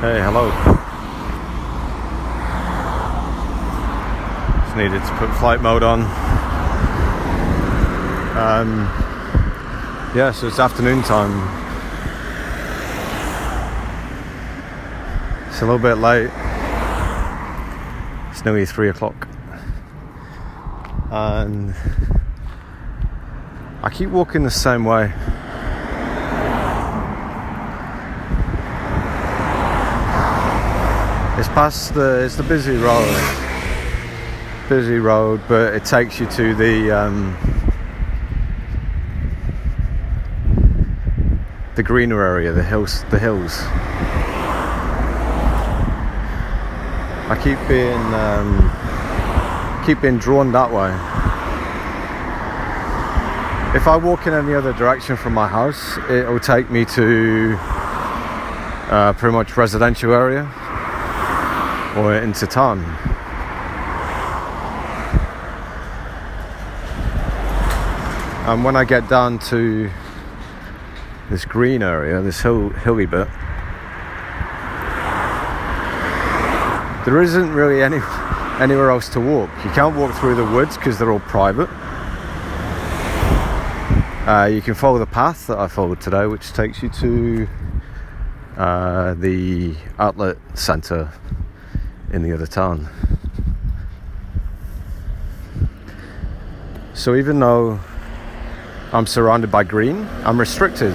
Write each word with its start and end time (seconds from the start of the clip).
Hey, 0.00 0.20
hello. 0.20 0.48
Just 4.62 4.76
needed 4.76 5.02
to 5.02 5.16
put 5.16 5.28
flight 5.40 5.60
mode 5.60 5.82
on. 5.82 6.02
Um, 8.38 8.86
yeah, 10.14 10.30
so 10.30 10.46
it's 10.46 10.60
afternoon 10.60 11.02
time. 11.02 11.32
It's 15.48 15.62
a 15.62 15.64
little 15.64 15.80
bit 15.80 15.96
late. 15.96 16.30
It's 18.30 18.44
nearly 18.44 18.66
three 18.66 18.90
o'clock. 18.90 19.26
And 21.10 21.74
I 23.82 23.90
keep 23.92 24.10
walking 24.10 24.44
the 24.44 24.50
same 24.52 24.84
way. 24.84 25.12
Past 31.58 31.92
the 31.92 32.24
it's 32.24 32.36
the 32.36 32.42
busy 32.44 32.76
road, 32.76 33.12
busy 34.68 34.98
road, 35.00 35.40
but 35.48 35.74
it 35.74 35.84
takes 35.84 36.20
you 36.20 36.26
to 36.26 36.54
the 36.54 36.88
um, 36.92 37.36
the 41.74 41.82
greener 41.82 42.22
area, 42.22 42.52
the 42.52 42.62
hills, 42.62 43.02
the 43.10 43.18
hills. 43.18 43.58
I 47.26 47.36
keep 47.42 47.58
being 47.66 48.14
um, 48.14 48.70
keep 49.84 50.00
being 50.00 50.18
drawn 50.18 50.52
that 50.52 50.70
way. 50.70 50.92
If 53.76 53.88
I 53.88 53.96
walk 53.96 54.28
in 54.28 54.32
any 54.32 54.54
other 54.54 54.72
direction 54.74 55.16
from 55.16 55.34
my 55.34 55.48
house, 55.48 55.98
it 56.08 56.28
will 56.28 56.38
take 56.38 56.70
me 56.70 56.84
to 56.84 57.56
uh, 57.58 59.12
pretty 59.14 59.34
much 59.34 59.56
residential 59.56 60.12
area 60.12 60.48
or 61.96 62.14
in 62.14 62.32
town. 62.32 62.84
And 68.48 68.64
when 68.64 68.76
I 68.76 68.84
get 68.84 69.08
down 69.08 69.38
to 69.50 69.90
this 71.28 71.44
green 71.44 71.82
area, 71.82 72.22
this 72.22 72.40
hill, 72.40 72.70
hilly 72.70 73.04
bit, 73.04 73.28
there 77.04 77.22
isn't 77.22 77.52
really 77.52 77.82
any 77.82 78.00
anywhere 78.60 78.90
else 78.90 79.08
to 79.10 79.20
walk. 79.20 79.50
You 79.64 79.70
can't 79.70 79.96
walk 79.96 80.14
through 80.14 80.34
the 80.34 80.44
woods 80.44 80.76
because 80.76 80.98
they're 80.98 81.12
all 81.12 81.20
private. 81.20 81.68
Uh, 84.26 84.46
you 84.46 84.60
can 84.60 84.74
follow 84.74 84.98
the 84.98 85.06
path 85.06 85.46
that 85.46 85.58
I 85.58 85.68
followed 85.68 86.00
today, 86.00 86.26
which 86.26 86.52
takes 86.52 86.82
you 86.82 86.88
to 86.88 87.48
uh, 88.56 89.14
the 89.14 89.74
outlet 89.98 90.36
centre 90.54 91.12
in 92.12 92.22
the 92.22 92.32
other 92.32 92.46
town. 92.46 92.88
So 96.94 97.14
even 97.14 97.38
though 97.38 97.78
I'm 98.92 99.06
surrounded 99.06 99.50
by 99.50 99.64
green, 99.64 100.06
I'm 100.24 100.40
restricted. 100.40 100.94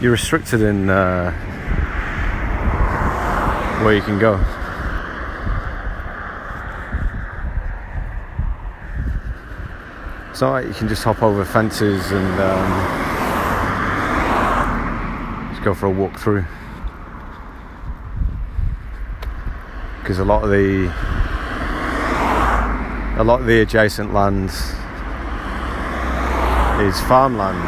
You're 0.00 0.12
restricted 0.12 0.62
in 0.62 0.90
uh, 0.90 1.30
where 3.82 3.94
you 3.94 4.02
can 4.02 4.18
go. 4.18 4.34
It's 10.30 10.40
not 10.40 10.50
like 10.50 10.66
you 10.66 10.74
can 10.74 10.88
just 10.88 11.04
hop 11.04 11.22
over 11.22 11.44
fences 11.44 12.10
and 12.12 12.40
um, 12.40 12.70
just 15.52 15.64
go 15.64 15.72
for 15.72 15.86
a 15.86 15.90
walk 15.90 16.18
through. 16.18 16.44
Because 20.06 20.20
a 20.20 20.24
lot 20.24 20.44
of 20.44 20.50
the 20.50 20.86
a 23.20 23.24
lot 23.24 23.40
of 23.40 23.46
the 23.46 23.60
adjacent 23.60 24.14
land 24.14 24.50
is 26.80 27.00
farmland. 27.08 27.58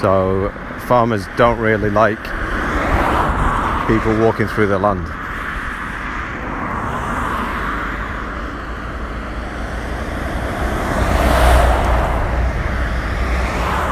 So 0.00 0.52
farmers 0.88 1.24
don't 1.36 1.60
really 1.60 1.88
like 1.88 2.20
people 3.86 4.18
walking 4.18 4.48
through 4.48 4.66
their 4.66 4.80
land. 4.80 5.06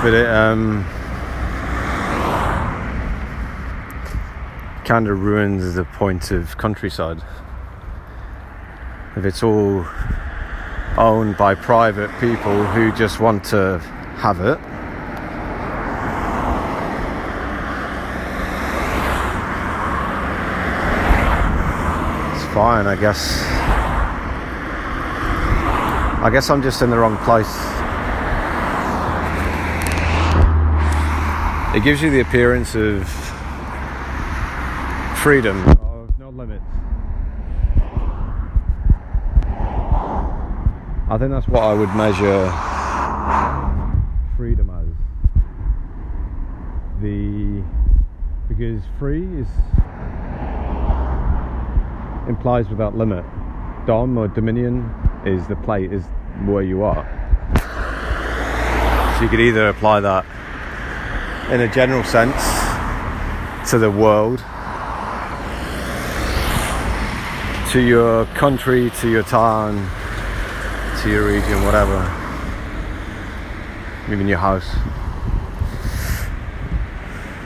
But 0.03 0.13
it 0.13 0.27
um 0.27 0.85
kind 4.85 5.09
of 5.09 5.23
ruins 5.23 5.75
the 5.75 5.85
point 5.85 6.31
of 6.31 6.59
countryside. 6.59 7.23
If 9.17 9.25
it's 9.25 9.43
all 9.43 9.87
owned 10.99 11.37
by 11.37 11.55
private 11.55 12.11
people 12.21 12.65
who 12.67 12.93
just 12.93 13.19
want 13.19 13.45
to 13.45 13.79
have 14.19 14.41
it, 14.41 14.59
it's 22.35 22.55
fine, 22.55 22.87
I 22.87 22.97
guess. 23.01 23.43
I 26.23 26.31
guess 26.31 26.51
I'm 26.51 26.63
just 26.63 26.83
in 26.83 26.91
the 26.91 26.99
wrong 26.99 27.17
place. 27.19 27.47
It 31.75 31.83
gives 31.83 32.03
you 32.03 32.11
the 32.11 32.21
appearance 32.21 32.75
of 32.75 33.34
freedom 35.25 35.67
of 35.81 36.19
no 36.19 36.29
limits. 36.29 36.63
I 41.09 41.17
think 41.19 41.31
that's 41.31 41.49
what 41.49 41.63
I 41.63 41.73
would 41.73 41.89
measure 41.95 42.53
freedom 44.37 44.69
as. 44.69 44.87
The 47.01 47.65
because 48.49 48.83
free 48.99 49.25
is 49.39 49.49
implies 52.29 52.69
without 52.69 52.95
limit. 52.95 53.25
Dom 53.87 54.19
or 54.19 54.29
dominion 54.29 54.95
is 55.25 55.47
the 55.47 55.57
plate 55.57 55.91
is 55.91 56.05
where 56.45 56.63
you 56.63 56.83
are. 56.83 57.07
So 59.17 59.23
you 59.25 59.31
could 59.31 59.41
either 59.41 59.71
apply 59.71 60.01
that 60.01 60.27
in 61.51 61.63
a 61.63 61.69
general 61.73 62.05
sense 62.05 62.43
to 63.71 63.79
the 63.79 63.91
world 63.91 64.45
to 67.75 67.81
your 67.81 68.25
country, 68.37 68.89
to 69.01 69.11
your 69.11 69.25
town, 69.25 69.75
to 71.03 71.11
your 71.11 71.27
region, 71.27 71.65
whatever. 71.65 71.99
Even 74.09 74.29
your 74.29 74.39
house. 74.39 74.77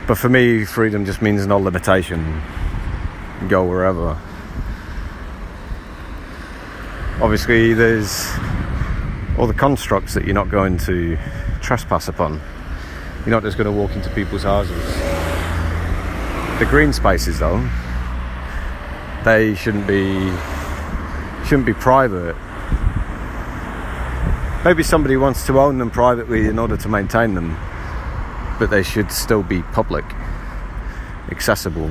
But 0.07 0.19
for 0.19 0.29
me, 0.29 0.67
freedom 0.67 1.07
just 1.07 1.23
means 1.23 1.47
no 1.47 1.57
limitation. 1.57 2.43
Go 3.49 3.65
wherever. 3.65 4.19
Obviously, 7.23 7.73
there's 7.73 8.29
all 9.39 9.47
the 9.47 9.55
constructs 9.55 10.13
that 10.13 10.27
you're 10.27 10.35
not 10.35 10.51
going 10.51 10.77
to 10.81 11.17
trespass 11.63 12.07
upon. 12.07 12.39
You're 13.21 13.31
not 13.31 13.45
just 13.45 13.57
going 13.57 13.65
to 13.65 13.73
walk 13.73 13.93
into 13.93 14.11
people's 14.11 14.43
houses. 14.43 14.85
The 16.59 16.67
green 16.69 16.93
spaces, 16.93 17.39
though, 17.39 17.67
they 19.25 19.55
shouldn't 19.55 19.87
be 19.87 20.33
shouldn't 21.45 21.67
be 21.67 21.75
private. 21.75 22.37
Maybe 24.65 24.83
somebody 24.83 25.17
wants 25.17 25.47
to 25.47 25.59
own 25.61 25.79
them 25.79 25.91
privately 25.91 26.47
in 26.47 26.59
order 26.59 26.77
to 26.77 26.89
maintain 26.89 27.35
them, 27.35 27.57
but 28.59 28.71
they 28.71 28.83
should 28.83 29.11
still 29.11 29.43
be 29.43 29.63
public, 29.63 30.05
accessible. 31.31 31.91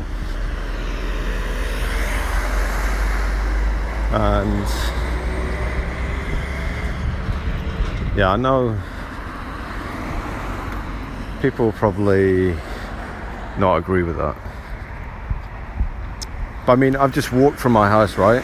And 4.11 4.67
yeah, 8.17 8.31
I 8.31 8.35
know 8.35 8.79
people 11.41 11.71
probably 11.71 12.55
not 13.57 13.77
agree 13.77 14.03
with 14.03 14.17
that. 14.17 14.46
But 16.67 16.73
I 16.73 16.75
mean, 16.75 16.97
I've 16.97 17.13
just 17.13 17.31
walked 17.31 17.59
from 17.59 17.71
my 17.71 17.87
house, 17.87 18.17
right? 18.17 18.43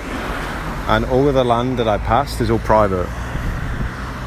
And 0.87 1.03
all 1.03 1.27
of 1.27 1.33
the 1.33 1.43
land 1.43 1.77
that 1.77 1.89
I 1.89 1.97
passed 1.97 2.39
is 2.39 2.49
all 2.49 2.59
private. 2.59 3.09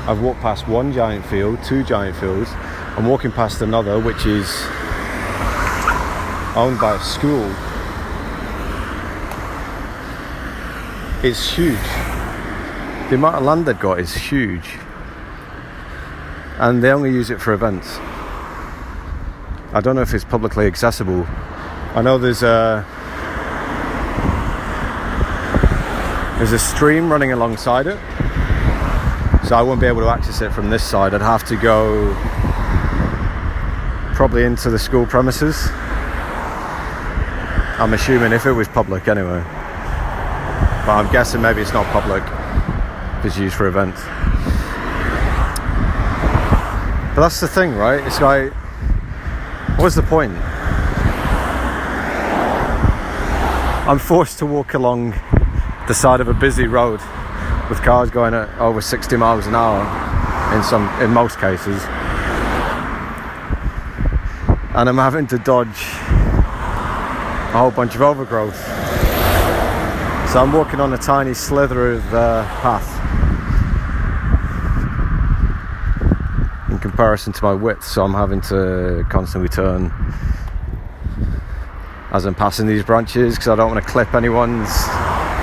I've 0.06 0.20
walked 0.20 0.40
past 0.42 0.68
one 0.68 0.92
giant 0.92 1.24
field, 1.24 1.64
two 1.64 1.82
giant 1.82 2.14
fields. 2.16 2.50
I'm 2.98 3.06
walking 3.06 3.32
past 3.32 3.62
another, 3.62 3.98
which 3.98 4.26
is 4.26 4.46
owned 6.54 6.78
by 6.78 6.96
a 6.96 7.02
school. 7.02 7.50
It's 11.24 11.54
huge. 11.54 11.78
The 13.08 13.14
amount 13.14 13.36
of 13.36 13.44
land 13.44 13.64
they've 13.64 13.80
got 13.80 13.98
is 13.98 14.14
huge. 14.14 14.78
And 16.58 16.84
they 16.84 16.90
only 16.90 17.12
use 17.12 17.30
it 17.30 17.40
for 17.40 17.54
events. 17.54 17.96
I 19.72 19.80
don't 19.82 19.96
know 19.96 20.02
if 20.02 20.12
it's 20.12 20.24
publicly 20.24 20.66
accessible. 20.66 21.26
I 21.94 22.02
know 22.02 22.18
there's 22.18 22.42
a 22.42 22.86
there's 26.36 26.52
a 26.52 26.58
stream 26.58 27.10
running 27.10 27.32
alongside 27.32 27.86
it, 27.86 27.98
so 29.46 29.56
I 29.56 29.62
won't 29.62 29.80
be 29.80 29.86
able 29.86 30.02
to 30.02 30.08
access 30.08 30.42
it 30.42 30.52
from 30.52 30.70
this 30.70 30.84
side. 30.84 31.14
I'd 31.14 31.22
have 31.22 31.44
to 31.48 31.56
go 31.56 32.14
probably 34.14 34.44
into 34.44 34.70
the 34.70 34.78
school 34.78 35.06
premises. 35.06 35.68
I'm 37.78 37.92
assuming 37.94 38.32
if 38.32 38.46
it 38.46 38.52
was 38.52 38.68
public 38.68 39.08
anyway. 39.08 39.42
But 40.86 40.92
I'm 40.92 41.10
guessing 41.12 41.42
maybe 41.42 41.62
it's 41.62 41.72
not 41.72 41.86
public 41.86 42.22
it's 43.26 43.36
used 43.36 43.56
for 43.56 43.66
events. 43.66 44.00
But 47.14 47.22
that's 47.22 47.40
the 47.40 47.48
thing, 47.48 47.74
right? 47.74 48.06
It's 48.06 48.20
like, 48.20 48.52
what's 49.78 49.96
the 49.96 50.02
point? 50.02 50.32
I'm 53.88 53.98
forced 53.98 54.38
to 54.38 54.46
walk 54.46 54.74
along 54.74 55.14
the 55.88 55.94
side 55.94 56.20
of 56.20 56.28
a 56.28 56.34
busy 56.34 56.66
road 56.66 57.00
with 57.70 57.80
cars 57.82 58.10
going 58.10 58.34
at 58.34 58.48
over 58.58 58.80
60 58.80 59.16
miles 59.16 59.46
an 59.46 59.54
hour 59.54 59.82
in 60.56 60.62
some 60.62 60.88
in 61.00 61.10
most 61.10 61.38
cases 61.38 61.82
and 64.76 64.90
I'm 64.90 64.98
having 64.98 65.26
to 65.28 65.38
dodge 65.38 65.68
a 67.54 67.58
whole 67.58 67.70
bunch 67.70 67.94
of 67.94 68.02
overgrowth. 68.02 68.58
So 70.30 70.42
I'm 70.42 70.52
walking 70.52 70.80
on 70.80 70.92
a 70.92 70.98
tiny 70.98 71.32
slither 71.32 71.92
of 71.92 72.12
uh, 72.12 72.44
path 72.60 72.86
in 76.70 76.78
comparison 76.78 77.32
to 77.32 77.42
my 77.42 77.54
width, 77.54 77.84
so 77.84 78.04
I'm 78.04 78.12
having 78.12 78.42
to 78.42 79.06
constantly 79.08 79.48
turn 79.48 79.90
as 82.10 82.26
I'm 82.26 82.34
passing 82.34 82.66
these 82.66 82.84
branches 82.84 83.36
because 83.36 83.48
I 83.48 83.56
don't 83.56 83.70
want 83.72 83.82
to 83.82 83.90
clip 83.90 84.12
anyone's. 84.12 84.68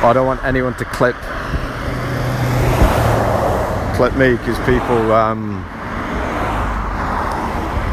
I 0.04 0.12
don't 0.12 0.28
want 0.28 0.44
anyone 0.44 0.76
to 0.76 0.86
clip 0.86 1.16
clip 3.96 4.16
me 4.18 4.36
because 4.36 4.58
people 4.66 5.12
um, 5.14 5.64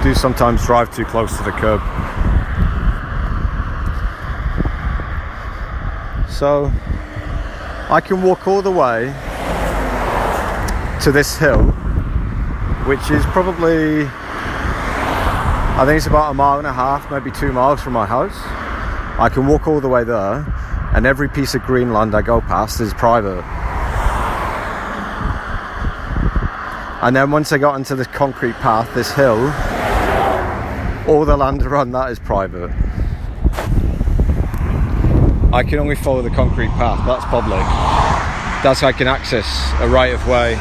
do 0.03 0.15
sometimes 0.15 0.65
drive 0.67 0.95
too 0.95 1.05
close 1.05 1.37
to 1.37 1.43
the 1.45 1.53
curb. 1.53 1.81
So 6.29 6.73
I 7.91 8.01
can 8.01 8.23
walk 8.23 8.49
all 8.49 8.63
the 8.63 8.71
way 8.71 9.15
to 11.03 11.13
this 11.13 11.37
hill, 11.37 11.65
which 12.87 13.11
is 13.11 13.25
probably, 13.27 14.05
I 14.07 15.85
think 15.87 15.99
it's 15.99 16.07
about 16.07 16.31
a 16.31 16.35
mile 16.35 16.59
and 16.59 16.67
a 16.67 16.73
half, 16.73 17.11
maybe 17.11 17.31
two 17.31 17.53
miles 17.53 17.81
from 17.81 17.93
my 17.93 18.07
house. 18.07 18.37
I 19.21 19.29
can 19.29 19.47
walk 19.47 19.69
all 19.69 19.81
the 19.81 19.89
way 19.89 20.03
there, 20.03 20.47
and 20.93 21.07
every 21.07 21.29
piece 21.29 21.55
of 21.55 21.63
Greenland 21.63 22.15
I 22.15 22.23
go 22.23 22.41
past 22.41 22.81
is 22.81 22.93
private. 22.95 23.45
And 27.03 27.17
then 27.17 27.31
once 27.31 27.53
I 27.53 27.59
got 27.59 27.77
into 27.77 27.95
this 27.95 28.09
concrete 28.09 28.55
path, 28.57 28.93
this 28.95 29.13
hill, 29.13 29.39
all 31.09 31.25
the 31.25 31.37
land 31.37 31.63
around 31.63 31.93
that 31.93 32.11
is 32.11 32.19
private. 32.19 32.71
I 35.53 35.65
can 35.67 35.79
only 35.79 35.97
follow 35.97 36.23
the 36.23 36.31
concrete 36.31 36.69
path, 36.71 37.05
that's 37.07 37.25
public. 37.25 37.61
That's 38.63 38.81
how 38.81 38.89
I 38.89 38.93
can 38.93 39.09
access 39.09 39.73
a 39.81 39.89
right 39.89 40.13
of 40.13 40.27
way. 40.29 40.57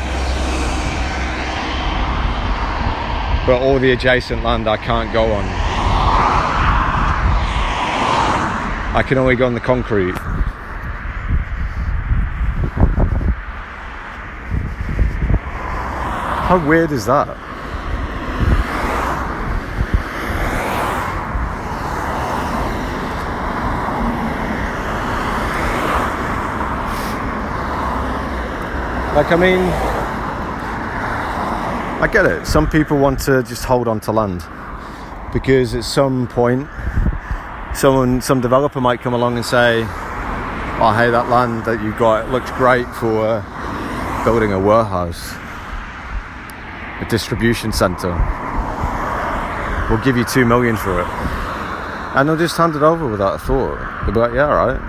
But 3.45 3.61
all 3.61 3.77
the 3.79 3.91
adjacent 3.91 4.43
land 4.43 4.69
I 4.69 4.77
can't 4.77 5.11
go 5.11 5.31
on. 5.31 5.88
I 8.91 9.03
can 9.03 9.19
only 9.19 9.35
go 9.35 9.45
on 9.45 9.53
the 9.53 9.59
concrete. 9.59 10.15
How 16.47 16.57
weird 16.67 16.91
is 16.91 17.05
that? 17.05 17.27
Like, 29.15 29.31
I 29.31 29.35
mean, 29.35 29.59
I 32.01 32.09
get 32.11 32.25
it. 32.25 32.47
Some 32.47 32.67
people 32.67 32.97
want 32.97 33.19
to 33.19 33.43
just 33.43 33.65
hold 33.65 33.87
on 33.87 33.99
to 33.99 34.11
land 34.11 34.43
because 35.31 35.75
at 35.75 35.83
some 35.83 36.27
point, 36.27 36.67
someone, 37.79 38.19
some 38.19 38.41
developer 38.41 38.81
might 38.81 39.01
come 39.01 39.13
along 39.13 39.37
and 39.37 39.45
say, 39.45 39.83
"Oh, 40.81 40.93
hey, 40.97 41.09
that 41.09 41.29
land 41.29 41.63
that 41.63 41.81
you 41.81 41.93
got 41.93 42.29
looks 42.29 42.51
great 42.51 42.87
for 42.95 43.43
building 44.25 44.51
a 44.51 44.59
warehouse, 44.59 45.33
a 46.99 47.05
distribution 47.09 47.71
center. 47.71 48.11
We'll 49.89 50.03
give 50.03 50.17
you 50.17 50.25
two 50.25 50.43
million 50.43 50.75
for 50.75 50.99
it," 50.99 51.07
and 52.15 52.27
they'll 52.27 52.35
just 52.35 52.57
hand 52.57 52.75
it 52.75 52.83
over 52.83 53.07
without 53.07 53.35
a 53.35 53.39
thought. 53.39 53.79
They'll 54.03 54.13
be 54.13 54.19
like, 54.19 54.33
"Yeah, 54.33 54.51
right." 54.51 54.79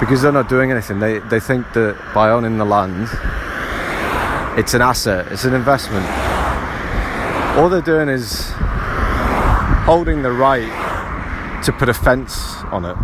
because 0.00 0.20
they're 0.20 0.32
not 0.32 0.48
doing 0.48 0.72
anything. 0.72 0.98
They 0.98 1.20
they 1.20 1.38
think 1.38 1.72
that 1.74 1.96
by 2.12 2.30
owning 2.30 2.58
the 2.58 2.64
land, 2.64 3.08
it's 4.58 4.74
an 4.74 4.82
asset, 4.82 5.30
it's 5.30 5.44
an 5.44 5.54
investment. 5.54 6.04
All 7.56 7.68
they're 7.68 7.80
doing 7.80 8.08
is 8.08 8.50
holding 9.86 10.22
the 10.22 10.32
right 10.32 10.81
to 11.64 11.72
put 11.72 11.88
a 11.88 11.94
fence 11.94 12.56
on 12.70 12.84
it. 12.84 12.96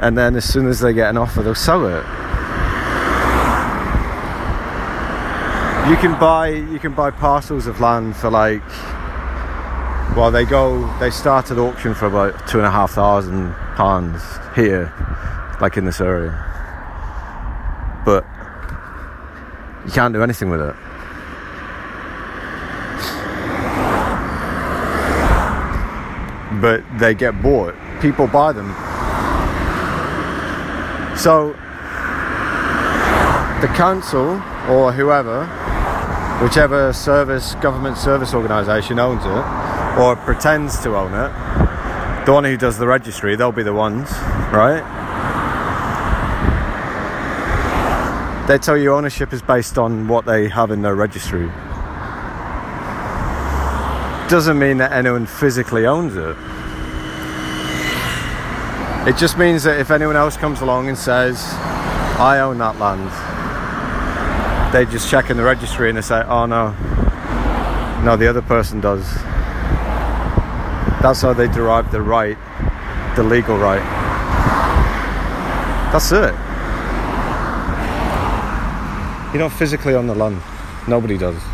And 0.00 0.18
then 0.18 0.36
as 0.36 0.44
soon 0.44 0.66
as 0.66 0.80
they 0.80 0.92
get 0.92 1.10
an 1.10 1.16
offer, 1.16 1.42
they'll 1.42 1.54
sell 1.54 1.86
it. 1.86 2.04
You 5.88 5.96
can 5.96 6.18
buy 6.18 6.48
you 6.48 6.78
can 6.78 6.94
buy 6.94 7.10
parcels 7.10 7.66
of 7.66 7.80
land 7.80 8.16
for 8.16 8.30
like 8.30 8.62
well 10.16 10.30
they 10.30 10.44
go 10.44 10.86
they 11.00 11.10
start 11.10 11.50
at 11.50 11.58
auction 11.58 11.92
for 11.92 12.06
about 12.06 12.48
two 12.48 12.58
and 12.58 12.66
a 12.66 12.70
half 12.70 12.92
thousand 12.92 13.52
pounds 13.74 14.22
here 14.54 14.92
like 15.60 15.76
in 15.76 15.84
this 15.84 16.00
area 16.00 16.30
but 18.04 18.24
you 19.84 19.90
can't 19.90 20.14
do 20.14 20.22
anything 20.22 20.50
with 20.50 20.60
it 20.60 20.76
but 26.62 26.82
they 26.98 27.12
get 27.14 27.42
bought 27.42 27.74
people 28.00 28.26
buy 28.26 28.52
them 28.52 28.68
so 31.14 31.50
the 33.60 33.68
council 33.76 34.40
or 34.70 34.90
whoever 34.92 35.44
whichever 36.42 36.92
service 36.92 37.54
government 37.56 37.98
service 37.98 38.32
organisation 38.32 38.98
owns 38.98 39.24
it 39.24 39.62
or 39.98 40.16
pretends 40.16 40.80
to 40.82 40.96
own 40.96 41.12
it, 41.12 42.24
the 42.26 42.32
one 42.32 42.44
who 42.44 42.56
does 42.56 42.78
the 42.78 42.86
registry, 42.86 43.36
they'll 43.36 43.52
be 43.52 43.62
the 43.62 43.74
ones, 43.74 44.10
right? 44.50 44.82
They 48.48 48.58
tell 48.58 48.76
you 48.76 48.94
ownership 48.94 49.32
is 49.32 49.42
based 49.42 49.78
on 49.78 50.08
what 50.08 50.24
they 50.24 50.48
have 50.48 50.70
in 50.70 50.82
their 50.82 50.94
registry. 50.94 51.50
Doesn't 54.32 54.58
mean 54.58 54.78
that 54.78 54.92
anyone 54.92 55.26
physically 55.26 55.84
owns 55.84 56.16
it. 56.16 56.34
It 59.06 59.18
just 59.18 59.36
means 59.36 59.62
that 59.64 59.78
if 59.78 59.90
anyone 59.90 60.16
else 60.16 60.38
comes 60.38 60.62
along 60.62 60.88
and 60.88 60.96
says, 60.96 61.38
I 62.18 62.40
own 62.40 62.56
that 62.56 62.78
land, 62.78 63.10
they 64.72 64.90
just 64.90 65.10
check 65.10 65.28
in 65.28 65.36
the 65.36 65.42
registry 65.42 65.90
and 65.90 65.98
they 65.98 66.00
say, 66.00 66.22
oh 66.22 66.46
no, 66.46 66.70
no, 68.02 68.16
the 68.16 68.26
other 68.26 68.40
person 68.40 68.80
does. 68.80 69.04
That's 71.02 71.20
how 71.20 71.34
they 71.34 71.48
derive 71.48 71.92
the 71.92 72.00
right, 72.00 72.38
the 73.16 73.22
legal 73.22 73.58
right. 73.58 73.84
That's 75.92 76.10
it. 76.10 76.32
You're 79.34 79.42
not 79.42 79.52
physically 79.52 79.94
on 79.94 80.06
the 80.06 80.14
land. 80.14 80.40
Nobody 80.88 81.18
does. 81.18 81.51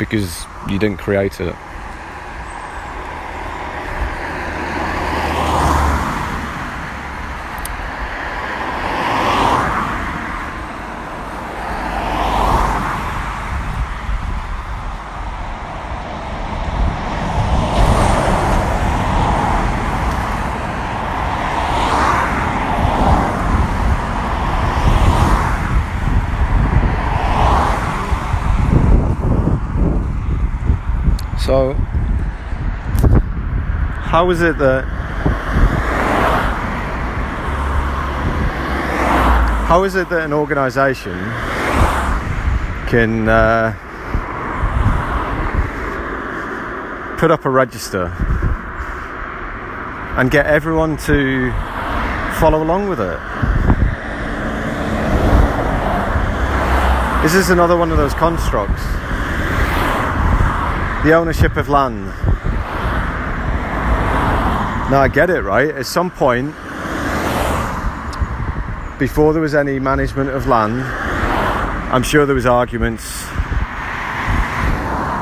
Because 0.00 0.46
you 0.68 0.78
didn't 0.78 0.98
create 0.98 1.40
it. 1.40 1.54
How 34.20 34.28
is 34.28 34.42
it 34.42 34.58
that 34.58 34.84
how 39.66 39.82
is 39.84 39.94
it 39.94 40.10
that 40.10 40.26
an 40.26 40.34
organisation 40.34 41.18
can 42.86 43.26
uh, 43.30 43.72
put 47.16 47.30
up 47.30 47.46
a 47.46 47.48
register 47.48 48.12
and 50.18 50.30
get 50.30 50.44
everyone 50.44 50.98
to 50.98 51.50
follow 52.38 52.62
along 52.62 52.90
with 52.90 53.00
it? 53.00 53.18
Is 57.24 57.32
this 57.32 57.44
is 57.46 57.48
another 57.48 57.78
one 57.78 57.90
of 57.90 57.96
those 57.96 58.12
constructs? 58.12 58.82
The 61.04 61.14
ownership 61.14 61.56
of 61.56 61.70
land. 61.70 62.12
Now 64.90 65.02
I 65.02 65.06
get 65.06 65.30
it, 65.30 65.42
right? 65.42 65.70
At 65.70 65.86
some 65.86 66.10
point, 66.10 66.48
before 68.98 69.32
there 69.32 69.40
was 69.40 69.54
any 69.54 69.78
management 69.78 70.30
of 70.30 70.48
land, 70.48 70.82
I'm 70.82 72.02
sure 72.02 72.26
there 72.26 72.34
was 72.34 72.44
arguments. 72.44 73.22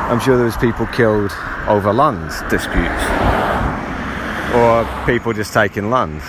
I'm 0.08 0.20
sure 0.20 0.36
there 0.36 0.46
was 0.46 0.56
people 0.56 0.86
killed 0.86 1.32
over 1.66 1.92
land 1.92 2.30
disputes 2.48 3.04
or 4.54 4.88
people 5.04 5.34
just 5.34 5.52
taking 5.52 5.90
land. 5.90 6.22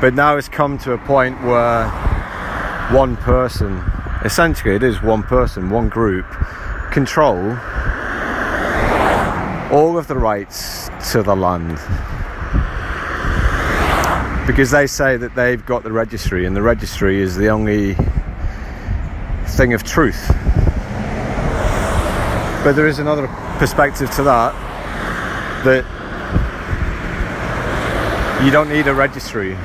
But 0.00 0.14
now 0.14 0.36
it's 0.36 0.48
come 0.48 0.78
to 0.78 0.94
a 0.94 0.98
point 0.98 1.40
where 1.44 1.88
one 2.90 3.16
person, 3.18 3.84
essentially 4.24 4.74
it 4.74 4.82
is 4.82 5.00
one 5.00 5.22
person, 5.22 5.70
one 5.70 5.88
group, 5.88 6.26
control 6.90 7.56
all 9.72 9.96
of 9.96 10.06
the 10.06 10.14
rights 10.14 10.90
to 11.10 11.22
the 11.22 11.34
land. 11.34 11.78
Because 14.46 14.70
they 14.70 14.86
say 14.86 15.16
that 15.16 15.34
they've 15.34 15.64
got 15.64 15.82
the 15.82 15.90
registry, 15.90 16.44
and 16.44 16.54
the 16.54 16.60
registry 16.60 17.22
is 17.22 17.36
the 17.36 17.48
only 17.48 17.96
thing 19.46 19.72
of 19.72 19.82
truth. 19.82 20.28
But 22.62 22.74
there 22.74 22.86
is 22.86 22.98
another 22.98 23.26
perspective 23.58 24.10
to 24.16 24.22
that 24.24 24.52
that 25.64 25.84
you 28.44 28.50
don't 28.50 28.68
need 28.68 28.88
a 28.88 28.94
registry 28.94 29.56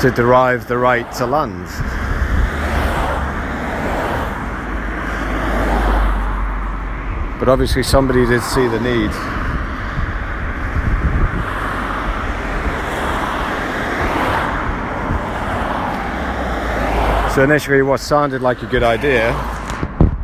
to 0.00 0.10
derive 0.16 0.66
the 0.66 0.78
right 0.78 1.10
to 1.12 1.26
land. 1.26 2.01
But 7.42 7.48
obviously, 7.48 7.82
somebody 7.82 8.24
did 8.24 8.40
see 8.40 8.68
the 8.68 8.78
need. 8.78 9.10
So, 17.34 17.42
initially, 17.42 17.82
what 17.82 17.98
sounded 17.98 18.42
like 18.42 18.62
a 18.62 18.66
good 18.66 18.84
idea, 18.84 19.32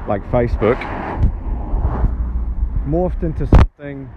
like 0.07 0.23
Facebook, 0.31 0.79
morphed 2.87 3.25
into 3.25 3.49
something 3.49 4.09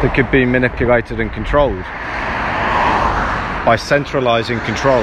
that 0.00 0.12
could 0.14 0.30
be 0.30 0.44
manipulated 0.44 1.18
and 1.18 1.32
controlled 1.32 1.82
by 3.66 3.74
centralizing 3.76 4.60
control. 4.60 5.02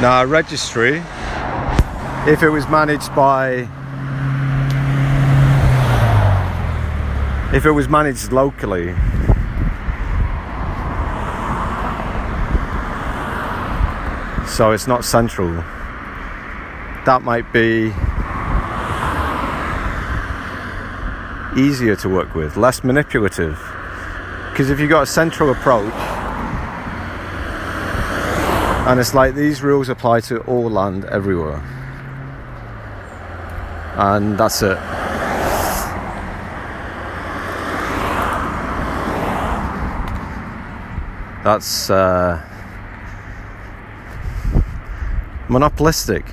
Now, 0.00 0.22
a 0.22 0.26
registry, 0.28 1.02
if 2.24 2.44
it 2.44 2.50
was 2.50 2.68
managed 2.68 3.12
by, 3.16 3.68
if 7.52 7.66
it 7.66 7.72
was 7.72 7.88
managed 7.88 8.30
locally, 8.30 8.94
so 14.46 14.70
it's 14.70 14.86
not 14.86 15.04
central, 15.04 15.52
that 17.06 17.22
might 17.22 17.52
be 17.52 17.92
easier 21.60 21.96
to 21.96 22.08
work 22.08 22.36
with, 22.36 22.56
less 22.56 22.84
manipulative. 22.84 23.58
Because 24.50 24.70
if 24.70 24.78
you've 24.78 24.90
got 24.90 25.02
a 25.02 25.06
central 25.06 25.50
approach, 25.50 25.92
and 28.86 29.00
it's 29.00 29.12
like 29.12 29.34
these 29.34 29.60
rules 29.60 29.88
apply 29.88 30.20
to 30.20 30.38
all 30.42 30.70
land 30.70 31.04
everywhere, 31.06 31.60
and 33.94 34.38
that's 34.38 34.62
it. 34.62 34.78
That's 41.44 41.90
uh, 41.90 42.40
monopolistic. 45.48 46.24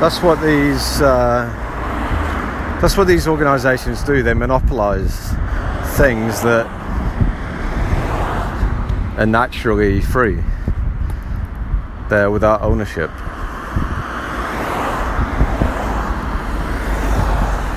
That's 0.00 0.22
what 0.22 0.40
these. 0.40 1.00
Uh, 1.00 1.58
that's 2.80 2.96
what 2.96 3.06
these 3.06 3.28
organisations 3.28 4.02
do. 4.02 4.22
They 4.22 4.34
monopolise 4.34 5.30
things 5.96 6.42
that 6.42 6.66
are 9.18 9.26
naturally 9.26 10.00
free. 10.00 10.42
They're 12.12 12.30
without 12.30 12.60
ownership. 12.60 13.10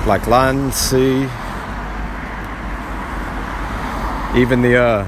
Like 0.06 0.28
land, 0.28 0.74
sea, 0.74 1.22
even 4.38 4.62
the 4.62 4.76
air. 4.76 5.08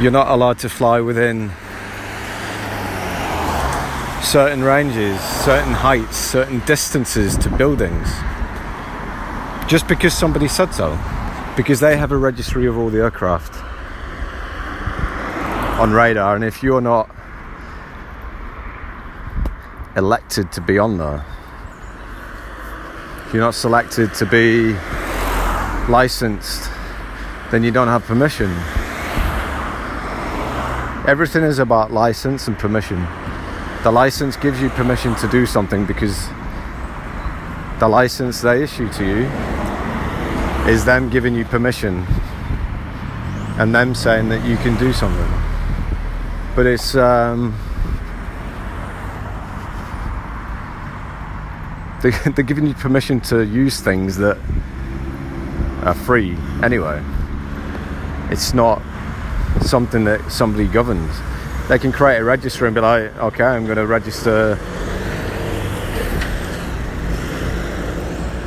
You're 0.00 0.12
not 0.12 0.28
allowed 0.28 0.60
to 0.60 0.68
fly 0.68 1.00
within 1.00 1.50
certain 4.22 4.62
ranges, 4.62 5.20
certain 5.20 5.72
heights, 5.72 6.16
certain 6.16 6.60
distances 6.66 7.36
to 7.38 7.50
buildings. 7.50 8.08
Just 9.66 9.88
because 9.88 10.14
somebody 10.14 10.46
said 10.46 10.72
so. 10.72 10.96
Because 11.56 11.80
they 11.80 11.96
have 11.96 12.12
a 12.12 12.16
registry 12.16 12.66
of 12.66 12.78
all 12.78 12.90
the 12.90 13.00
aircraft 13.00 13.61
on 15.80 15.92
radar, 15.92 16.34
and 16.34 16.44
if 16.44 16.62
you're 16.62 16.80
not 16.80 17.14
elected 19.96 20.50
to 20.52 20.60
be 20.60 20.78
on 20.78 20.98
there, 20.98 21.24
if 23.26 23.34
you're 23.34 23.42
not 23.42 23.54
selected 23.54 24.14
to 24.14 24.26
be 24.26 24.72
licensed, 25.90 26.70
then 27.50 27.62
you 27.62 27.70
don't 27.70 27.88
have 27.88 28.04
permission. 28.04 28.50
Everything 31.08 31.42
is 31.42 31.58
about 31.58 31.92
license 31.92 32.48
and 32.48 32.58
permission 32.58 33.06
the 33.82 33.90
license 33.90 34.36
gives 34.36 34.60
you 34.60 34.68
permission 34.70 35.12
to 35.16 35.26
do 35.26 35.44
something 35.44 35.84
because 35.84 36.28
the 37.80 37.88
license 37.88 38.40
they 38.40 38.62
issue 38.62 38.88
to 38.90 39.04
you 39.04 39.24
is 40.70 40.84
them 40.84 41.08
giving 41.08 41.34
you 41.34 41.44
permission 41.44 42.06
and 43.58 43.74
them 43.74 43.92
saying 43.92 44.28
that 44.28 44.46
you 44.46 44.56
can 44.58 44.78
do 44.78 44.92
something. 44.92 45.41
But 46.54 46.66
it's 46.66 46.94
um, 46.94 47.54
they, 52.02 52.10
they're 52.30 52.44
giving 52.44 52.66
you 52.66 52.74
permission 52.74 53.20
to 53.22 53.44
use 53.44 53.80
things 53.80 54.16
that 54.18 54.38
are 55.82 55.94
free 55.94 56.36
anyway. 56.62 57.02
It's 58.30 58.54
not 58.54 58.82
something 59.62 60.04
that 60.04 60.30
somebody 60.30 60.66
governs 60.66 61.18
they 61.68 61.78
can 61.78 61.92
create 61.92 62.18
a 62.18 62.24
register 62.24 62.66
and 62.66 62.74
be 62.74 62.80
like, 62.80 63.16
okay, 63.16 63.44
I'm 63.44 63.64
going 63.64 63.78
to 63.78 63.86
register. 63.86 64.58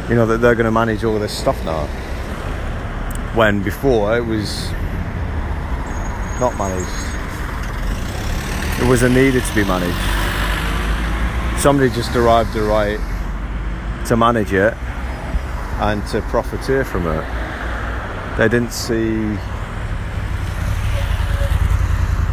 You 0.09 0.15
know 0.15 0.25
that 0.27 0.39
they're 0.41 0.53
going 0.53 0.65
to 0.65 0.71
manage 0.71 1.03
all 1.03 1.17
this 1.17 1.35
stuff 1.35 1.63
now. 1.65 1.87
When 3.35 3.63
before 3.63 4.15
it 4.17 4.25
was 4.25 4.69
not 6.39 6.55
managed, 6.57 7.14
it 8.85 8.87
was 8.87 9.01
a 9.01 9.09
needed 9.09 9.43
to 9.43 9.55
be 9.55 9.63
managed. 9.63 9.97
Somebody 11.59 11.89
just 11.89 12.13
derived 12.13 12.53
the 12.53 12.61
right 12.61 12.99
to 14.05 14.15
manage 14.15 14.53
it 14.53 14.75
and 15.81 16.05
to 16.09 16.21
profiteer 16.21 16.85
from 16.85 17.07
it. 17.07 18.37
They 18.37 18.47
didn't 18.47 18.71
see 18.71 19.37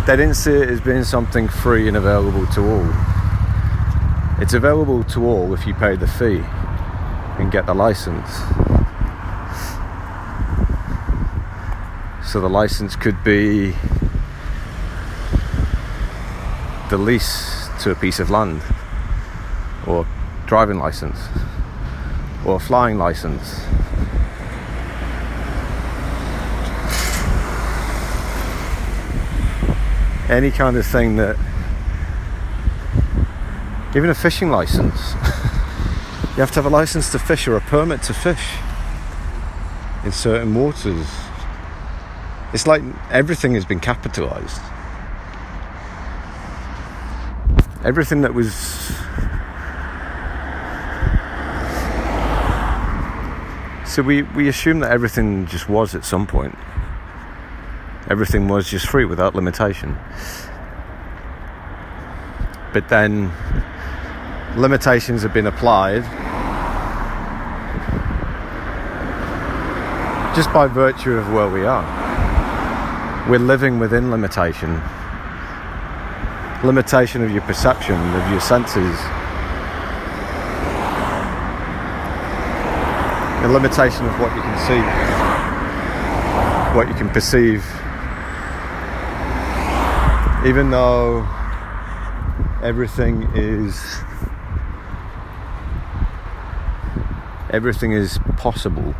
they 0.07 0.15
didn't 0.15 0.35
see 0.35 0.53
it 0.53 0.69
as 0.69 0.83
being 0.83 1.05
something 1.05 1.49
free 1.49 1.89
and 1.89 1.97
available 1.97 2.47
to 2.49 2.61
all. 2.61 4.43
It's 4.43 4.53
available 4.53 5.05
to 5.05 5.25
all 5.25 5.55
if 5.55 5.67
you 5.67 5.73
pay 5.73 5.97
the 5.97 6.07
fee 6.07 6.43
and 7.41 7.51
get 7.51 7.65
the 7.65 7.75
license. 7.75 8.29
So 12.31 12.43
the 12.43 12.51
license 12.51 12.95
could 12.95 13.25
be 13.25 13.75
the 16.93 16.99
lease 16.99 17.71
to 17.81 17.91
a 17.91 17.95
piece 17.95 18.21
of 18.21 18.29
land, 18.29 18.61
or 19.87 20.07
driving 20.45 20.79
license, 20.79 21.19
or 22.45 22.61
flying 22.61 22.99
license. 22.99 23.65
Any 30.29 30.51
kind 30.51 30.77
of 30.77 30.85
thing 30.85 31.17
that, 31.17 31.39
even 33.97 34.11
a 34.11 34.15
fishing 34.15 34.51
license. 34.51 35.15
you 36.35 36.43
have 36.43 36.51
to 36.51 36.57
have 36.57 36.67
a 36.67 36.69
license 36.69 37.11
to 37.13 37.19
fish 37.19 37.49
or 37.49 37.57
a 37.57 37.63
permit 37.63 38.03
to 38.03 38.13
fish 38.13 38.57
in 40.05 40.13
certain 40.13 40.55
waters. 40.55 41.07
It's 42.53 42.67
like 42.67 42.83
everything 43.11 43.55
has 43.55 43.65
been 43.65 43.81
capitalized. 43.81 44.61
Everything 47.85 48.23
that 48.23 48.33
was 48.33 48.53
So 53.93 54.01
we, 54.01 54.23
we 54.23 54.49
assume 54.49 54.81
that 54.81 54.91
everything 54.91 55.45
just 55.45 55.69
was 55.69 55.95
at 55.95 56.03
some 56.03 56.27
point. 56.27 56.57
Everything 58.09 58.49
was 58.49 58.67
just 58.67 58.87
free 58.87 59.05
without 59.05 59.35
limitation. 59.35 59.99
But 62.73 62.89
then 62.89 63.31
limitations 64.57 65.23
have 65.25 65.35
been 65.35 65.47
applied 65.47 66.05
just 70.35 70.51
by 70.55 70.69
virtue 70.69 71.13
of 71.13 71.31
where 71.31 71.51
we 71.51 71.67
are. 71.67 71.85
We're 73.29 73.41
living 73.41 73.79
within 73.79 74.11
limitation. 74.11 74.81
Limitation 76.65 77.23
of 77.23 77.31
your 77.31 77.43
perception, 77.43 77.95
of 77.95 78.31
your 78.31 78.41
senses. 78.41 78.99
The 83.43 83.49
limitation 83.49 84.07
of 84.07 84.21
what 84.21 84.35
you 84.37 84.43
can 84.43 84.59
see, 84.67 84.81
what 86.77 86.89
you 86.89 86.95
can 86.95 87.09
perceive. 87.11 87.65
Even 90.47 90.71
though 90.71 91.27
everything 92.63 93.29
is 93.35 94.03
everything 97.51 97.93
is 97.93 98.19
possible 98.37 98.95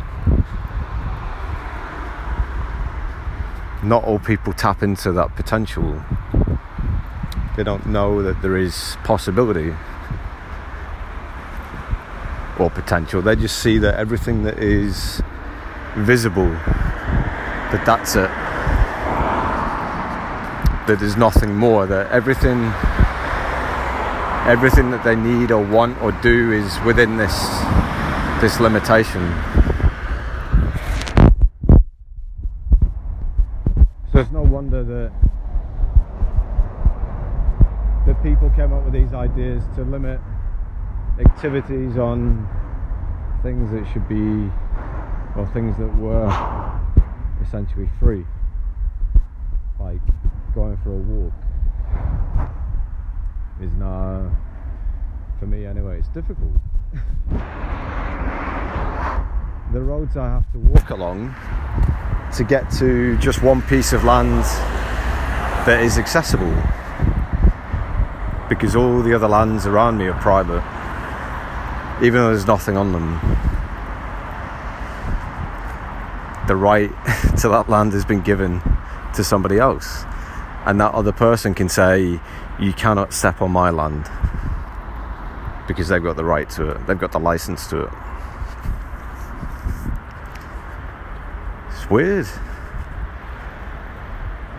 not 3.83 4.03
all 4.05 4.19
people 4.19 4.53
tap 4.53 4.81
into 4.81 5.11
that 5.11 5.35
potential. 5.35 6.01
They 7.55 7.63
don't 7.63 7.85
know 7.85 8.23
that 8.23 8.41
there 8.41 8.57
is 8.57 8.97
possibility 9.03 9.75
or 12.57 12.69
potential. 12.71 13.21
They 13.21 13.35
just 13.35 13.59
see 13.59 13.77
that 13.77 13.95
everything 13.95 14.43
that 14.43 14.57
is 14.57 15.21
visible, 15.95 16.49
that 16.49 17.83
that's 17.85 18.15
it. 18.15 18.29
That 20.87 20.99
there's 20.99 21.15
nothing 21.15 21.55
more. 21.55 21.85
That 21.85 22.11
everything, 22.11 22.63
everything 24.49 24.89
that 24.89 25.03
they 25.03 25.15
need 25.15 25.51
or 25.51 25.63
want 25.63 26.01
or 26.01 26.11
do 26.23 26.51
is 26.51 26.79
within 26.81 27.17
this 27.17 27.33
this 28.41 28.59
limitation. 28.59 29.21
So 34.11 34.19
it's 34.19 34.31
no 34.31 34.41
wonder 34.41 34.83
that 34.83 35.11
that 38.05 38.21
people 38.21 38.49
came 38.49 38.73
up 38.73 38.83
with 38.83 38.93
these 38.93 39.13
ideas 39.13 39.63
to 39.75 39.83
limit 39.83 40.19
activities 41.19 41.97
on 41.97 42.47
things 43.43 43.71
that 43.71 43.85
should 43.93 44.07
be 44.09 44.51
or 45.37 45.49
things 45.53 45.77
that 45.77 45.95
were 45.97 46.27
essentially 47.41 47.89
free 47.99 48.25
like 49.79 50.01
going 50.53 50.77
for 50.83 50.91
a 50.91 50.97
walk 50.97 51.33
is 53.61 53.71
now 53.73 54.29
for 55.39 55.45
me 55.45 55.65
anyway 55.65 55.99
it's 55.99 56.07
difficult. 56.09 56.51
The 59.71 59.81
roads 59.81 60.17
I 60.17 60.25
have 60.27 60.51
to 60.51 60.59
walk 60.59 60.89
along 60.89 61.33
to 62.35 62.43
get 62.43 62.69
to 62.73 63.17
just 63.17 63.41
one 63.41 63.61
piece 63.63 63.93
of 63.93 64.03
land 64.03 64.43
that 65.65 65.81
is 65.81 65.97
accessible 65.97 66.53
because 68.49 68.75
all 68.75 69.01
the 69.01 69.13
other 69.13 69.27
lands 69.27 69.65
around 69.65 69.97
me 69.97 70.07
are 70.07 70.19
private 70.21 70.63
even 72.03 72.21
though 72.21 72.29
there's 72.29 72.47
nothing 72.47 72.77
on 72.77 72.91
them 72.91 73.19
the 76.47 76.55
right 76.55 76.89
to 77.39 77.49
that 77.49 77.65
land 77.69 77.93
has 77.93 78.05
been 78.05 78.21
given 78.21 78.61
to 79.13 79.23
somebody 79.23 79.57
else 79.57 80.03
and 80.65 80.79
that 80.79 80.93
other 80.93 81.11
person 81.11 81.53
can 81.53 81.69
say 81.69 82.19
you 82.59 82.73
cannot 82.73 83.13
step 83.13 83.41
on 83.41 83.51
my 83.51 83.69
land 83.69 84.09
because 85.67 85.87
they've 85.87 86.03
got 86.03 86.15
the 86.15 86.25
right 86.25 86.49
to 86.49 86.69
it 86.69 86.87
they've 86.87 86.99
got 86.99 87.11
the 87.11 87.19
license 87.19 87.67
to 87.67 87.83
it 87.83 87.93
It's 91.83 91.89
weird. 91.89 92.27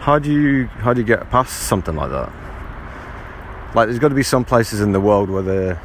How 0.00 0.18
do 0.18 0.30
you 0.30 0.66
how 0.66 0.92
do 0.92 1.00
you 1.00 1.06
get 1.06 1.30
past 1.30 1.54
something 1.54 1.96
like 1.96 2.10
that? 2.10 2.43
Like 3.74 3.88
there's 3.88 3.98
got 3.98 4.08
to 4.08 4.14
be 4.14 4.22
some 4.22 4.44
places 4.44 4.80
in 4.80 4.92
the 4.92 5.00
world 5.00 5.30
where 5.30 5.42
there 5.42 5.82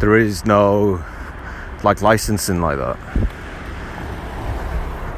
there 0.00 0.16
is 0.16 0.44
no 0.44 1.04
like 1.84 2.02
licensing 2.02 2.60
like 2.60 2.78
that. 2.78 2.98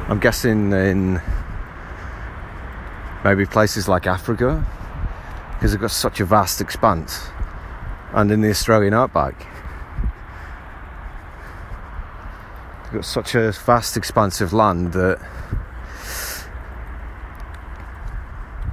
I'm 0.09 0.18
guessing 0.18 0.73
in 0.73 1.21
maybe 3.25 3.47
places 3.47 3.88
like 3.88 4.07
Africa 4.07 4.64
because 5.55 5.73
they've 5.73 5.81
got 5.81 5.90
such 5.90 6.21
a 6.21 6.25
vast 6.25 6.61
expanse, 6.61 7.29
and 8.12 8.31
in 8.31 8.40
the 8.40 8.51
Australian 8.51 8.95
outback 8.95 9.47
We've 12.92 13.01
got 13.01 13.07
such 13.07 13.35
a 13.35 13.53
vast 13.53 13.97
expanse 13.97 14.42
of 14.42 14.53
land 14.53 14.92
that 14.92 15.18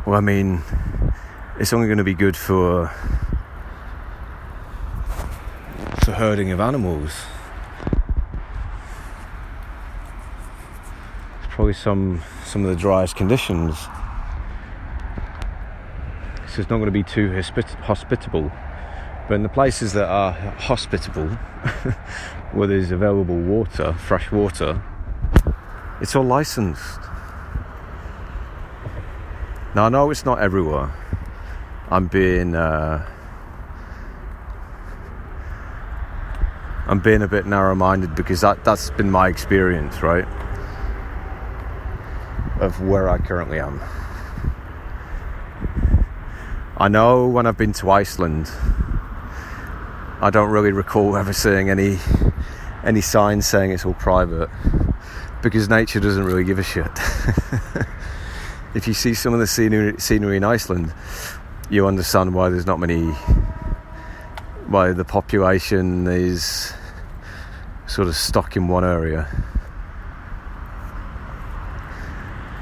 well 0.06 0.18
I 0.18 0.20
mean 0.20 0.62
it's 1.60 1.74
only 1.74 1.88
going 1.88 1.98
to 1.98 2.04
be 2.04 2.14
good 2.14 2.36
for 2.36 2.88
for 6.04 6.12
herding 6.12 6.52
of 6.52 6.60
animals 6.60 7.12
it's 11.38 11.50
probably 11.50 11.74
some 11.74 12.22
some 12.46 12.64
of 12.64 12.70
the 12.70 12.76
driest 12.76 13.16
conditions 13.16 13.78
so 16.48 16.62
it's 16.62 16.70
not 16.70 16.78
going 16.78 16.86
to 16.86 16.92
be 16.92 17.04
too 17.04 17.32
hospitable 17.82 18.52
but 19.30 19.36
in 19.36 19.44
the 19.44 19.50
places 19.50 19.94
that 19.94 20.10
are 20.10 20.32
hospitable, 20.32 21.28
where 22.52 22.68
there's 22.68 22.90
available 22.90 23.38
water, 23.38 23.94
fresh 23.94 24.32
water, 24.32 24.82
it's 26.02 26.16
all 26.16 26.24
licensed. 26.24 27.00
Now 29.76 29.86
I 29.86 29.90
know 29.90 30.10
it's 30.10 30.26
not 30.26 30.40
everywhere. 30.40 30.92
I'm 31.92 32.08
being 32.08 32.56
uh, 32.56 33.06
I'm 36.88 37.00
being 37.00 37.22
a 37.22 37.28
bit 37.28 37.46
narrow-minded 37.46 38.16
because 38.16 38.42
that 38.42 38.64
that's 38.64 38.90
been 38.92 39.12
my 39.12 39.28
experience, 39.28 40.02
right? 40.02 40.26
Of 42.60 42.82
where 42.82 43.10
I 43.10 43.18
currently 43.18 43.60
am. 43.60 43.82
I 46.78 46.88
know 46.88 47.28
when 47.28 47.46
I've 47.46 47.58
been 47.58 47.74
to 47.74 47.92
Iceland 47.92 48.50
I 50.22 50.32
don't 50.32 50.50
really 50.50 50.74
recall 50.74 51.16
ever 51.16 51.32
seeing 51.32 51.70
any 51.70 51.98
any 52.84 53.00
signs 53.00 53.48
saying 53.48 53.72
it's 53.72 53.86
all 53.86 53.94
private 53.94 54.50
because 55.42 55.70
nature 55.70 56.02
doesn't 56.02 56.26
really 56.26 56.44
give 56.44 56.60
a 56.60 56.64
shit. 56.64 56.92
if 58.76 58.86
you 58.86 58.94
see 58.94 59.14
some 59.14 59.34
of 59.34 59.40
the 59.40 59.48
scenery, 59.48 59.96
scenery 59.98 60.36
in 60.36 60.44
Iceland, 60.44 60.94
you 61.70 61.86
understand 61.86 62.34
why 62.34 62.50
there's 62.50 62.66
not 62.66 62.80
many, 62.80 63.06
why 64.68 64.92
the 64.92 65.06
population 65.06 66.08
is 66.08 66.74
sort 67.86 68.08
of 68.08 68.16
stuck 68.16 68.56
in 68.56 68.68
one 68.68 68.84
area. 68.84 69.28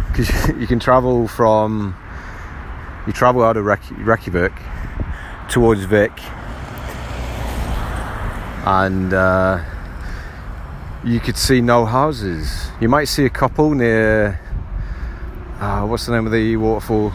Because 0.07 0.49
you 0.59 0.67
can 0.67 0.79
travel 0.79 1.27
from, 1.27 1.95
you 3.05 3.13
travel 3.13 3.43
out 3.43 3.55
of 3.55 3.65
Reykjavik 3.65 4.53
towards 5.49 5.85
Vik 5.85 6.11
and 8.65 9.13
uh, 9.13 9.63
you 11.05 11.21
could 11.21 11.37
see 11.37 11.61
no 11.61 11.85
houses. 11.85 12.69
You 12.81 12.89
might 12.89 13.05
see 13.05 13.23
a 13.23 13.29
couple 13.29 13.71
near. 13.71 14.41
Uh, 15.61 15.87
what's 15.87 16.05
the 16.05 16.11
name 16.11 16.25
of 16.25 16.33
the 16.33 16.57
waterfall? 16.57 17.13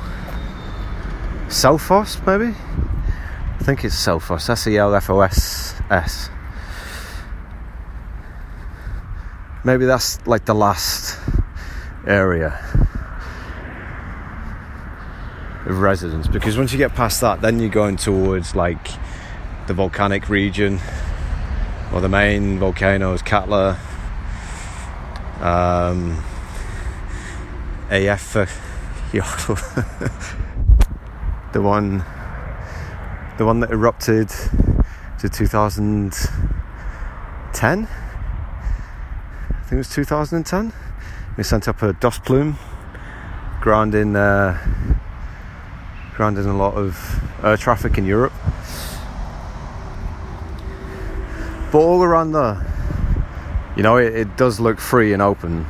Selfoss, 1.53 2.27
maybe? 2.27 2.57
I 2.57 3.63
think 3.63 3.85
it's 3.85 3.95
Selfoss. 3.95 4.49
S 4.49 4.67
E 4.67 4.79
L 4.79 4.95
F 4.95 5.11
O 5.11 5.21
S 5.21 5.79
S. 5.91 6.31
Maybe 9.63 9.85
that's 9.85 10.27
like 10.27 10.47
the 10.47 10.55
last 10.55 11.21
area 12.07 12.59
of 15.67 15.79
residence 15.79 16.27
because 16.27 16.57
once 16.57 16.73
you 16.73 16.79
get 16.79 16.95
past 16.95 17.21
that, 17.21 17.43
then 17.43 17.61
you're 17.61 17.69
going 17.69 17.97
towards 17.97 18.57
like 18.57 18.89
the 19.67 19.75
volcanic 19.75 20.31
region 20.31 20.81
or 21.93 22.01
the 22.01 22.09
main 22.09 22.59
volcanoes, 22.59 23.21
Katla, 23.21 23.79
um, 25.43 26.25
AF, 27.91 28.37
the 31.53 31.61
one, 31.61 32.05
the 33.37 33.45
one 33.45 33.61
that 33.61 33.71
erupted 33.71 34.31
to 35.21 35.29
2010. 35.29 36.19
I 37.85 37.87
think 39.61 39.73
it 39.73 39.77
was 39.77 39.91
2010. 39.91 40.73
We 41.37 41.45
sent 41.45 41.69
up 41.69 41.83
a 41.83 41.93
dust 41.93 42.25
plume, 42.25 42.59
grounding, 43.61 44.17
uh, 44.17 44.59
grounding 46.15 46.47
a 46.47 46.57
lot 46.57 46.75
of 46.75 47.23
air 47.45 47.57
traffic 47.57 47.99
in 47.99 48.07
Europe. 48.07 48.33
But 51.71 51.79
all 51.79 52.03
around 52.03 52.33
there, 52.33 52.67
you 53.77 53.83
know, 53.83 53.97
it, 53.97 54.15
it 54.15 54.37
does 54.37 54.61
look 54.61 54.79
free 54.79 55.13
and 55.13 55.23
open. 55.23 55.67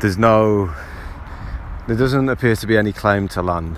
There's 0.00 0.16
no, 0.16 0.74
there 1.90 1.98
doesn't 1.98 2.28
appear 2.28 2.54
to 2.54 2.68
be 2.68 2.78
any 2.78 2.92
claim 2.92 3.26
to 3.26 3.42
land. 3.42 3.76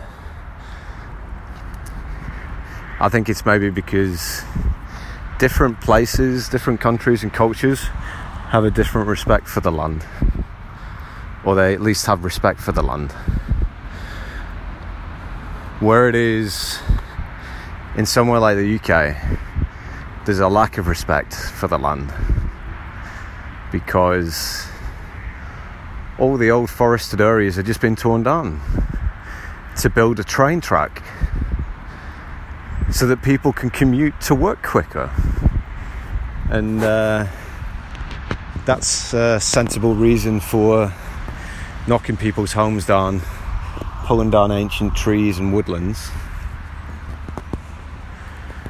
I 3.01 3.09
think 3.09 3.31
it's 3.31 3.47
maybe 3.47 3.71
because 3.71 4.43
different 5.39 5.81
places, 5.81 6.47
different 6.51 6.79
countries, 6.79 7.23
and 7.23 7.33
cultures 7.33 7.81
have 8.51 8.65
a 8.65 8.71
different 8.71 9.09
respect 9.09 9.49
for 9.49 9.63
the 9.63 9.73
land, 9.73 10.05
or 11.43 11.55
they 11.55 11.73
at 11.73 11.81
least 11.81 12.05
have 12.05 12.23
respect 12.23 12.61
for 12.61 12.73
the 12.73 12.83
land. 12.83 13.13
Where 15.81 16.07
it 16.07 16.15
is 16.15 16.81
in 17.97 18.05
somewhere 18.05 18.41
like 18.41 18.59
the 18.59 18.77
UK, 18.77 19.17
there's 20.27 20.41
a 20.41 20.49
lack 20.49 20.77
of 20.77 20.87
respect 20.87 21.35
for 21.35 21.67
the 21.67 21.79
land 21.79 22.13
because 23.73 24.67
all 26.23 26.37
the 26.37 26.53
old 26.53 26.71
forested 26.71 27.21
areas 27.21 27.57
have 27.57 27.67
just 27.67 27.81
been 27.81 27.97
torn 27.97 28.23
down 28.23 28.61
to 29.77 29.91
build 29.91 30.21
a 30.21 30.23
train 30.23 30.61
track 30.61 31.03
so 32.93 33.09
that 33.09 33.21
people 33.23 33.53
can 33.53 33.69
commute 33.71 34.15
to 34.21 34.33
work 34.33 34.63
quicker. 34.63 35.11
And 36.49 36.81
uh, 36.81 37.27
that's 38.65 39.13
a 39.13 39.41
sensible 39.41 39.97
reason 39.97 40.39
for 40.39 40.95
knocking 41.89 42.17
people's 42.17 42.53
homes 42.53 42.87
down, 42.87 43.21
pulling 44.05 44.31
down 44.31 44.53
ancient 44.53 44.95
trees 44.95 45.41
and 45.41 45.53
woodlands 45.53 46.09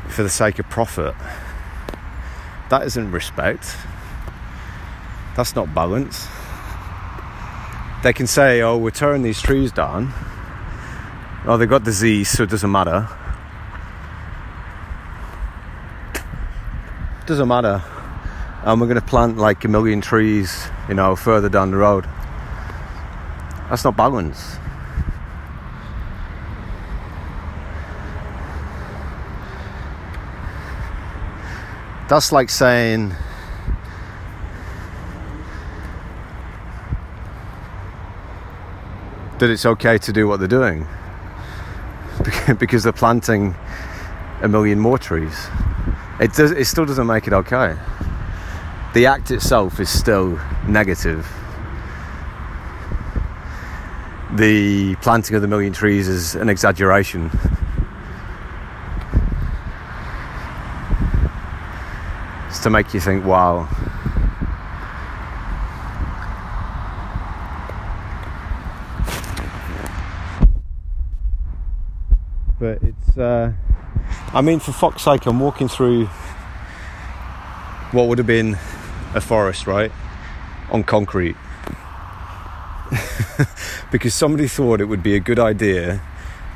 for 0.09 0.23
the 0.23 0.31
sake 0.31 0.59
of 0.59 0.71
profit. 0.71 1.15
That 2.71 2.85
isn't 2.87 3.13
respect. 3.13 3.77
That's 5.37 5.55
not 5.55 5.75
balance. 5.75 6.29
They 8.03 8.13
can 8.13 8.27
say, 8.27 8.63
oh, 8.63 8.79
we're 8.79 8.91
tearing 8.91 9.23
these 9.23 9.41
trees 9.41 9.71
down. 9.71 10.13
Oh, 11.47 11.57
they've 11.57 11.69
got 11.69 11.85
disease, 11.85 12.29
so 12.29 12.43
it 12.43 12.51
doesn't 12.51 12.71
matter. 12.71 13.09
Doesn't 17.27 17.47
matter. 17.47 17.81
And 18.65 18.81
we're 18.81 18.89
going 18.89 19.01
to 19.01 19.07
plant 19.07 19.39
like 19.39 19.65
a 19.65 19.69
million 19.69 20.01
trees, 20.01 20.69
you 20.89 20.95
know, 20.95 21.15
further 21.15 21.49
down 21.49 21.71
the 21.71 21.77
road. 21.77 22.05
That's 23.71 23.85
not 23.85 23.97
balance. 23.97 24.57
That's 32.09 32.33
like 32.33 32.51
saying 32.51 33.15
that 39.43 39.51
it's 39.51 39.67
okay 39.67 39.99
to 39.99 40.13
do 40.13 40.29
what 40.29 40.39
they're 40.39 40.47
doing 40.47 40.87
because 42.61 42.85
they're 42.85 42.93
planting 42.93 43.57
a 44.41 44.47
million 44.47 44.79
more 44.79 44.97
trees. 44.97 45.49
It 46.21 46.33
does. 46.33 46.53
It 46.53 46.65
still 46.67 46.87
doesn't 46.87 47.09
make 47.09 47.27
it 47.27 47.33
okay. 47.33 47.77
The 48.95 49.07
act 49.07 49.33
itself 49.33 49.81
is 49.81 49.89
still 49.91 50.39
negative. 50.69 51.27
The 54.35 54.95
planting 55.03 55.35
of 55.35 55.43
the 55.43 55.49
million 55.49 55.73
trees 55.73 56.07
is 56.07 56.37
an 56.37 56.49
exaggeration. 56.49 57.29
It's 62.47 62.61
to 62.61 62.71
make 62.71 62.95
you 62.95 63.01
think, 63.01 63.25
wow. 63.25 63.69
But 72.63 72.81
it's, 72.85 73.12
uh, 73.23 73.53
I 74.35 74.41
mean, 74.41 74.59
for 74.61 74.73
fuck's 74.73 75.03
sake, 75.03 75.27
I'm 75.27 75.41
walking 75.41 75.69
through 75.69 76.07
what 77.93 78.09
would 78.09 78.19
have 78.19 78.27
been 78.27 78.55
a 79.15 79.21
forest, 79.21 79.67
right? 79.67 79.93
On 80.71 80.83
concrete. 80.83 81.37
because 83.93 84.15
somebody 84.15 84.49
thought 84.49 84.81
it 84.81 84.87
would 84.87 85.03
be 85.03 85.15
a 85.15 85.21
good 85.21 85.39
idea 85.39 86.03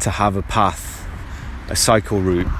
to 0.00 0.10
have 0.10 0.36
a 0.36 0.42
path, 0.42 1.06
a 1.68 1.76
cycle 1.76 2.20
route 2.20 2.50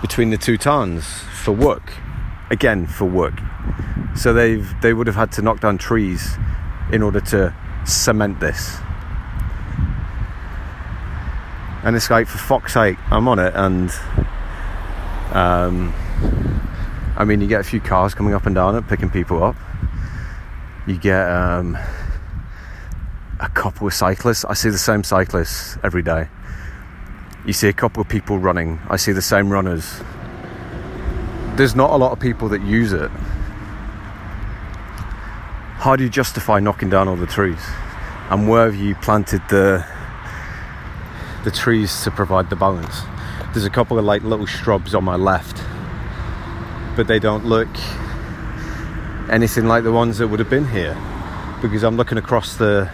between 0.00 0.30
the 0.30 0.36
two 0.36 0.56
towns 0.56 1.06
for 1.42 1.52
work 1.52 1.92
again 2.50 2.86
for 2.86 3.06
work. 3.06 3.34
So 4.14 4.32
they've 4.32 4.68
they 4.82 4.92
would 4.92 5.06
have 5.06 5.16
had 5.16 5.32
to 5.32 5.42
knock 5.42 5.60
down 5.60 5.78
trees 5.78 6.36
in 6.92 7.02
order 7.02 7.20
to 7.20 7.54
cement 7.84 8.38
this. 8.40 8.78
And 11.82 11.96
it's 11.96 12.10
like 12.10 12.26
for 12.26 12.38
fuck's 12.38 12.74
sake, 12.74 12.96
I'm 13.10 13.26
on 13.28 13.38
it 13.38 13.52
and 13.54 13.90
um, 15.32 15.92
I 17.16 17.24
mean 17.24 17.40
you 17.40 17.46
get 17.46 17.60
a 17.60 17.64
few 17.64 17.80
cars 17.80 18.14
coming 18.14 18.34
up 18.34 18.46
and 18.46 18.54
down 18.54 18.76
it, 18.76 18.86
picking 18.88 19.10
people 19.10 19.42
up. 19.42 19.56
You 20.86 20.96
get 20.96 21.28
um, 21.28 21.76
a 23.40 23.48
couple 23.48 23.86
of 23.86 23.94
cyclists. 23.94 24.44
I 24.44 24.54
see 24.54 24.70
the 24.70 24.78
same 24.78 25.04
cyclists 25.04 25.78
every 25.82 26.02
day. 26.02 26.28
You 27.46 27.52
see 27.52 27.68
a 27.68 27.72
couple 27.72 28.00
of 28.00 28.08
people 28.08 28.38
running. 28.38 28.80
I 28.88 28.96
see 28.96 29.12
the 29.12 29.22
same 29.22 29.50
runners 29.50 30.00
there's 31.56 31.76
not 31.76 31.90
a 31.90 31.96
lot 31.96 32.12
of 32.12 32.20
people 32.20 32.48
that 32.48 32.62
use 32.62 32.92
it. 32.92 33.10
How 35.78 35.96
do 35.96 36.04
you 36.04 36.10
justify 36.10 36.60
knocking 36.60 36.88
down 36.88 37.08
all 37.08 37.16
the 37.16 37.26
trees? 37.26 37.62
And 38.30 38.48
where 38.48 38.70
have 38.70 38.76
you 38.76 38.94
planted 38.96 39.42
the 39.48 39.84
the 41.44 41.50
trees 41.50 42.02
to 42.04 42.10
provide 42.10 42.50
the 42.50 42.56
balance? 42.56 43.02
There's 43.52 43.64
a 43.64 43.70
couple 43.70 43.98
of 43.98 44.04
like 44.04 44.22
little 44.22 44.46
shrubs 44.46 44.94
on 44.94 45.04
my 45.04 45.16
left, 45.16 45.62
but 46.96 47.06
they 47.06 47.18
don't 47.18 47.44
look 47.44 47.68
anything 49.30 49.66
like 49.66 49.84
the 49.84 49.92
ones 49.92 50.18
that 50.18 50.28
would 50.28 50.40
have 50.40 50.50
been 50.50 50.68
here 50.68 50.96
because 51.62 51.82
I'm 51.82 51.96
looking 51.96 52.18
across 52.18 52.56
the 52.56 52.90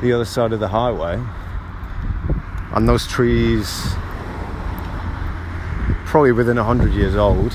the 0.00 0.12
other 0.12 0.24
side 0.24 0.52
of 0.52 0.60
the 0.60 0.68
highway 0.68 1.22
and 2.72 2.86
those 2.86 3.06
trees 3.06 3.96
probably 6.04 6.32
within 6.32 6.56
100 6.56 6.92
years 6.92 7.16
old, 7.16 7.52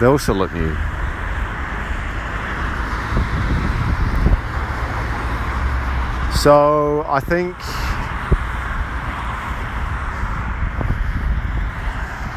they 0.00 0.06
also 0.06 0.32
look 0.32 0.52
new. 0.52 0.76
So 6.42 7.04
I 7.06 7.20
think 7.20 7.56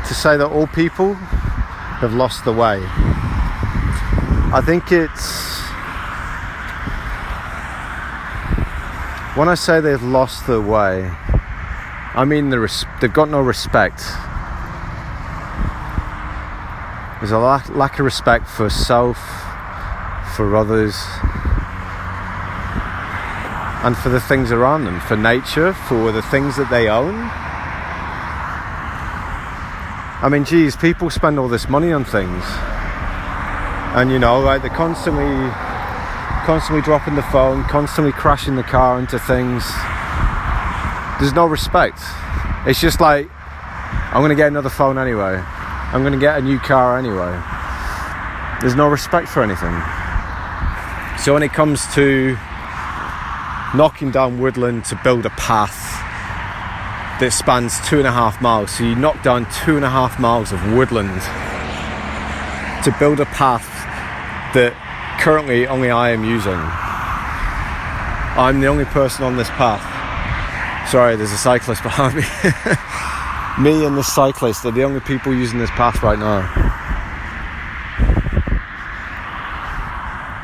to 0.08 0.14
say 0.14 0.38
that 0.38 0.46
all 0.46 0.68
people 0.68 1.16
have 1.16 2.14
lost 2.14 2.46
the 2.46 2.54
way, 2.54 2.84
I 4.54 4.62
think 4.64 4.92
it's 4.92 5.58
when 9.36 9.50
I 9.50 9.56
say 9.56 9.82
they've 9.82 10.04
lost 10.04 10.46
the 10.46 10.62
way, 10.62 11.12
I 12.14 12.26
mean, 12.26 12.52
the 12.52 12.60
res- 12.60 12.86
they've 13.02 13.12
got 13.12 13.30
no 13.30 13.42
respect. 13.42 14.04
There's 17.22 17.32
a 17.32 17.40
lack, 17.40 17.70
lack 17.70 17.98
of 17.98 18.06
respect 18.06 18.48
for 18.48 18.70
self, 18.70 19.18
for 20.36 20.56
others, 20.56 20.96
and 23.86 23.96
for 23.96 24.10
the 24.10 24.20
things 24.20 24.52
around 24.52 24.86
them, 24.86 25.00
for 25.02 25.16
nature, 25.16 25.72
for 25.72 26.12
the 26.12 26.24
things 26.24 26.56
that 26.58 26.72
they 26.72 26.90
own. 26.90 27.14
I 30.24 30.28
mean, 30.28 30.44
geez, 30.44 30.76
people 30.76 31.12
spend 31.12 31.38
all 31.38 31.48
this 31.48 31.70
money 31.70 31.92
on 31.92 32.04
things, 32.04 32.44
and 33.94 34.10
you 34.10 34.18
know, 34.18 34.40
like 34.40 34.64
they're 34.64 34.72
constantly, 34.72 35.30
constantly 36.48 36.82
dropping 36.82 37.14
the 37.14 37.22
phone, 37.22 37.64
constantly 37.66 38.12
crashing 38.12 38.56
the 38.56 38.64
car 38.64 38.98
into 38.98 39.20
things. 39.20 39.64
There's 41.20 41.34
no 41.34 41.46
respect. 41.46 42.00
It's 42.66 42.82
just 42.82 43.00
like, 43.00 43.30
I'm 43.30 44.24
gonna 44.24 44.34
get 44.34 44.48
another 44.48 44.72
phone 44.72 44.98
anyway. 44.98 45.38
I'm 45.38 46.02
gonna 46.02 46.18
get 46.18 46.40
a 46.40 46.42
new 46.42 46.58
car 46.58 46.98
anyway. 46.98 47.40
There's 48.62 48.76
no 48.76 48.88
respect 48.88 49.28
for 49.28 49.44
anything. 49.44 49.80
So 51.22 51.36
when 51.36 51.44
it 51.44 51.54
comes 51.54 51.86
to 51.94 52.36
knocking 53.78 54.12
down 54.12 54.40
woodland 54.40 54.86
to 54.86 55.00
build 55.04 55.26
a 55.26 55.30
path 55.32 55.76
that 57.20 57.32
spans 57.32 57.80
two 57.88 57.98
and 57.98 58.08
a 58.08 58.12
half 58.12 58.42
miles. 58.42 58.72
So 58.72 58.84
you 58.84 58.96
knock 58.96 59.24
down 59.24 59.48
two 59.64 59.76
and 59.76 59.86
a 59.86 59.90
half 59.90 60.20
miles 60.20 60.52
of 60.52 60.60
woodland 60.74 61.22
to 62.84 62.96
build 63.00 63.20
a 63.20 63.26
path 63.26 63.66
that 64.54 64.74
currently 65.20 65.68
only 65.68 65.90
I 65.90 66.12
am 66.12 66.24
using. 66.24 66.60
I'm 68.38 68.60
the 68.60 68.68
only 68.68 68.86
person 68.86 69.24
on 69.24 69.38
this 69.38 69.50
path. 69.52 69.82
Sorry, 70.90 71.16
there's 71.16 71.32
a 71.32 71.38
cyclist 71.38 71.84
behind 71.90 72.16
me. 72.16 72.24
me 73.64 73.86
and 73.86 73.98
the 73.98 74.04
cyclist 74.04 74.66
are 74.66 74.72
the 74.72 74.84
only 74.84 75.00
people 75.00 75.34
using 75.34 75.60
this 75.60 75.72
path 75.72 76.04
right 76.04 76.20
now. 76.20 76.42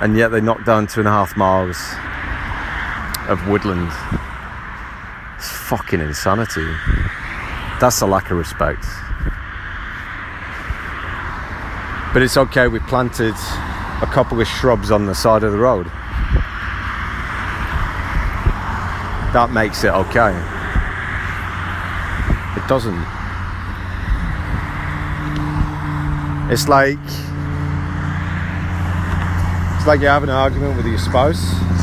And 0.01 0.17
yet 0.17 0.29
they 0.29 0.41
knock 0.41 0.63
down 0.63 0.87
two 0.87 1.01
and 1.01 1.07
a 1.07 1.11
half 1.11 1.37
miles 1.37 1.77
of 3.31 3.47
woodland 3.47 3.89
It's 5.37 5.49
fucking 5.49 6.01
insanity. 6.01 6.67
That's 7.79 8.01
a 8.01 8.05
lack 8.05 8.29
of 8.29 8.37
respect. 8.37 8.85
But 12.13 12.21
it's 12.21 12.35
okay, 12.35 12.67
we 12.67 12.79
planted 12.79 13.33
a 14.01 14.05
couple 14.11 14.39
of 14.41 14.47
shrubs 14.47 14.91
on 14.91 15.05
the 15.05 15.15
side 15.15 15.43
of 15.43 15.53
the 15.53 15.57
road. 15.57 15.85
That 19.33 19.49
makes 19.53 19.83
it 19.85 19.91
okay. 19.91 20.35
It 22.57 22.67
doesn't. 22.67 23.01
It's 26.51 26.67
like 26.67 26.99
it's 29.77 29.87
like 29.87 30.01
you're 30.01 30.11
having 30.11 30.29
an 30.29 30.35
argument 30.35 30.75
with 30.75 30.85
your 30.85 30.99
spouse 30.99 31.80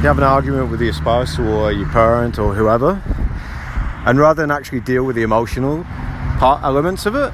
you 0.00 0.06
have 0.06 0.16
an 0.16 0.24
argument 0.24 0.70
with 0.70 0.80
your 0.80 0.94
spouse 0.94 1.38
or 1.38 1.70
your 1.70 1.86
parent 1.90 2.38
or 2.38 2.54
whoever, 2.54 3.02
and 4.06 4.18
rather 4.18 4.40
than 4.40 4.50
actually 4.50 4.80
deal 4.80 5.04
with 5.04 5.14
the 5.14 5.20
emotional 5.20 5.84
part 6.38 6.64
elements 6.64 7.04
of 7.04 7.14
it, 7.14 7.30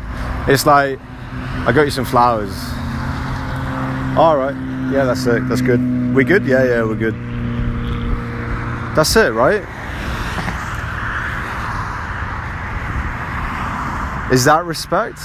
it's 0.49 0.67
like, 0.67 0.99
I 1.01 1.71
got 1.73 1.83
you 1.83 1.93
some 1.93 2.05
flowers. 2.05 2.51
All 4.19 4.37
right, 4.37 4.57
yeah, 4.93 5.05
that's 5.05 5.25
it. 5.27 5.49
That's 5.49 5.61
good. 5.61 5.81
We 6.13 6.25
good? 6.25 6.45
Yeah, 6.45 6.65
yeah, 6.65 6.83
we're 6.83 6.97
good. 6.97 7.15
That's 8.97 9.15
it, 9.15 9.33
right? 9.33 9.63
Is 14.33 14.45
that 14.47 14.65
respect? 14.65 15.21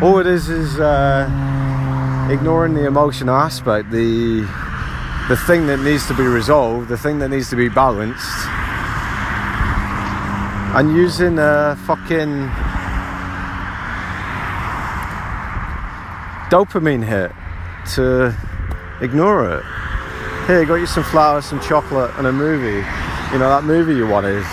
All 0.00 0.20
it 0.20 0.28
is 0.28 0.48
is. 0.48 0.78
Uh, 0.78 1.61
ignoring 2.30 2.74
the 2.74 2.86
emotional 2.86 3.34
aspect, 3.34 3.90
the 3.90 4.40
the 5.28 5.36
thing 5.36 5.66
that 5.66 5.78
needs 5.80 6.06
to 6.08 6.14
be 6.14 6.24
resolved, 6.24 6.88
the 6.88 6.98
thing 6.98 7.18
that 7.20 7.28
needs 7.28 7.48
to 7.50 7.56
be 7.56 7.68
balanced, 7.68 8.26
and 10.76 10.94
using 10.96 11.38
a 11.38 11.76
fucking 11.86 12.48
dopamine 16.50 17.04
hit 17.04 17.32
to 17.94 18.34
ignore 19.00 19.58
it. 19.58 19.64
Here, 20.46 20.64
got 20.64 20.74
you 20.74 20.86
some 20.86 21.04
flowers, 21.04 21.44
some 21.44 21.60
chocolate, 21.60 22.10
and 22.18 22.26
a 22.26 22.32
movie. 22.32 22.84
You 23.32 23.38
know 23.38 23.48
that 23.48 23.64
movie 23.64 23.94
you 23.94 24.06
wanted. 24.06 24.44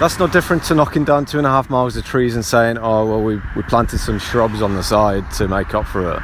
That's 0.00 0.18
no 0.18 0.26
different 0.26 0.64
to 0.64 0.74
knocking 0.74 1.04
down 1.04 1.26
two 1.26 1.36
and 1.36 1.46
a 1.46 1.50
half 1.50 1.68
miles 1.68 1.94
of 1.94 2.06
trees 2.06 2.34
and 2.34 2.42
saying, 2.42 2.78
oh, 2.78 3.04
well, 3.04 3.22
we, 3.22 3.38
we 3.54 3.62
planted 3.64 3.98
some 3.98 4.18
shrubs 4.18 4.62
on 4.62 4.74
the 4.74 4.82
side 4.82 5.30
to 5.32 5.46
make 5.46 5.74
up 5.74 5.86
for 5.86 6.10
it. 6.10 6.22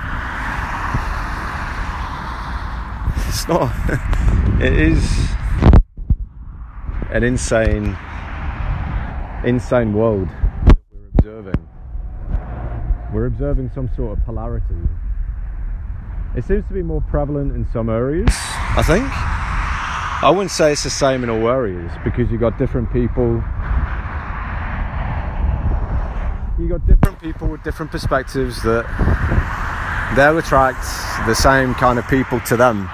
It's 3.29 3.47
not, 3.47 3.71
it 4.63 4.73
is 4.73 5.29
an 7.11 7.23
insane, 7.23 7.95
insane 9.45 9.93
world 9.93 10.31
that 10.65 10.77
we're 10.91 11.09
observing. 11.19 11.69
We're 13.13 13.27
observing 13.27 13.73
some 13.75 13.91
sort 13.95 14.19
of 14.19 14.25
polarity. 14.25 14.89
It 16.35 16.45
seems 16.47 16.67
to 16.69 16.73
be 16.73 16.83
more 16.83 17.03
prevalent 17.03 17.55
in 17.55 17.67
some 17.75 17.91
areas, 17.91 18.31
I 18.31 18.83
think. 18.83 19.36
I 20.23 20.31
wouldn't 20.31 20.51
say 20.51 20.73
it's 20.73 20.83
the 20.83 20.91
same 20.91 21.23
in 21.25 21.31
all 21.31 21.49
areas 21.49 21.93
because 22.03 22.31
you've 22.31 22.41
got 22.41 22.59
different 22.59 22.93
people 22.93 23.43
You've 26.59 26.71
got 26.71 26.87
different 26.87 27.21
people 27.21 27.49
with 27.49 27.63
different 27.63 27.93
perspectives 27.93 28.63
that 28.63 28.87
they'll 30.17 30.39
attract 30.39 30.81
the 31.27 31.35
same 31.35 31.75
kind 31.75 31.99
of 31.99 32.09
people 32.09 32.41
to 32.41 32.57
them. 32.57 32.89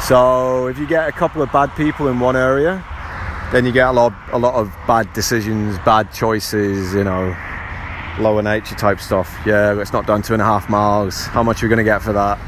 So 0.00 0.66
if 0.66 0.76
you 0.76 0.88
get 0.88 1.08
a 1.08 1.12
couple 1.12 1.40
of 1.40 1.52
bad 1.52 1.68
people 1.76 2.08
in 2.08 2.18
one 2.18 2.34
area, 2.34 2.84
then 3.52 3.64
you 3.64 3.70
get 3.70 3.86
a 3.86 3.92
lot, 3.92 4.12
a 4.32 4.38
lot 4.38 4.54
of 4.54 4.74
bad 4.88 5.12
decisions, 5.12 5.78
bad 5.84 6.12
choices, 6.12 6.94
you 6.94 7.04
know, 7.04 7.36
lower 8.18 8.42
nature 8.42 8.74
type 8.74 8.98
stuff. 8.98 9.32
Yeah, 9.46 9.80
it's 9.80 9.92
not 9.92 10.04
done 10.04 10.22
two 10.22 10.32
and 10.32 10.42
a 10.42 10.44
half 10.44 10.68
miles. 10.68 11.26
How 11.26 11.44
much 11.44 11.62
are 11.62 11.66
we 11.66 11.68
going 11.68 11.78
to 11.78 11.84
get 11.84 12.02
for 12.02 12.12
that? 12.12 12.38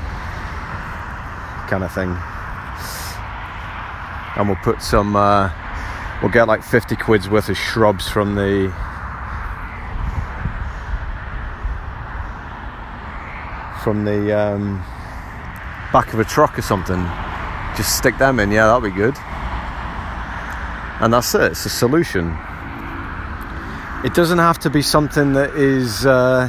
Kind 1.68 1.84
of 1.84 1.92
thing. 1.92 2.16
And 4.38 4.48
we'll 4.48 4.56
put 4.62 4.80
some, 4.80 5.16
uh, 5.16 5.50
we'll 6.22 6.30
get 6.30 6.48
like 6.48 6.62
50 6.62 6.96
quid's 6.96 7.28
worth 7.28 7.48
of 7.48 7.56
shrubs 7.56 8.08
from 8.08 8.34
the 8.34 8.72
from 13.82 14.04
the 14.04 14.38
um, 14.38 14.78
back 15.92 16.12
of 16.12 16.20
a 16.20 16.24
truck 16.24 16.58
or 16.58 16.62
something. 16.62 17.02
Just 17.76 17.96
stick 17.96 18.18
them 18.18 18.40
in, 18.40 18.50
yeah, 18.50 18.66
that'll 18.66 18.80
be 18.80 18.90
good. 18.90 19.16
And 21.00 21.12
that's 21.12 21.34
it, 21.34 21.52
it's 21.52 21.64
a 21.64 21.68
solution. 21.68 22.36
It 24.04 24.14
doesn't 24.14 24.38
have 24.38 24.58
to 24.60 24.70
be 24.70 24.82
something 24.82 25.32
that 25.32 25.54
is 25.54 26.06
uh, 26.06 26.48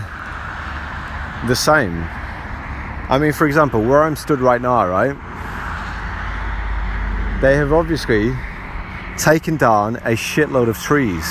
the 1.48 1.56
same. 1.56 2.04
I 3.10 3.18
mean, 3.20 3.34
for 3.34 3.48
example, 3.48 3.82
where 3.82 4.04
I'm 4.04 4.16
stood 4.16 4.40
right 4.40 4.62
now, 4.62 4.88
right? 4.88 5.16
They 7.42 7.56
have 7.56 7.72
obviously 7.72 8.36
taken 9.18 9.56
down 9.56 9.96
a 9.98 10.12
shitload 10.12 10.68
of 10.68 10.78
trees 10.78 11.24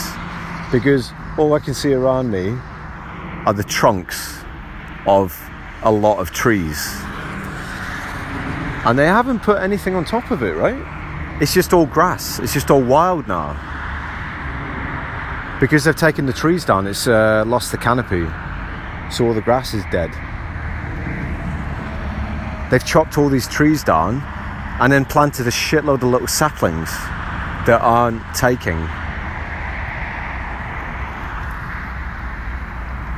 because 0.73 1.13
all 1.37 1.53
I 1.53 1.59
can 1.59 1.75
see 1.75 1.93
around 1.93 2.31
me 2.31 2.57
are 3.45 3.53
the 3.53 3.63
trunks 3.63 4.41
of 5.07 5.39
a 5.83 5.93
lot 5.93 6.19
of 6.19 6.31
trees. 6.31 6.79
And 8.87 8.99
they 8.99 9.07
haven't 9.07 9.41
put 9.41 9.61
anything 9.61 9.95
on 9.95 10.07
top 10.07 10.31
of 10.31 10.43
it, 10.43 10.57
right? 10.57 11.43
It's 11.43 11.53
just 11.53 11.75
all 11.75 11.85
grass. 11.85 12.39
It's 12.39 12.55
just 12.55 12.71
all 12.71 12.83
wild 12.83 13.29
now. 13.29 13.53
Because 15.61 15.85
they've 15.85 15.95
taken 15.95 16.25
the 16.25 16.33
trees 16.33 16.65
down, 16.65 16.87
it's 16.87 17.07
uh, 17.07 17.45
lost 17.47 17.71
the 17.71 17.77
canopy. 17.77 18.25
So 19.15 19.27
all 19.27 19.35
the 19.35 19.43
grass 19.43 19.75
is 19.75 19.85
dead. 19.93 20.11
They've 22.71 22.85
chopped 22.85 23.19
all 23.19 23.29
these 23.29 23.47
trees 23.47 23.85
down 23.85 24.23
and 24.81 24.93
then 24.93 25.05
planted 25.05 25.47
a 25.47 25.51
shitload 25.51 26.03
of 26.03 26.05
little 26.05 26.29
saplings 26.29 26.91
that 27.67 27.81
aren't 27.83 28.23
taking. 28.35 28.79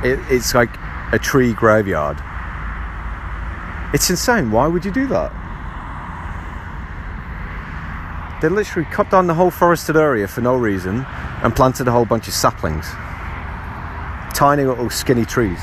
It, 0.03 0.19
it's 0.31 0.55
like 0.55 0.71
a 1.13 1.19
tree 1.19 1.53
graveyard. 1.53 2.17
It's 3.93 4.09
insane. 4.09 4.49
Why 4.51 4.67
would 4.67 4.83
you 4.83 4.91
do 4.91 5.05
that? 5.07 5.31
They 8.41 8.49
literally 8.49 8.89
cut 8.89 9.11
down 9.11 9.27
the 9.27 9.35
whole 9.35 9.51
forested 9.51 9.95
area 9.95 10.27
for 10.27 10.41
no 10.41 10.55
reason 10.55 11.05
and 11.43 11.55
planted 11.55 11.87
a 11.87 11.91
whole 11.91 12.05
bunch 12.05 12.27
of 12.27 12.33
saplings. 12.33 12.87
Tiny 14.33 14.63
little 14.63 14.89
skinny 14.89 15.25
trees 15.25 15.59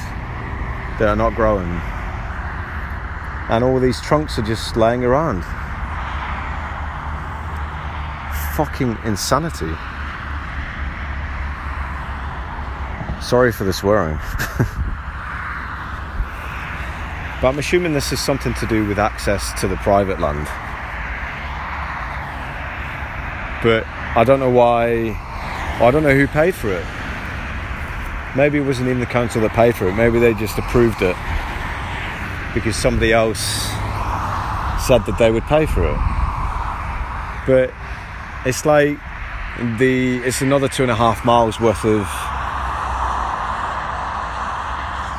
that 1.00 1.08
are 1.08 1.16
not 1.16 1.34
growing. 1.34 1.68
And 3.50 3.64
all 3.64 3.80
these 3.80 4.00
trunks 4.00 4.38
are 4.38 4.42
just 4.42 4.76
laying 4.76 5.04
around. 5.04 5.42
Fucking 8.58 8.98
insanity. 9.04 9.72
Sorry 13.22 13.52
for 13.52 13.62
the 13.62 13.72
swearing. 13.72 14.16
but 17.40 17.46
I'm 17.46 17.60
assuming 17.60 17.92
this 17.92 18.10
is 18.10 18.18
something 18.18 18.52
to 18.54 18.66
do 18.66 18.84
with 18.88 18.98
access 18.98 19.52
to 19.60 19.68
the 19.68 19.76
private 19.76 20.18
land. 20.18 20.44
But 23.62 23.86
I 24.18 24.24
don't 24.26 24.40
know 24.40 24.50
why. 24.50 25.10
I 25.80 25.92
don't 25.92 26.02
know 26.02 26.16
who 26.16 26.26
paid 26.26 26.56
for 26.56 26.72
it. 26.72 26.84
Maybe 28.36 28.58
it 28.58 28.62
wasn't 28.62 28.88
even 28.88 28.98
the 28.98 29.06
council 29.06 29.40
that 29.42 29.52
paid 29.52 29.76
for 29.76 29.86
it. 29.86 29.94
Maybe 29.94 30.18
they 30.18 30.34
just 30.34 30.58
approved 30.58 31.00
it 31.00 31.14
because 32.54 32.74
somebody 32.74 33.12
else 33.12 33.38
said 34.84 35.06
that 35.06 35.14
they 35.16 35.30
would 35.30 35.44
pay 35.44 35.64
for 35.64 35.88
it. 35.88 35.98
But 37.46 37.72
it's 38.48 38.64
like 38.64 38.98
the 39.78 40.18
it's 40.24 40.40
another 40.40 40.68
two 40.68 40.82
and 40.82 40.90
a 40.90 40.94
half 40.94 41.22
miles 41.24 41.60
worth 41.60 41.84
of 41.84 42.08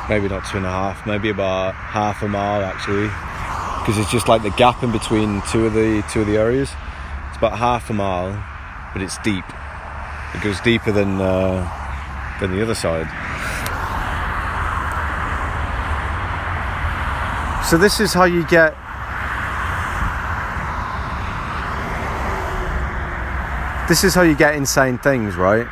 maybe 0.08 0.28
not 0.28 0.44
two 0.50 0.56
and 0.56 0.66
a 0.66 0.70
half, 0.70 1.06
maybe 1.06 1.28
about 1.28 1.72
half 1.74 2.22
a 2.22 2.28
mile 2.28 2.62
actually, 2.62 3.06
because 3.78 3.96
it's 3.98 4.10
just 4.10 4.26
like 4.26 4.42
the 4.42 4.50
gap 4.50 4.82
in 4.82 4.90
between 4.90 5.40
two 5.42 5.66
of 5.66 5.74
the 5.74 6.02
two 6.10 6.22
of 6.22 6.26
the 6.26 6.36
areas. 6.36 6.72
It's 7.28 7.38
about 7.38 7.56
half 7.56 7.88
a 7.88 7.92
mile, 7.92 8.32
but 8.92 9.00
it's 9.00 9.16
deep. 9.18 9.44
It 10.34 10.42
goes 10.42 10.60
deeper 10.62 10.90
than 10.90 11.20
uh, 11.20 11.62
than 12.40 12.50
the 12.50 12.62
other 12.62 12.74
side. 12.74 13.06
So 17.64 17.78
this 17.78 18.00
is 18.00 18.12
how 18.12 18.24
you 18.24 18.44
get 18.48 18.74
this 23.90 24.04
is 24.04 24.14
how 24.14 24.22
you 24.22 24.36
get 24.36 24.54
insane 24.54 24.98
things, 24.98 25.34
right? 25.34 25.66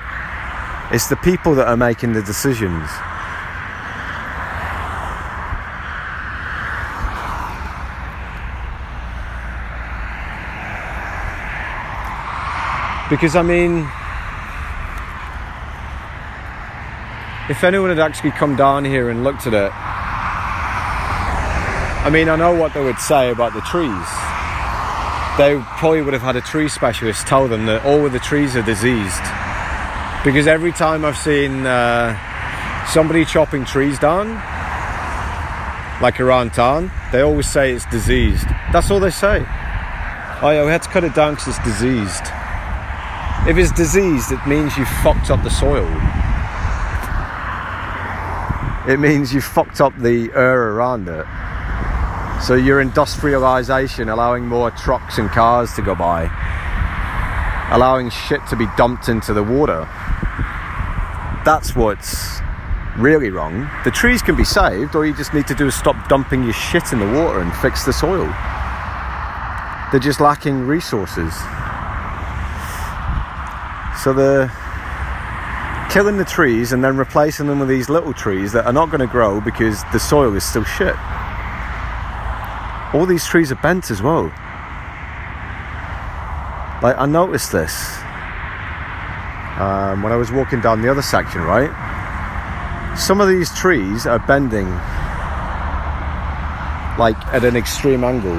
It's 0.90 1.06
the 1.06 1.14
people 1.14 1.54
that 1.54 1.68
are 1.68 1.76
making 1.76 2.14
the 2.14 2.22
decisions. 2.22 2.90
Because 13.08 13.36
I 13.36 13.42
mean, 13.42 13.88
if 17.48 17.62
anyone 17.62 17.90
had 17.90 18.00
actually 18.00 18.32
come 18.32 18.56
down 18.56 18.84
here 18.84 19.10
and 19.10 19.22
looked 19.22 19.46
at 19.46 19.54
it, 19.54 19.70
I 22.04 22.10
mean, 22.10 22.28
I 22.28 22.34
know 22.34 22.52
what 22.52 22.74
they 22.74 22.82
would 22.82 22.98
say 22.98 23.30
about 23.30 23.54
the 23.54 23.60
trees. 23.60 24.27
They 25.38 25.54
probably 25.78 26.02
would 26.02 26.14
have 26.14 26.22
had 26.22 26.34
a 26.34 26.40
tree 26.40 26.68
specialist 26.68 27.28
tell 27.28 27.46
them 27.46 27.66
that 27.66 27.84
all 27.84 28.04
of 28.04 28.12
the 28.12 28.18
trees 28.18 28.56
are 28.56 28.62
diseased. 28.62 29.22
Because 30.24 30.48
every 30.48 30.72
time 30.72 31.04
I've 31.04 31.16
seen 31.16 31.64
uh, 31.64 32.18
somebody 32.88 33.24
chopping 33.24 33.64
trees 33.64 34.00
down, 34.00 34.34
like 36.02 36.18
around 36.18 36.54
town, 36.54 36.90
they 37.12 37.20
always 37.20 37.48
say 37.48 37.72
it's 37.72 37.86
diseased. 37.86 38.48
That's 38.72 38.90
all 38.90 38.98
they 38.98 39.10
say. 39.10 39.46
Oh 40.42 40.50
yeah, 40.50 40.64
we 40.64 40.72
had 40.72 40.82
to 40.82 40.88
cut 40.88 41.04
it 41.04 41.14
down 41.14 41.34
because 41.34 41.48
it's 41.56 41.64
diseased. 41.64 42.24
If 43.46 43.56
it's 43.56 43.70
diseased, 43.70 44.32
it 44.32 44.44
means 44.44 44.76
you 44.76 44.84
fucked 44.86 45.30
up 45.30 45.44
the 45.44 45.50
soil. 45.50 45.86
It 48.92 48.98
means 48.98 49.32
you 49.32 49.40
fucked 49.40 49.80
up 49.80 49.96
the 49.98 50.32
air 50.34 50.72
around 50.72 51.08
it. 51.08 51.26
So 52.40 52.54
your 52.54 52.80
industrialization, 52.80 54.08
allowing 54.08 54.46
more 54.46 54.70
trucks 54.70 55.18
and 55.18 55.28
cars 55.28 55.74
to 55.74 55.82
go 55.82 55.94
by, 55.94 56.30
allowing 57.72 58.10
shit 58.10 58.40
to 58.48 58.56
be 58.56 58.66
dumped 58.76 59.08
into 59.08 59.34
the 59.34 59.42
water. 59.42 59.86
That's 61.44 61.74
what's 61.76 62.40
really 62.96 63.30
wrong. 63.30 63.68
The 63.84 63.90
trees 63.90 64.22
can 64.22 64.36
be 64.36 64.44
saved, 64.44 64.96
all 64.96 65.04
you 65.04 65.14
just 65.14 65.34
need 65.34 65.46
to 65.48 65.54
do 65.54 65.66
is 65.66 65.74
stop 65.74 66.08
dumping 66.08 66.44
your 66.44 66.52
shit 66.52 66.92
in 66.92 67.00
the 67.00 67.06
water 67.06 67.40
and 67.40 67.54
fix 67.56 67.84
the 67.84 67.92
soil. 67.92 68.26
They're 69.90 70.00
just 70.00 70.20
lacking 70.20 70.66
resources. 70.66 71.34
So 74.02 74.12
they're 74.12 74.48
killing 75.90 76.18
the 76.18 76.24
trees 76.24 76.72
and 76.72 76.84
then 76.84 76.96
replacing 76.96 77.46
them 77.46 77.58
with 77.58 77.68
these 77.68 77.88
little 77.88 78.12
trees 78.12 78.52
that 78.52 78.64
are 78.64 78.72
not 78.72 78.86
going 78.86 79.00
to 79.00 79.06
grow 79.06 79.40
because 79.40 79.82
the 79.92 79.98
soil 79.98 80.34
is 80.34 80.44
still 80.44 80.64
shit. 80.64 80.94
All 82.94 83.04
these 83.04 83.26
trees 83.26 83.52
are 83.52 83.56
bent 83.56 83.90
as 83.90 84.00
well. 84.00 84.24
Like, 86.82 86.96
I 86.96 87.06
noticed 87.06 87.52
this 87.52 87.98
um, 89.58 90.02
when 90.02 90.12
I 90.12 90.16
was 90.16 90.30
walking 90.30 90.60
down 90.60 90.80
the 90.80 90.90
other 90.90 91.02
section, 91.02 91.42
right? 91.42 91.70
Some 92.96 93.20
of 93.20 93.28
these 93.28 93.52
trees 93.54 94.06
are 94.06 94.18
bending 94.20 94.68
like 96.98 97.16
at 97.28 97.44
an 97.44 97.56
extreme 97.56 98.04
angle, 98.04 98.32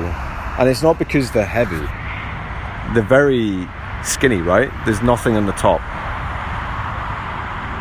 and 0.59 0.67
it's 0.67 0.81
not 0.81 0.97
because 0.99 1.31
they're 1.31 1.45
heavy, 1.45 1.85
they're 2.93 3.03
very 3.03 3.67
skinny, 4.03 4.41
right? 4.41 4.71
There's 4.85 5.01
nothing 5.01 5.35
on 5.35 5.45
the 5.45 5.53
top. 5.53 5.81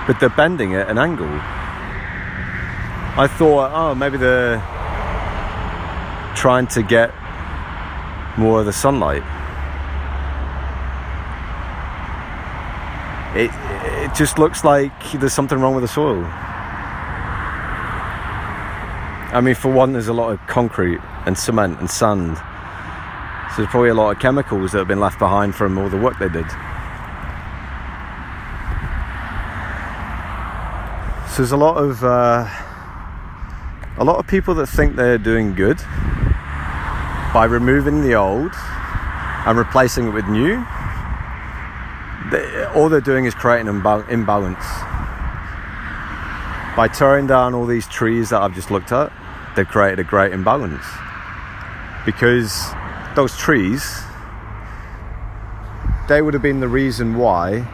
But 0.06 0.20
they're 0.20 0.28
bending 0.28 0.74
at 0.74 0.88
an 0.88 0.98
angle. 0.98 1.28
I 3.16 3.26
thought, 3.28 3.72
oh, 3.74 3.94
maybe 3.94 4.16
they're 4.16 4.58
trying 6.38 6.66
to 6.68 6.82
get 6.82 7.12
more 8.38 8.60
of 8.60 8.66
the 8.66 8.72
sunlight. 8.72 9.22
It, 13.36 13.50
it 14.02 14.14
just 14.14 14.38
looks 14.38 14.64
like 14.64 14.92
there's 15.12 15.32
something 15.32 15.60
wrong 15.60 15.74
with 15.74 15.82
the 15.82 15.88
soil. 15.88 16.24
I 19.30 19.40
mean, 19.42 19.54
for 19.54 19.70
one, 19.70 19.92
there's 19.92 20.08
a 20.08 20.14
lot 20.14 20.32
of 20.32 20.38
concrete 20.46 21.00
and 21.26 21.36
cement 21.36 21.80
and 21.80 21.90
sand 21.90 22.38
so 23.58 23.62
there's 23.62 23.72
probably 23.72 23.90
a 23.90 23.94
lot 23.94 24.14
of 24.14 24.20
chemicals 24.20 24.70
that 24.70 24.78
have 24.78 24.86
been 24.86 25.00
left 25.00 25.18
behind 25.18 25.52
from 25.52 25.78
all 25.78 25.88
the 25.88 25.96
work 25.96 26.16
they 26.20 26.28
did. 26.28 26.48
So 31.28 31.38
there's 31.38 31.50
a 31.50 31.56
lot 31.56 31.76
of 31.76 32.04
uh, 32.04 32.48
a 33.96 34.04
lot 34.04 34.18
of 34.18 34.28
people 34.28 34.54
that 34.54 34.68
think 34.68 34.94
they're 34.94 35.18
doing 35.18 35.54
good 35.56 35.80
by 37.38 37.44
removing 37.44 38.02
the 38.02 38.16
old 38.16 38.50
and 39.46 39.56
replacing 39.56 40.08
it 40.08 40.10
with 40.10 40.26
new. 40.26 40.56
They, 42.32 42.64
all 42.74 42.88
they're 42.88 43.00
doing 43.00 43.26
is 43.26 43.34
creating 43.36 43.68
an 43.68 43.76
imbalance. 44.10 44.64
By 46.76 46.88
tearing 46.92 47.28
down 47.28 47.54
all 47.54 47.64
these 47.64 47.86
trees 47.86 48.30
that 48.30 48.42
I've 48.42 48.56
just 48.56 48.72
looked 48.72 48.90
at, 48.90 49.12
they've 49.54 49.68
created 49.68 50.00
a 50.00 50.02
great 50.02 50.32
imbalance 50.32 50.84
because 52.04 52.72
those 53.14 53.36
trees, 53.36 54.02
they 56.08 56.20
would 56.20 56.34
have 56.34 56.42
been 56.42 56.58
the 56.58 56.66
reason 56.66 57.16
why 57.16 57.68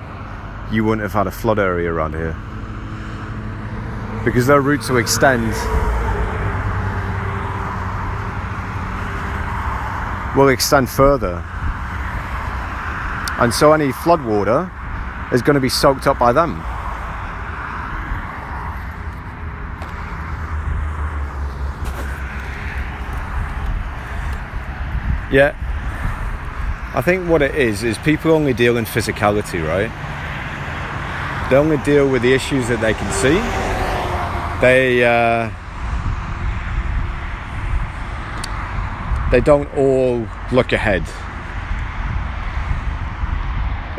you 0.71 0.85
wouldn't 0.85 1.01
have 1.01 1.15
had 1.15 1.27
a 1.27 1.31
flood 1.31 1.59
area 1.59 1.91
around 1.91 2.13
here. 2.13 2.37
Because 4.27 4.47
their 4.47 4.61
roots 4.61 4.91
will 4.91 4.99
extend 4.99 5.55
will 10.37 10.49
extend 10.49 10.89
further. 10.89 11.43
And 13.39 13.53
so 13.53 13.73
any 13.73 13.93
flood 13.93 14.25
water 14.25 14.71
is 15.33 15.43
going 15.43 15.55
to 15.55 15.61
be 15.61 15.69
soaked 15.69 16.07
up 16.07 16.19
by 16.19 16.33
them. 16.33 16.63
Yeah. 25.33 25.55
I 26.95 27.03
think 27.03 27.29
what 27.29 27.43
it 27.43 27.57
is 27.57 27.83
is 27.83 27.99
people 27.99 28.31
only 28.31 28.53
deal 28.53 28.77
in 28.77 28.85
physicality, 28.85 29.67
right? 29.67 29.91
They 31.51 31.57
only 31.57 31.79
deal 31.79 32.09
with 32.09 32.23
the 32.23 32.33
issues 32.33 32.69
that 32.69 32.81
they 32.81 32.95
can 32.95 33.11
see. 33.13 33.35
They 34.61 35.05
uh, 35.05 35.51
they 39.35 39.41
don't 39.41 39.69
all 39.77 40.25
look 40.53 40.73
ahead. 40.73 41.03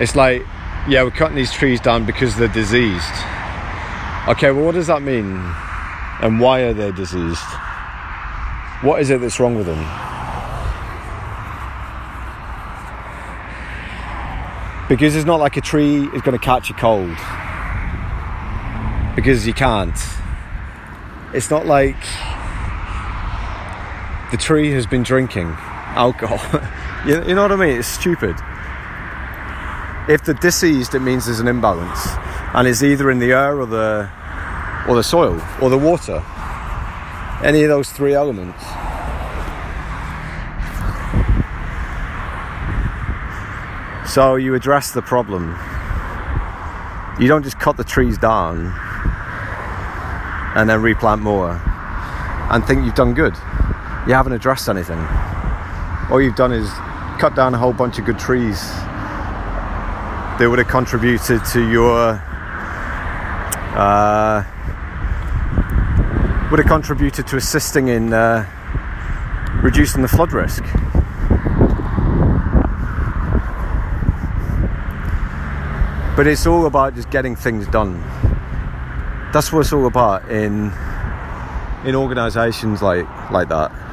It's 0.01 0.15
like, 0.15 0.43
yeah, 0.87 1.03
we're 1.03 1.11
cutting 1.11 1.35
these 1.35 1.51
trees 1.51 1.81
down 1.81 2.05
because 2.05 2.37
they're 2.37 2.47
diseased. 2.47 3.13
Okay, 4.29 4.51
well, 4.51 4.63
what 4.63 4.75
does 4.75 4.87
that 4.87 5.01
mean? 5.01 5.35
And 6.21 6.39
why 6.39 6.61
are 6.61 6.73
they 6.73 6.93
diseased? 6.93 7.43
What 8.81 9.01
is 9.01 9.09
it 9.09 9.19
that's 9.19 9.37
wrong 9.37 9.55
with 9.57 9.65
them? 9.65 9.83
Because 14.87 15.17
it's 15.17 15.25
not 15.25 15.41
like 15.41 15.57
a 15.57 15.61
tree 15.61 16.07
is 16.15 16.21
going 16.21 16.39
to 16.39 16.45
catch 16.45 16.69
a 16.69 16.73
cold. 16.75 17.17
Because 19.17 19.45
you 19.45 19.53
can't. 19.53 19.99
It's 21.33 21.49
not 21.49 21.65
like 21.65 21.97
the 24.35 24.41
tree 24.41 24.71
has 24.71 24.85
been 24.85 25.01
drinking 25.01 25.47
alcohol. 25.95 26.41
you, 27.07 27.23
you 27.25 27.35
know 27.35 27.43
what 27.43 27.53
I 27.53 27.55
mean? 27.55 27.79
It's 27.79 27.87
stupid. 27.87 28.35
If 30.09 30.25
they're 30.25 30.35
diseased, 30.35 30.93
it 30.93 30.99
means 30.99 31.27
there's 31.27 31.39
an 31.39 31.47
imbalance, 31.47 32.05
and 32.53 32.67
it's 32.67 32.83
either 32.83 33.09
in 33.09 33.19
the 33.19 33.31
air 33.31 33.57
or 33.57 33.65
the 33.65 34.09
or 34.89 34.95
the 34.97 35.03
soil 35.03 35.41
or 35.61 35.69
the 35.69 35.77
water. 35.77 36.21
Any 37.45 37.63
of 37.63 37.69
those 37.69 37.89
three 37.89 38.13
elements. 38.13 38.61
So 44.11 44.35
you 44.35 44.53
address 44.53 44.91
the 44.91 45.01
problem. 45.01 45.57
You 47.21 47.29
don't 47.29 47.43
just 47.43 47.57
cut 47.57 47.77
the 47.77 47.85
trees 47.85 48.17
down 48.17 48.73
and 50.57 50.69
then 50.69 50.81
replant 50.81 51.21
more 51.21 51.51
and 52.51 52.65
think 52.65 52.83
you've 52.83 52.95
done 52.95 53.13
good. 53.13 53.33
You 54.07 54.13
haven't 54.13 54.33
addressed 54.33 54.69
anything. 54.69 54.99
All 56.11 56.21
you've 56.21 56.35
done 56.35 56.51
is 56.51 56.69
cut 57.17 57.33
down 57.35 57.55
a 57.55 57.57
whole 57.57 57.73
bunch 57.73 57.97
of 57.97 58.05
good 58.05 58.19
trees 58.19 58.61
that 60.37 60.47
would 60.47 60.59
have 60.59 60.67
contributed 60.67 61.43
to 61.45 61.67
your 61.67 62.21
uh, 63.75 64.43
would 66.51 66.59
have 66.59 66.67
contributed 66.67 67.25
to 67.25 67.37
assisting 67.37 67.87
in 67.87 68.13
uh, 68.13 68.45
reducing 69.63 70.03
the 70.03 70.07
flood 70.07 70.31
risk. 70.33 70.63
But 76.15 76.27
it's 76.27 76.45
all 76.45 76.67
about 76.67 76.93
just 76.93 77.09
getting 77.09 77.35
things 77.35 77.65
done. 77.67 77.99
That's 79.33 79.51
what 79.51 79.61
it's 79.61 79.73
all 79.73 79.87
about 79.87 80.29
in 80.29 80.71
in 81.85 81.95
organisations 81.95 82.83
like 82.83 83.07
like 83.31 83.49
that. 83.49 83.84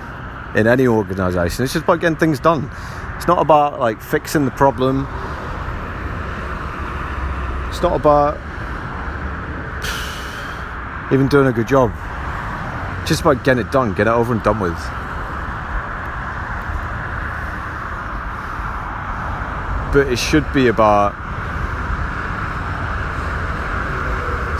In 0.55 0.67
any 0.67 0.87
organisation, 0.87 1.65
it's 1.65 1.73
just 1.73 1.85
about 1.85 2.01
getting 2.01 2.17
things 2.17 2.39
done. 2.39 2.71
It's 3.17 3.27
not 3.27 3.39
about 3.39 3.81
like 3.81 4.03
fixing 4.03 4.45
the 4.45 4.51
problem. 4.51 5.07
It's 7.71 7.81
not 7.81 7.95
about 7.95 8.37
even 11.11 11.29
doing 11.29 11.47
a 11.47 11.53
good 11.53 11.69
job. 11.69 11.91
It's 13.01 13.09
just 13.09 13.23
about 13.23 13.45
getting 13.45 13.65
it 13.65 13.73
done, 13.73 13.95
get 13.95 14.07
it 14.07 14.11
over 14.11 14.33
and 14.33 14.43
done 14.43 14.61
with. 14.61 14.77
But 19.93 20.13
it 20.13 20.19
should 20.19 20.51
be 20.53 20.69
about 20.69 21.13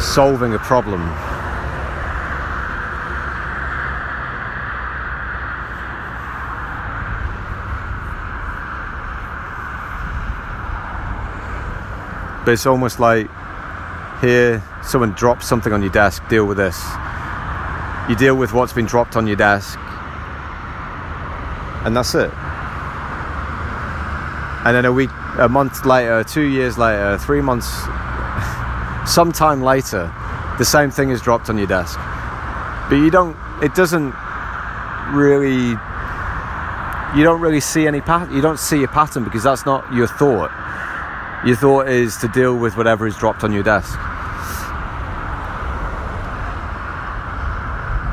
solving 0.01 0.55
a 0.55 0.59
problem. 0.59 1.32
But 12.53 12.57
it's 12.57 12.67
almost 12.67 13.01
like 13.01 13.31
here, 14.21 14.63
someone 14.85 15.13
drops 15.13 15.49
something 15.49 15.73
on 15.73 15.81
your 15.81 15.91
desk, 15.91 16.23
deal 16.29 16.45
with 16.45 16.59
this. 16.59 16.79
You 18.11 18.15
deal 18.15 18.37
with 18.37 18.53
what's 18.53 18.75
been 18.75 18.85
dropped 18.85 19.17
on 19.17 19.27
your 19.27 19.37
desk, 19.37 19.79
and 21.87 21.97
that's 21.97 22.15
it. 22.15 22.31
And 24.67 24.77
then 24.77 24.85
a 24.85 24.93
week, 24.93 25.09
a 25.39 25.49
month 25.49 25.87
later, 25.87 26.23
two 26.25 26.43
years 26.43 26.77
later, 26.77 27.17
three 27.17 27.41
months 27.41 27.69
sometime 29.11 29.63
later, 29.63 30.13
the 30.59 30.67
same 30.67 30.91
thing 30.91 31.09
is 31.09 31.23
dropped 31.23 31.49
on 31.49 31.57
your 31.57 31.69
desk. 31.69 31.99
But 32.91 32.97
you 32.97 33.11
don't, 33.11 33.35
it 33.63 33.75
doesn't 33.75 34.15
really, 35.15 35.71
you 37.17 37.25
don't 37.25 37.41
really 37.41 37.61
see 37.61 37.87
any 37.87 38.03
pattern, 38.03 38.37
you 38.37 38.43
don't 38.43 38.59
see 38.59 38.83
a 38.83 38.89
pattern 38.89 39.25
because 39.25 39.43
that's 39.43 39.65
not 39.65 39.91
your 39.95 40.07
thought. 40.07 40.51
Your 41.45 41.57
thought 41.57 41.89
is 41.89 42.17
to 42.19 42.29
deal 42.29 42.57
with 42.57 42.77
whatever 42.77 43.05
is 43.05 43.17
dropped 43.17 43.43
on 43.43 43.53
your 43.53 43.65
desk. 43.65 43.99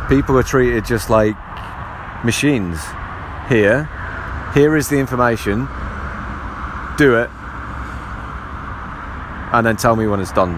People 0.09 0.35
are 0.39 0.43
treated 0.43 0.83
just 0.83 1.11
like 1.11 1.35
machines. 2.25 2.79
Here, 3.47 3.87
here 4.55 4.75
is 4.75 4.89
the 4.89 4.97
information, 4.97 5.67
do 6.97 7.17
it, 7.17 7.29
and 9.53 9.65
then 9.65 9.77
tell 9.77 9.95
me 9.95 10.07
when 10.07 10.19
it's 10.19 10.31
done. 10.31 10.57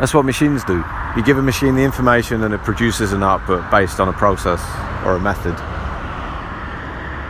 That's 0.00 0.14
what 0.14 0.24
machines 0.24 0.64
do. 0.64 0.82
You 1.16 1.22
give 1.22 1.36
a 1.36 1.42
machine 1.42 1.74
the 1.74 1.84
information 1.84 2.42
and 2.44 2.54
it 2.54 2.62
produces 2.62 3.12
an 3.12 3.22
output 3.22 3.70
based 3.70 4.00
on 4.00 4.08
a 4.08 4.12
process 4.14 4.62
or 5.04 5.16
a 5.16 5.20
method. 5.20 5.73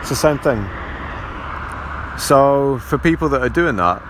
It's 0.05 0.11
the 0.11 0.15
same 0.15 0.37
thing. 0.37 0.63
So 2.19 2.77
for 2.77 2.99
people 2.99 3.27
that 3.29 3.41
are 3.41 3.49
doing 3.49 3.77
that, 3.77 4.03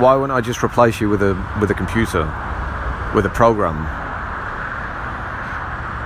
why 0.00 0.16
wouldn't 0.16 0.36
I 0.36 0.40
just 0.40 0.64
replace 0.64 1.00
you 1.00 1.08
with 1.08 1.22
a 1.22 1.34
with 1.60 1.70
a 1.70 1.74
computer, 1.74 2.24
with 3.14 3.24
a 3.24 3.28
program? 3.28 3.78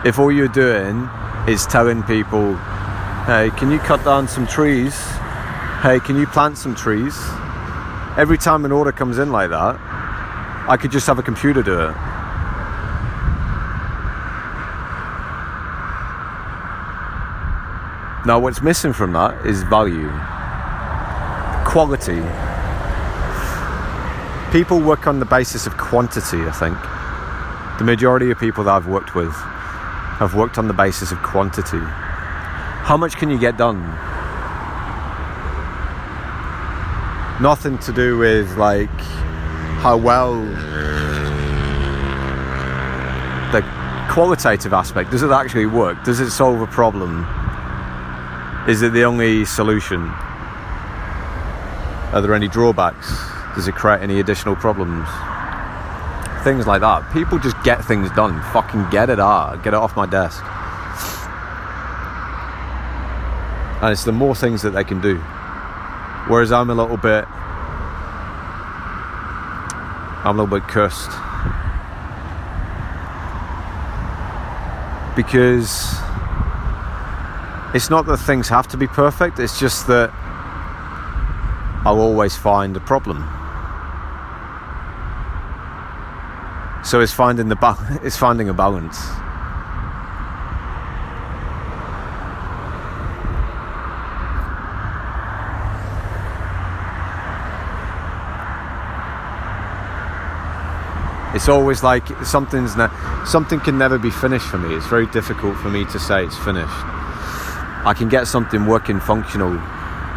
If 0.04 0.18
all 0.18 0.30
you're 0.30 0.48
doing 0.48 1.08
is 1.48 1.64
telling 1.64 2.02
people, 2.02 2.56
"Hey, 3.24 3.48
can 3.56 3.70
you 3.70 3.78
cut 3.78 4.04
down 4.04 4.28
some 4.28 4.46
trees? 4.46 4.94
Hey, 5.80 5.98
can 5.98 6.16
you 6.16 6.26
plant 6.26 6.58
some 6.58 6.74
trees?" 6.74 7.16
Every 8.18 8.36
time 8.36 8.66
an 8.66 8.70
order 8.70 8.92
comes 8.92 9.16
in 9.16 9.32
like 9.32 9.48
that, 9.48 9.78
I 10.68 10.76
could 10.76 10.90
just 10.90 11.06
have 11.06 11.18
a 11.18 11.22
computer 11.22 11.62
do 11.62 11.80
it. 11.88 11.94
Now, 18.26 18.40
what's 18.40 18.60
missing 18.60 18.92
from 18.92 19.12
that 19.12 19.46
is 19.46 19.62
value, 19.62 20.10
quality. 21.64 22.20
People 24.50 24.80
work 24.80 25.06
on 25.06 25.20
the 25.20 25.24
basis 25.24 25.64
of 25.64 25.76
quantity, 25.76 26.38
I 26.38 26.50
think. 26.50 26.76
The 27.78 27.84
majority 27.84 28.32
of 28.32 28.38
people 28.40 28.64
that 28.64 28.74
I've 28.74 28.88
worked 28.88 29.14
with 29.14 29.32
have 30.18 30.34
worked 30.34 30.58
on 30.58 30.66
the 30.66 30.74
basis 30.74 31.12
of 31.12 31.18
quantity. 31.18 31.78
How 31.78 32.96
much 32.96 33.14
can 33.14 33.30
you 33.30 33.38
get 33.38 33.56
done? 33.56 33.78
Nothing 37.40 37.78
to 37.78 37.92
do 37.92 38.18
with 38.18 38.56
like 38.56 38.90
how 39.78 39.96
well 39.96 40.34
the 43.52 43.62
qualitative 44.10 44.72
aspect 44.72 45.12
does 45.12 45.22
it 45.22 45.30
actually 45.30 45.66
work? 45.66 46.02
Does 46.02 46.18
it 46.18 46.32
solve 46.32 46.60
a 46.60 46.66
problem? 46.66 47.24
Is 48.68 48.82
it 48.82 48.92
the 48.92 49.04
only 49.04 49.44
solution? 49.44 50.08
Are 52.12 52.20
there 52.20 52.34
any 52.34 52.48
drawbacks? 52.48 53.16
Does 53.54 53.68
it 53.68 53.74
create 53.76 54.02
any 54.02 54.18
additional 54.18 54.56
problems? 54.56 55.08
Things 56.42 56.66
like 56.66 56.80
that. 56.80 57.08
People 57.12 57.38
just 57.38 57.56
get 57.62 57.84
things 57.84 58.10
done. 58.10 58.42
Fucking 58.52 58.90
get 58.90 59.08
it 59.08 59.20
out. 59.20 59.62
Get 59.62 59.72
it 59.72 59.76
off 59.76 59.94
my 59.94 60.06
desk. 60.06 60.42
And 63.82 63.92
it's 63.92 64.04
the 64.04 64.12
more 64.12 64.34
things 64.34 64.62
that 64.62 64.70
they 64.70 64.82
can 64.82 65.00
do. 65.00 65.16
Whereas 66.26 66.50
I'm 66.50 66.70
a 66.70 66.74
little 66.74 66.96
bit 66.96 67.24
I'm 70.24 70.40
a 70.40 70.42
little 70.42 70.58
bit 70.58 70.66
cursed. 70.66 71.10
Because 75.14 75.94
it's 77.76 77.90
not 77.90 78.06
that 78.06 78.16
things 78.16 78.48
have 78.48 78.66
to 78.68 78.78
be 78.78 78.86
perfect, 78.86 79.38
it's 79.38 79.60
just 79.60 79.86
that 79.86 80.10
I'll 81.84 82.00
always 82.00 82.34
find 82.34 82.74
a 82.74 82.80
problem. 82.80 83.18
So 86.82 87.02
it's 87.02 87.12
finding 87.12 87.50
the 87.50 87.56
ba- 87.56 87.76
it's 88.02 88.16
finding 88.16 88.48
a 88.48 88.54
balance. 88.54 88.96
It's 101.34 101.50
always 101.50 101.82
like 101.82 102.08
something's 102.24 102.74
ne- 102.74 102.88
something 103.26 103.60
can 103.60 103.76
never 103.76 103.98
be 103.98 104.10
finished 104.10 104.46
for 104.46 104.56
me. 104.56 104.74
It's 104.74 104.86
very 104.86 105.06
difficult 105.08 105.58
for 105.58 105.68
me 105.68 105.84
to 105.84 105.98
say 105.98 106.24
it's 106.24 106.38
finished. 106.38 107.05
I 107.86 107.94
can 107.94 108.08
get 108.08 108.26
something 108.26 108.66
working 108.66 109.00
functional, 109.00 109.54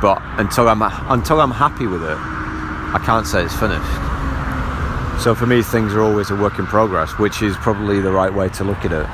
but 0.01 0.21
until 0.37 0.67
I'm 0.67 0.81
until 0.81 1.39
I'm 1.39 1.51
happy 1.51 1.87
with 1.87 2.03
it, 2.03 2.17
I 2.17 2.99
can't 3.05 3.25
say 3.25 3.43
it's 3.43 3.55
finished. 3.55 5.23
So 5.23 5.35
for 5.35 5.45
me, 5.45 5.61
things 5.61 5.93
are 5.93 6.01
always 6.01 6.31
a 6.31 6.35
work 6.35 6.59
in 6.59 6.65
progress, 6.65 7.17
which 7.19 7.41
is 7.41 7.55
probably 7.57 8.01
the 8.01 8.11
right 8.11 8.33
way 8.33 8.49
to 8.49 8.63
look 8.63 8.83
at 8.85 8.91
it. 8.91 9.07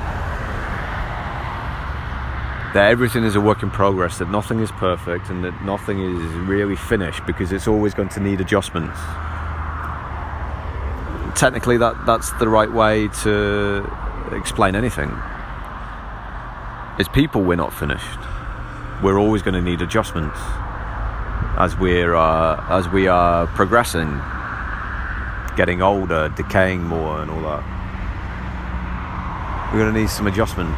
that 2.75 2.91
everything 2.91 3.23
is 3.23 3.37
a 3.37 3.39
work 3.39 3.63
in 3.63 3.71
progress, 3.71 4.17
that 4.17 4.29
nothing 4.29 4.59
is 4.59 4.69
perfect, 4.73 5.29
and 5.29 5.45
that 5.45 5.63
nothing 5.63 5.97
is 5.97 6.33
really 6.39 6.75
finished 6.75 7.25
because 7.25 7.53
it's 7.53 7.69
always 7.69 7.93
going 7.93 8.09
to 8.09 8.19
need 8.19 8.41
adjustments. 8.41 8.99
Technically, 11.39 11.77
that, 11.77 11.95
that's 12.05 12.31
the 12.33 12.49
right 12.49 12.69
way 12.69 13.07
to 13.23 13.89
explain 14.33 14.75
anything. 14.75 15.09
As 16.99 17.07
people, 17.13 17.43
we're 17.43 17.55
not 17.55 17.73
finished. 17.73 18.19
We're 19.03 19.19
always 19.19 19.41
going 19.41 19.55
to 19.55 19.61
need 19.61 19.81
adjustments 19.81 20.37
as 21.57 21.75
we're 21.77 22.15
uh, 22.15 22.65
as 22.69 22.87
we 22.89 23.07
are 23.07 23.47
progressing, 23.47 24.21
getting 25.55 25.81
older, 25.81 26.29
decaying 26.29 26.83
more, 26.83 27.21
and 27.21 27.29
all 27.29 27.41
that. 27.41 27.63
We're 29.73 29.79
going 29.79 29.93
to 29.93 29.99
need 29.99 30.09
some 30.09 30.27
adjustment. 30.27 30.69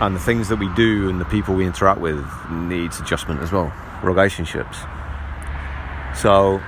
And 0.00 0.14
the 0.14 0.20
things 0.20 0.48
that 0.48 0.58
we 0.58 0.68
do 0.74 1.08
and 1.08 1.20
the 1.20 1.24
people 1.24 1.54
we 1.54 1.66
interact 1.66 2.00
with 2.00 2.24
needs 2.50 3.00
adjustment 3.00 3.40
as 3.40 3.50
well. 3.50 3.72
Relationships. 4.02 4.78
So 6.14 6.60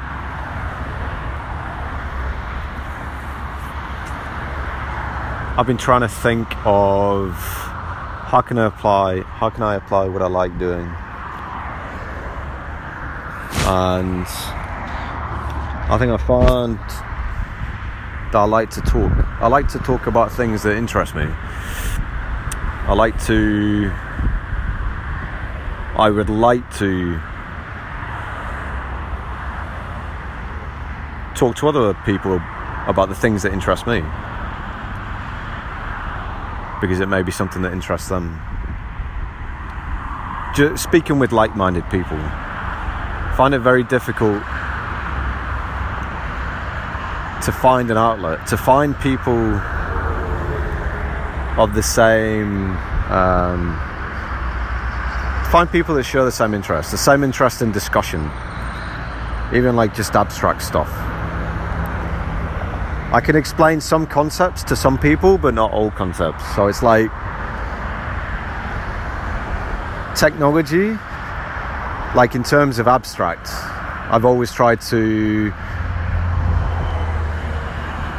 I've 5.56 5.66
been 5.66 5.76
trying 5.76 6.00
to 6.00 6.08
think 6.08 6.48
of 6.64 7.69
how 8.30 8.40
can 8.40 8.58
I 8.58 8.66
apply 8.66 9.22
how 9.22 9.50
can 9.50 9.64
I 9.64 9.74
apply 9.74 10.06
what 10.06 10.22
I 10.22 10.28
like 10.28 10.56
doing? 10.56 10.86
And 13.66 14.24
I 15.90 15.96
think 15.98 16.12
I 16.12 16.16
found 16.16 16.78
that 16.78 18.36
I 18.36 18.44
like 18.44 18.70
to 18.70 18.80
talk. 18.82 19.10
I 19.40 19.48
like 19.48 19.66
to 19.70 19.80
talk 19.80 20.06
about 20.06 20.30
things 20.30 20.62
that 20.62 20.76
interest 20.76 21.16
me. 21.16 21.24
I 21.24 22.94
like 22.94 23.20
to. 23.24 23.90
I 25.96 26.08
would 26.08 26.30
like 26.30 26.62
to 26.78 27.18
talk 31.34 31.56
to 31.56 31.66
other 31.66 31.94
people 32.04 32.40
about 32.86 33.08
the 33.08 33.16
things 33.16 33.42
that 33.42 33.52
interest 33.52 33.88
me 33.88 34.04
because 36.80 37.00
it 37.00 37.06
may 37.06 37.22
be 37.22 37.32
something 37.32 37.62
that 37.62 37.72
interests 37.72 38.08
them. 38.08 38.40
Just 40.54 40.82
speaking 40.82 41.18
with 41.18 41.32
like 41.32 41.54
minded 41.56 41.84
people, 41.90 42.18
find 43.36 43.54
it 43.54 43.60
very 43.60 43.84
difficult 43.84 44.42
to 47.42 47.52
find 47.52 47.90
an 47.90 47.96
outlet, 47.96 48.46
to 48.48 48.56
find 48.56 48.98
people 49.00 49.54
of 51.58 51.74
the 51.74 51.82
same. 51.82 52.76
Um, 53.10 53.78
find 55.50 55.70
people 55.70 55.94
that 55.96 56.04
share 56.04 56.24
the 56.24 56.32
same 56.32 56.54
interest, 56.54 56.90
the 56.90 56.98
same 56.98 57.24
interest 57.24 57.62
in 57.62 57.72
discussion, 57.72 58.30
even 59.52 59.74
like 59.76 59.94
just 59.94 60.14
abstract 60.14 60.62
stuff. 60.62 61.09
I 63.12 63.20
can 63.20 63.34
explain 63.34 63.80
some 63.80 64.06
concepts 64.06 64.62
to 64.64 64.76
some 64.76 64.96
people, 64.96 65.36
but 65.36 65.54
not 65.54 65.72
all 65.72 65.90
concepts. 65.90 66.44
So 66.54 66.68
it's 66.68 66.82
like 66.82 67.10
technology, 70.14 70.96
like 72.14 72.34
in 72.34 72.44
terms 72.44 72.78
of 72.78 72.86
abstract, 72.86 73.48
I've 74.12 74.24
always 74.24 74.52
tried 74.52 74.80
to 74.82 75.52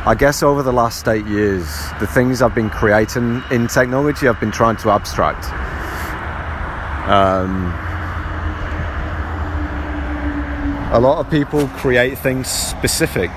I 0.04 0.16
guess 0.18 0.42
over 0.42 0.64
the 0.64 0.74
last 0.74 1.08
eight 1.08 1.28
years, 1.28 1.68
the 2.00 2.08
things 2.08 2.42
I've 2.42 2.56
been 2.56 2.72
creating 2.72 3.44
in 3.52 3.68
technology, 3.68 4.28
I've 4.28 4.40
been 4.40 4.52
trying 4.52 4.78
to 4.78 4.90
abstract. 4.90 5.46
Um, 7.08 7.72
a 10.92 11.00
lot 11.00 11.20
of 11.20 11.30
people 11.30 11.68
create 11.68 12.18
things 12.18 12.48
specific, 12.48 13.30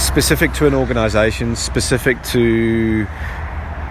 specific 0.00 0.52
to 0.54 0.66
an 0.66 0.74
organization, 0.74 1.54
specific 1.54 2.22
to 2.24 3.06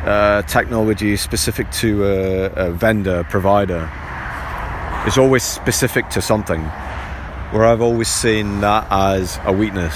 uh, 0.05 0.41
technology, 0.43 1.15
specific 1.15 1.71
to 1.71 2.05
a, 2.05 2.45
a 2.67 2.71
vendor, 2.71 3.23
provider. 3.25 3.89
It's 5.05 5.17
always 5.17 5.43
specific 5.43 6.09
to 6.09 6.21
something. 6.21 6.61
Where 7.51 7.65
I've 7.65 7.81
always 7.81 8.09
seen 8.09 8.61
that 8.61 8.85
as 8.91 9.39
a 9.45 9.53
weakness 9.53 9.95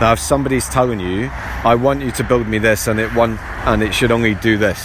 Now, 0.00 0.14
if 0.14 0.18
somebody's 0.18 0.66
telling 0.66 0.98
you, 0.98 1.28
"I 1.62 1.74
want 1.74 2.00
you 2.00 2.10
to 2.12 2.24
build 2.24 2.48
me 2.48 2.56
this, 2.56 2.86
and 2.86 2.98
it 2.98 3.12
want 3.14 3.38
and 3.66 3.82
it 3.82 3.92
should 3.92 4.10
only 4.10 4.34
do 4.34 4.56
this," 4.56 4.80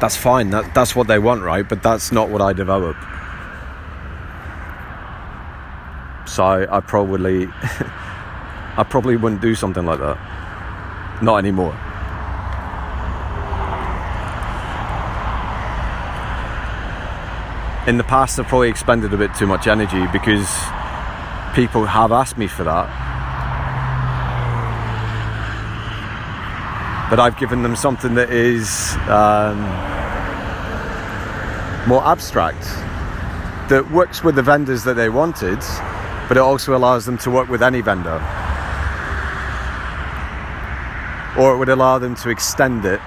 that's 0.00 0.16
fine. 0.16 0.48
That, 0.48 0.72
that's 0.72 0.96
what 0.96 1.08
they 1.08 1.18
want, 1.18 1.42
right? 1.42 1.68
But 1.68 1.82
that's 1.82 2.10
not 2.10 2.30
what 2.30 2.40
I 2.40 2.54
develop. 2.54 2.96
So 6.32 6.66
I, 6.70 6.80
probably, 6.80 7.46
I 7.52 8.86
probably 8.88 9.16
wouldn't 9.16 9.42
do 9.42 9.54
something 9.54 9.84
like 9.84 9.98
that. 9.98 10.16
Not 11.22 11.36
anymore. 11.36 11.74
In 17.86 17.98
the 17.98 18.04
past, 18.04 18.40
I've 18.40 18.46
probably 18.46 18.70
expended 18.70 19.12
a 19.12 19.18
bit 19.18 19.34
too 19.34 19.46
much 19.46 19.66
energy 19.66 20.06
because 20.10 20.48
people 21.54 21.84
have 21.84 22.12
asked 22.12 22.38
me 22.38 22.46
for 22.46 22.64
that. 22.64 22.88
But 27.10 27.20
I've 27.20 27.36
given 27.36 27.62
them 27.62 27.76
something 27.76 28.14
that 28.14 28.30
is 28.30 28.94
um, 29.06 29.60
more 31.86 32.02
abstract, 32.02 32.62
that 33.68 33.86
works 33.90 34.24
with 34.24 34.36
the 34.36 34.42
vendors 34.42 34.82
that 34.84 34.94
they 34.94 35.10
wanted, 35.10 35.62
but 36.32 36.38
it 36.38 36.40
also 36.40 36.74
allows 36.74 37.04
them 37.04 37.18
to 37.18 37.30
work 37.30 37.46
with 37.50 37.62
any 37.62 37.82
vendor. 37.82 38.16
Or 41.38 41.52
it 41.52 41.58
would 41.58 41.68
allow 41.68 41.98
them 41.98 42.14
to 42.14 42.30
extend 42.30 42.86
it 42.86 43.02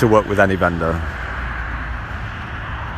to 0.00 0.08
work 0.08 0.26
with 0.26 0.40
any 0.40 0.56
vendor. 0.56 1.00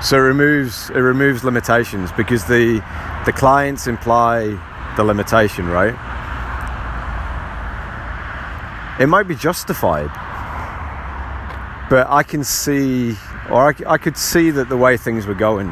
So 0.03 0.17
it 0.17 0.21
removes 0.21 0.89
it 0.89 1.01
removes 1.01 1.45
limitations 1.45 2.11
because 2.13 2.47
the 2.47 2.83
the 3.27 3.33
clients 3.33 3.87
imply 3.87 4.59
the 4.97 5.05
limitation, 5.05 5.69
right? 5.69 5.93
It 8.99 9.09
might 9.09 9.29
be 9.29 9.35
justified, 9.35 10.09
but 11.91 12.07
I 12.09 12.23
can 12.23 12.45
see, 12.45 13.15
or 13.51 13.69
I, 13.69 13.75
I 13.87 13.99
could 13.99 14.17
see 14.17 14.51
that 14.53 14.71
the 14.71 14.79
way 14.79 14.97
things 14.97 15.27
were 15.27 15.35
going. 15.35 15.69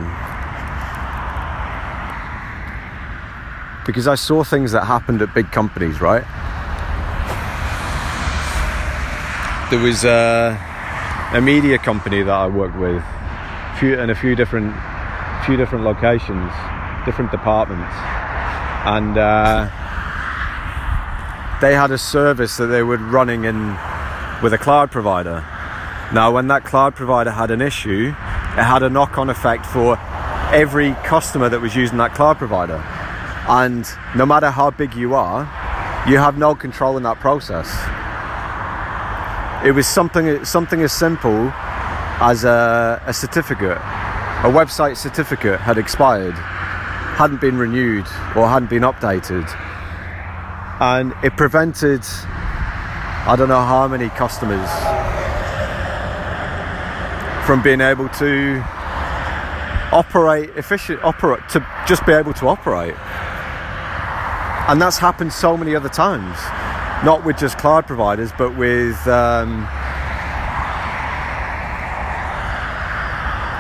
Because 3.89 4.07
I 4.07 4.15
saw 4.15 4.45
things 4.45 4.71
that 4.71 4.85
happened 4.85 5.21
at 5.21 5.35
big 5.35 5.51
companies, 5.51 6.01
right? 6.01 6.23
There 9.71 9.81
was 9.81 10.05
a, 10.05 10.57
a 11.33 11.41
media 11.41 11.79
company 11.79 12.23
that 12.23 12.33
I 12.33 12.47
worked 12.47 12.77
with, 12.77 13.03
few, 13.81 13.99
in 13.99 14.11
a 14.11 14.15
few 14.15 14.37
different, 14.37 14.73
few 15.45 15.57
different 15.57 15.85
locations, 15.85 16.53
different 17.05 17.33
departments 17.33 17.93
and 18.85 19.19
uh, 19.19 19.69
they 21.61 21.75
had 21.75 21.91
a 21.91 21.99
service 21.99 22.57
that 22.57 22.67
they 22.67 22.83
were 22.83 22.97
running 22.97 23.45
in 23.45 23.77
with 24.43 24.53
a 24.55 24.59
cloud 24.59 24.91
provider. 24.91 25.45
Now, 26.13 26.33
when 26.33 26.49
that 26.49 26.65
cloud 26.65 26.95
provider 26.95 27.31
had 27.31 27.51
an 27.51 27.61
issue, 27.61 28.09
it 28.09 28.63
had 28.63 28.83
a 28.83 28.89
knock-on 28.89 29.29
effect 29.29 29.67
for 29.67 29.99
every 30.53 30.93
customer 31.05 31.49
that 31.49 31.61
was 31.61 31.77
using 31.77 31.99
that 31.99 32.15
cloud 32.15 32.39
provider. 32.39 32.83
And 33.49 33.89
no 34.15 34.27
matter 34.27 34.51
how 34.51 34.71
big 34.71 34.95
you 34.95 35.15
are, 35.15 35.41
you 36.07 36.19
have 36.19 36.37
no 36.37 36.55
control 36.55 36.97
in 36.97 37.03
that 37.05 37.19
process. 37.21 37.67
It 39.67 39.73
was 39.73 39.87
something 39.87 40.45
something 40.45 40.83
as 40.83 40.93
simple 40.93 41.51
as 42.21 42.45
a, 42.45 43.03
a 43.07 43.13
certificate, 43.13 43.79
a 43.79 44.51
website 44.51 44.97
certificate 44.97 45.61
had 45.61 45.79
expired 45.79 46.35
hadn't 47.19 47.41
been 47.41 47.59
renewed 47.59 48.07
or 48.37 48.47
hadn't 48.49 48.71
been 48.71 48.85
updated. 48.85 49.49
And 50.81 51.13
it 51.25 51.37
prevented, 51.37 52.05
I 52.05 53.35
don't 53.37 53.49
know 53.49 53.65
how 53.65 53.89
many 53.89 54.09
customers 54.11 54.71
from 57.45 57.63
being 57.63 57.81
able 57.81 58.09
to 58.11 58.63
operate 59.91 60.51
efficient, 60.51 61.03
operate, 61.03 61.41
to 61.49 61.67
just 61.89 62.07
be 62.07 62.13
able 62.13 62.35
to 62.35 62.47
operate. 62.47 62.95
And 64.69 64.81
that's 64.81 64.99
happened 64.99 65.33
so 65.33 65.57
many 65.57 65.75
other 65.75 65.89
times, 65.89 66.37
not 67.05 67.25
with 67.25 67.39
just 67.39 67.57
cloud 67.57 67.87
providers, 67.87 68.33
but 68.37 68.55
with 68.55 68.97
um, 69.09 69.67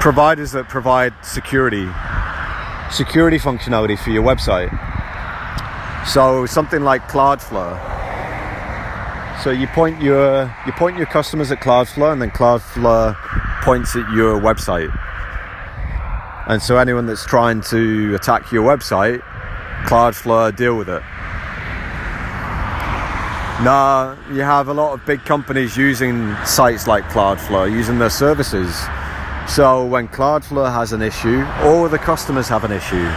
providers 0.00 0.52
that 0.52 0.68
provide 0.68 1.12
security 1.22 1.88
security 2.90 3.38
functionality 3.38 3.98
for 3.98 4.10
your 4.10 4.22
website. 4.22 4.70
So 6.06 6.46
something 6.46 6.82
like 6.82 7.02
Cloudflare 7.08 7.76
So 9.42 9.50
you 9.50 9.66
point 9.68 10.00
your 10.00 10.54
you 10.66 10.72
point 10.72 10.96
your 10.96 11.06
customers 11.06 11.50
at 11.50 11.60
Cloudflare, 11.60 12.12
and 12.12 12.20
then 12.20 12.30
Cloudflare 12.30 13.16
points 13.62 13.94
at 13.96 14.10
your 14.12 14.40
website. 14.40 14.90
And 16.48 16.62
so 16.62 16.78
anyone 16.78 17.06
that's 17.06 17.26
trying 17.26 17.60
to 17.62 18.14
attack 18.14 18.50
your 18.50 18.64
website, 18.64 19.22
Cloudflare 19.86 20.54
deal 20.54 20.76
with 20.76 20.88
it. 20.88 21.02
Now 23.64 24.16
you 24.30 24.42
have 24.42 24.68
a 24.68 24.74
lot 24.74 24.92
of 24.92 25.04
big 25.04 25.24
companies 25.24 25.76
using 25.76 26.36
sites 26.44 26.86
like 26.86 27.04
Cloudflare, 27.04 27.70
using 27.70 27.98
their 27.98 28.10
services. 28.10 28.72
So 29.48 29.84
when 29.84 30.06
Cloudflare 30.08 30.72
has 30.72 30.92
an 30.92 31.02
issue, 31.02 31.44
all 31.62 31.88
the 31.88 31.98
customers 31.98 32.48
have 32.48 32.62
an 32.64 32.70
issue. 32.70 33.08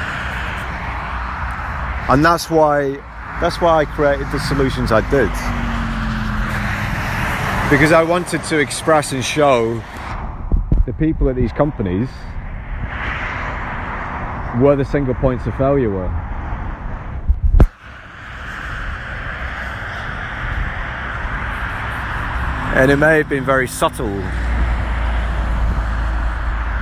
And 2.12 2.26
that's 2.26 2.50
why 2.50 3.00
that's 3.40 3.62
why 3.62 3.82
I 3.82 3.86
created 3.86 4.28
the 4.32 4.40
solutions 4.40 4.92
I 4.92 5.02
did. 5.12 5.30
Because 7.70 7.92
I 7.92 8.04
wanted 8.04 8.44
to 8.46 8.60
express 8.60 9.12
and 9.12 9.24
show 9.24 9.82
the 10.86 10.94
people 10.94 11.30
at 11.30 11.36
these 11.36 11.52
companies 11.52 12.10
where 14.60 14.76
the 14.76 14.86
single 14.86 15.14
points 15.14 15.46
of 15.46 15.56
failure 15.56 15.90
were. 15.90 16.31
And 22.74 22.90
it 22.90 22.98
may 22.98 23.18
have 23.18 23.30
been 23.30 23.46
very 23.46 23.68
subtle. 23.68 24.18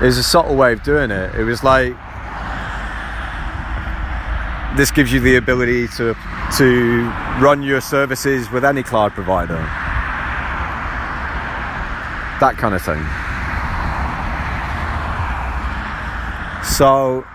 It 0.02 0.06
was 0.06 0.18
a 0.18 0.24
subtle 0.24 0.56
way 0.56 0.72
of 0.74 0.84
doing 0.84 1.12
it. 1.12 1.36
It 1.36 1.44
was 1.44 1.64
like 1.64 1.94
this 4.78 4.92
gives 4.92 5.12
you 5.12 5.20
the 5.20 5.36
ability 5.36 5.88
to 5.90 6.16
to 6.58 7.02
run 7.40 7.62
your 7.64 7.82
services 7.82 8.50
with 8.52 8.64
any 8.64 8.84
cloud 8.84 9.14
provider. 9.14 9.58
That 12.40 12.56
kind 12.58 12.74
of 12.74 12.82
thing. 12.82 13.04
So 16.64 17.26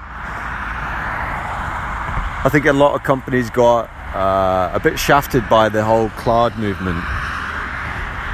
I 2.45 2.49
think 2.51 2.67
a 2.67 2.73
lot 2.73 2.95
of 2.95 3.03
companies 3.03 3.51
got 3.51 3.91
uh, 4.15 4.71
a 4.73 4.81
bit 4.81 4.99
shafted 4.99 5.49
by 5.49 5.69
the 5.69 5.85
whole 5.85 6.09
cloud 6.11 6.57
movement. 6.59 7.03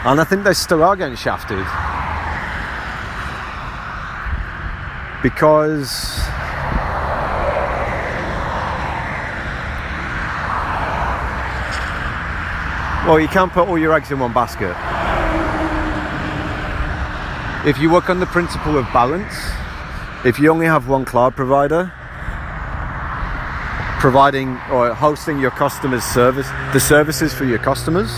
And 0.03 0.19
I 0.19 0.25
think 0.25 0.45
they 0.45 0.55
still 0.55 0.83
are 0.83 0.97
getting 0.97 1.15
shafted. 1.15 1.59
Because 5.23 6.17
well, 13.07 13.21
you 13.21 13.29
can't 13.29 13.53
put 13.53 13.69
all 13.69 13.77
your 13.77 13.93
eggs 13.93 14.11
in 14.11 14.19
one 14.19 14.33
basket. 14.33 14.75
If 17.69 17.79
you 17.79 17.91
work 17.91 18.09
on 18.09 18.21
the 18.21 18.27
principle 18.27 18.79
of 18.79 18.87
balance, 18.95 19.35
if 20.25 20.39
you 20.39 20.51
only 20.51 20.65
have 20.65 20.89
one 20.89 21.05
cloud 21.05 21.37
provider, 21.37 21.93
providing 24.01 24.57
or 24.73 24.95
hosting 24.95 25.39
your 25.39 25.51
customers 25.51 26.03
service 26.03 26.49
the 26.73 26.81
services 26.81 27.35
for 27.35 27.45
your 27.45 27.59
customers 27.59 28.11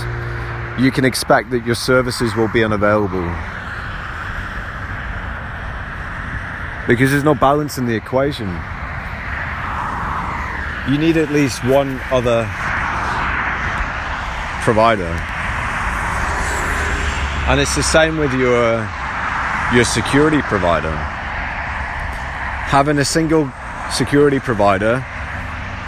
you 0.79 0.91
can 0.91 1.05
expect 1.05 1.51
that 1.51 1.67
your 1.67 1.75
services 1.75 2.35
will 2.35 2.49
be 2.49 2.65
unavailable. 2.65 3.25
Because 6.89 7.11
there's 7.11 7.25
no 7.25 7.35
balance 7.35 7.79
in 7.79 7.87
the 7.87 7.95
equation. 7.95 8.49
You 10.91 10.99
need 10.99 11.17
at 11.17 11.31
least 11.31 11.63
one 11.65 12.01
other 12.11 12.49
provider. 14.63 15.13
And 17.49 17.61
it's 17.61 17.77
the 17.77 17.83
same 17.83 18.17
with 18.17 18.33
your 18.33 18.89
your 19.75 19.85
security 19.85 20.43
provider. 20.43 20.95
Having 22.71 22.99
a 22.99 23.05
single 23.05 23.53
security 23.91 24.41
provider 24.41 25.05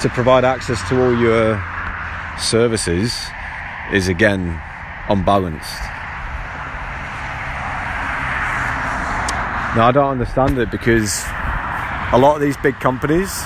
to 0.00 0.08
provide 0.10 0.44
access 0.44 0.86
to 0.88 1.02
all 1.02 1.18
your 1.18 1.62
services 2.38 3.26
is 3.92 4.08
again 4.08 4.60
unbalanced. 5.08 5.80
Now 9.76 9.88
I 9.88 9.92
don't 9.92 10.10
understand 10.10 10.58
it 10.58 10.70
because 10.70 11.22
a 12.12 12.18
lot 12.18 12.36
of 12.36 12.40
these 12.40 12.56
big 12.58 12.78
companies 12.80 13.42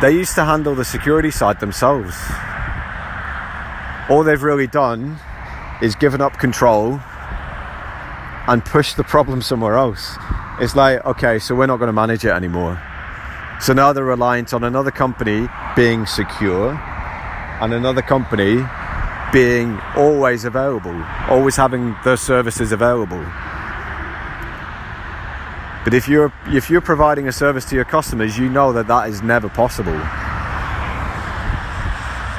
they 0.00 0.12
used 0.12 0.34
to 0.36 0.44
handle 0.46 0.74
the 0.74 0.84
security 0.84 1.30
side 1.30 1.60
themselves. 1.60 2.16
All 4.08 4.22
they've 4.24 4.42
really 4.42 4.66
done 4.66 5.18
is 5.82 5.94
given 5.94 6.22
up 6.22 6.38
control 6.38 6.98
and 8.48 8.64
pushed 8.64 8.96
the 8.96 9.04
problem 9.04 9.42
somewhere 9.42 9.76
else. 9.76 10.16
It's 10.58 10.74
like, 10.74 11.04
okay, 11.04 11.38
so 11.38 11.54
we're 11.54 11.66
not 11.66 11.76
going 11.76 11.88
to 11.88 11.92
manage 11.92 12.24
it 12.24 12.30
anymore. 12.30 12.80
So 13.60 13.74
now 13.74 13.92
they're 13.92 14.04
reliant 14.04 14.54
on 14.54 14.64
another 14.64 14.90
company 14.90 15.48
being 15.76 16.06
secure 16.06 16.70
and 17.60 17.74
another 17.74 18.00
company 18.00 18.64
being 19.32 19.78
always 19.96 20.44
available, 20.44 20.94
always 21.28 21.56
having 21.56 21.96
their 22.04 22.16
services 22.16 22.72
available. 22.72 23.24
But 25.84 25.94
if 25.94 26.08
you're 26.08 26.32
if 26.46 26.68
you're 26.68 26.80
providing 26.80 27.28
a 27.28 27.32
service 27.32 27.64
to 27.66 27.74
your 27.74 27.84
customers, 27.84 28.38
you 28.38 28.48
know 28.48 28.72
that 28.72 28.86
that 28.88 29.08
is 29.08 29.22
never 29.22 29.48
possible. 29.48 29.98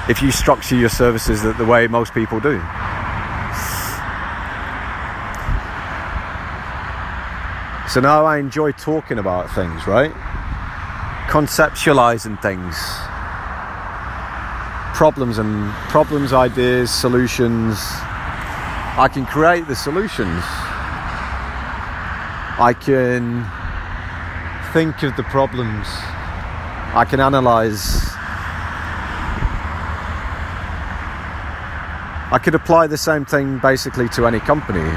If 0.10 0.22
you 0.22 0.32
structure 0.32 0.76
your 0.76 0.90
services 0.90 1.42
the 1.42 1.66
way 1.66 1.88
most 1.88 2.14
people 2.14 2.40
do. 2.40 2.60
So 7.88 8.00
now 8.00 8.26
I 8.26 8.38
enjoy 8.38 8.72
talking 8.74 9.20
about 9.20 9.54
things, 9.54 9.86
right? 9.86 10.14
conceptualizing 11.32 12.42
things 12.42 12.76
problems 14.94 15.38
and 15.38 15.72
problems 15.90 16.34
ideas 16.34 16.92
solutions. 16.92 17.78
I 18.98 19.10
can 19.12 19.26
create 19.26 19.68
the 19.68 19.76
solutions. 19.76 20.44
I 22.60 22.76
can 22.80 23.46
think 24.74 25.04
of 25.04 25.16
the 25.16 25.24
problems. 25.24 25.88
I 26.94 27.06
can 27.10 27.20
analyze. 27.20 28.06
I 32.34 32.40
could 32.42 32.56
apply 32.56 32.88
the 32.88 32.98
same 32.98 33.26
thing 33.26 33.60
basically 33.60 34.08
to 34.10 34.28
any 34.28 34.40
company. 34.40 34.88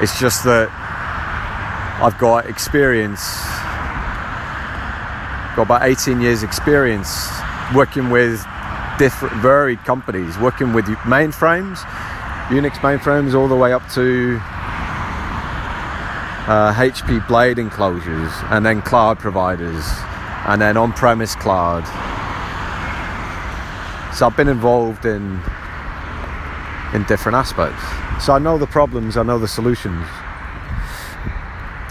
It's 0.00 0.18
just 0.18 0.44
that 0.44 0.68
i've 2.02 2.18
got 2.18 2.46
experience. 2.46 3.22
Got 5.56 5.62
about 5.62 5.82
18 5.84 6.20
years 6.20 6.42
experience 6.42 7.30
working 7.74 8.10
with 8.10 8.44
different 8.98 9.34
varied 9.36 9.78
companies 9.84 10.38
working 10.38 10.72
with 10.72 10.84
mainframes 11.04 11.78
unix 12.48 12.72
mainframes 12.78 13.34
all 13.34 13.48
the 13.48 13.56
way 13.56 13.72
up 13.72 13.82
to 13.90 14.38
uh, 16.48 16.72
hp 16.74 17.26
blade 17.28 17.58
enclosures 17.58 18.32
and 18.50 18.64
then 18.64 18.80
cloud 18.82 19.18
providers 19.18 19.84
and 20.46 20.62
then 20.62 20.76
on-premise 20.76 21.34
cloud. 21.34 21.84
So 24.14 24.26
i've 24.26 24.36
been 24.36 24.48
involved 24.48 25.04
in 25.04 25.40
in 26.94 27.02
different 27.04 27.34
aspects. 27.34 27.82
So 28.24 28.32
i 28.32 28.38
know 28.38 28.56
the 28.56 28.66
problems 28.66 29.16
i 29.16 29.22
know 29.22 29.38
the 29.38 29.48
solutions. 29.48 30.06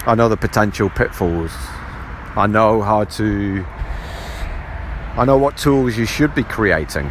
I 0.08 0.14
know 0.16 0.30
the 0.30 0.38
potential 0.38 0.90
pitfalls. 0.90 1.52
I 2.38 2.48
know 2.48 2.82
how 2.82 3.06
to. 3.06 3.66
I 5.18 5.24
know 5.24 5.38
what 5.38 5.56
tools 5.56 5.96
you 5.96 6.06
should 6.06 6.36
be 6.36 6.44
creating 6.44 7.10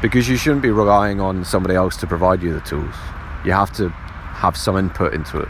because 0.00 0.26
you 0.26 0.38
shouldn't 0.38 0.62
be 0.62 0.70
relying 0.70 1.20
on 1.20 1.44
somebody 1.44 1.74
else 1.74 1.94
to 1.98 2.06
provide 2.06 2.42
you 2.42 2.54
the 2.54 2.62
tools. 2.62 2.94
You 3.44 3.52
have 3.52 3.70
to 3.74 3.90
have 3.90 4.56
some 4.56 4.78
input 4.78 5.12
into 5.12 5.40
it. 5.40 5.48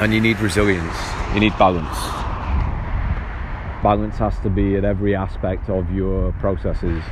And 0.00 0.14
you 0.14 0.22
need 0.22 0.40
resilience, 0.40 0.96
you 1.34 1.40
need 1.40 1.52
balance. 1.58 1.98
Balance 3.82 4.16
has 4.16 4.38
to 4.40 4.48
be 4.48 4.76
at 4.76 4.86
every 4.86 5.14
aspect 5.14 5.68
of 5.68 5.92
your 5.92 6.32
processes. 6.40 7.02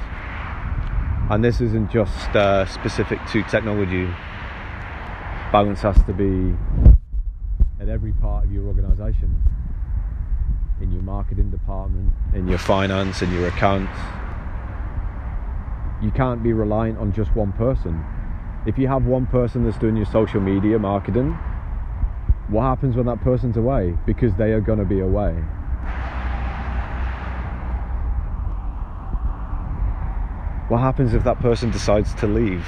And 1.28 1.44
this 1.44 1.60
isn't 1.60 1.92
just 1.92 2.30
uh, 2.30 2.64
specific 2.64 3.18
to 3.32 3.42
technology, 3.42 4.08
balance 5.52 5.82
has 5.82 6.02
to 6.04 6.14
be 6.14 6.56
at 7.82 7.90
every 7.90 8.12
part 8.12 8.46
of 8.46 8.52
your 8.52 8.64
organization 8.64 9.44
in 10.84 10.92
your 10.92 11.02
marketing 11.02 11.50
department, 11.50 12.12
in 12.34 12.46
your 12.46 12.58
finance, 12.58 13.22
in 13.22 13.32
your 13.32 13.48
accounts. 13.48 13.98
You 16.02 16.10
can't 16.10 16.42
be 16.42 16.52
reliant 16.52 16.98
on 16.98 17.10
just 17.12 17.34
one 17.34 17.52
person. 17.52 18.04
If 18.66 18.76
you 18.76 18.86
have 18.88 19.06
one 19.06 19.26
person 19.26 19.64
that's 19.64 19.78
doing 19.78 19.96
your 19.96 20.06
social 20.06 20.42
media 20.42 20.78
marketing, 20.78 21.32
what 22.48 22.64
happens 22.64 22.96
when 22.96 23.06
that 23.06 23.22
person's 23.22 23.56
away? 23.56 23.96
Because 24.04 24.34
they 24.34 24.52
are 24.52 24.60
going 24.60 24.78
to 24.78 24.84
be 24.84 25.00
away. 25.00 25.32
What 30.68 30.80
happens 30.80 31.14
if 31.14 31.24
that 31.24 31.40
person 31.40 31.70
decides 31.70 32.14
to 32.16 32.26
leave? 32.26 32.66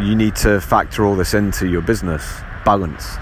You 0.00 0.14
need 0.14 0.36
to 0.36 0.60
factor 0.60 1.04
all 1.04 1.16
this 1.16 1.34
into 1.34 1.66
your 1.66 1.82
business 1.82 2.22
balance. 2.64 3.16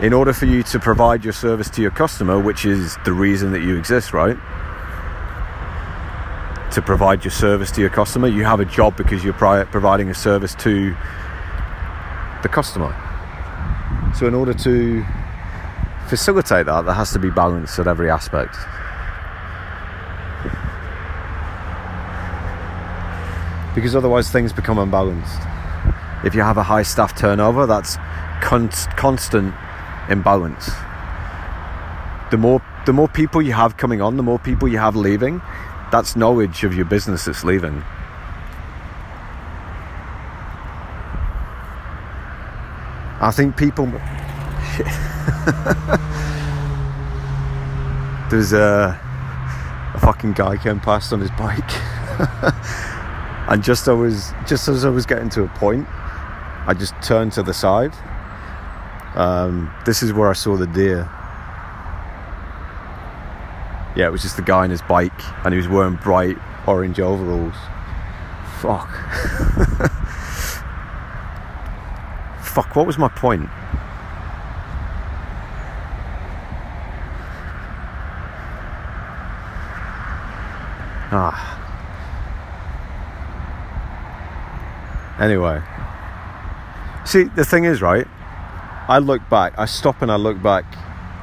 In 0.00 0.12
order 0.12 0.32
for 0.32 0.44
you 0.46 0.62
to 0.64 0.78
provide 0.78 1.24
your 1.24 1.32
service 1.32 1.70
to 1.70 1.80
your 1.80 1.90
customer, 1.90 2.38
which 2.38 2.66
is 2.66 2.96
the 3.04 3.12
reason 3.12 3.52
that 3.52 3.62
you 3.62 3.76
exist, 3.76 4.12
right? 4.12 4.36
To 6.72 6.82
provide 6.82 7.24
your 7.24 7.30
service 7.30 7.70
to 7.70 7.80
your 7.80 7.90
customer, 7.90 8.28
you 8.28 8.44
have 8.44 8.60
a 8.60 8.64
job 8.64 8.96
because 8.96 9.24
you're 9.24 9.32
providing 9.32 10.10
a 10.10 10.14
service 10.14 10.54
to 10.56 10.94
the 12.42 12.48
customer. 12.48 12.94
So, 14.14 14.26
in 14.26 14.34
order 14.34 14.52
to 14.52 15.04
facilitate 16.08 16.66
that, 16.66 16.82
there 16.82 16.94
has 16.94 17.12
to 17.12 17.18
be 17.18 17.30
balance 17.30 17.78
at 17.78 17.86
every 17.86 18.10
aspect. 18.10 18.56
Because 23.74 23.96
otherwise, 23.96 24.30
things 24.30 24.52
become 24.52 24.78
unbalanced. 24.78 25.40
If 26.24 26.34
you 26.34 26.40
have 26.40 26.56
a 26.56 26.62
high 26.62 26.82
staff 26.82 27.16
turnover, 27.16 27.66
that's 27.66 27.96
con- 28.40 28.70
constant 28.96 29.54
imbalance. 30.08 30.70
The 32.30 32.38
more 32.38 32.62
the 32.86 32.92
more 32.92 33.08
people 33.08 33.40
you 33.40 33.52
have 33.52 33.76
coming 33.76 34.00
on, 34.02 34.16
the 34.16 34.22
more 34.22 34.38
people 34.38 34.68
you 34.68 34.78
have 34.78 34.96
leaving, 34.96 35.40
that's 35.90 36.16
knowledge 36.16 36.64
of 36.64 36.74
your 36.74 36.84
business 36.84 37.24
that's 37.24 37.44
leaving. 37.44 37.82
I 43.20 43.30
think 43.30 43.56
people. 43.56 43.86
There's 48.30 48.52
a, 48.52 49.00
a 49.94 49.98
fucking 50.00 50.32
guy 50.32 50.56
came 50.56 50.80
past 50.80 51.12
on 51.12 51.20
his 51.20 51.30
bike, 51.30 51.62
and 53.48 53.62
just 53.62 53.88
I 53.88 53.92
was 53.92 54.32
just 54.46 54.68
as 54.68 54.84
I 54.84 54.90
was 54.90 55.06
getting 55.06 55.30
to 55.30 55.44
a 55.44 55.48
point, 55.48 55.86
I 56.66 56.74
just 56.74 56.94
turned 57.02 57.32
to 57.34 57.42
the 57.42 57.52
side. 57.52 57.92
Um, 59.14 59.70
this 59.84 60.02
is 60.02 60.12
where 60.12 60.30
I 60.30 60.32
saw 60.32 60.56
the 60.56 60.66
deer. 60.66 61.08
Yeah, 63.96 64.06
it 64.06 64.12
was 64.12 64.22
just 64.22 64.36
the 64.36 64.42
guy 64.42 64.64
on 64.64 64.70
his 64.70 64.82
bike, 64.82 65.12
and 65.44 65.52
he 65.52 65.58
was 65.58 65.68
wearing 65.68 65.96
bright 65.96 66.36
orange 66.66 66.98
overalls. 66.98 67.54
Fuck. 68.60 68.88
fuck, 72.40 72.74
what 72.74 72.86
was 72.86 72.96
my 72.98 73.08
point? 73.08 73.48
Ah. 81.16 81.54
Anyway. 85.20 85.62
See, 87.04 87.24
the 87.24 87.44
thing 87.44 87.64
is, 87.64 87.82
right? 87.82 88.06
I 88.88 88.98
look 88.98 89.28
back, 89.28 89.58
I 89.58 89.66
stop 89.66 90.00
and 90.02 90.10
I 90.10 90.16
look 90.16 90.42
back 90.42 90.64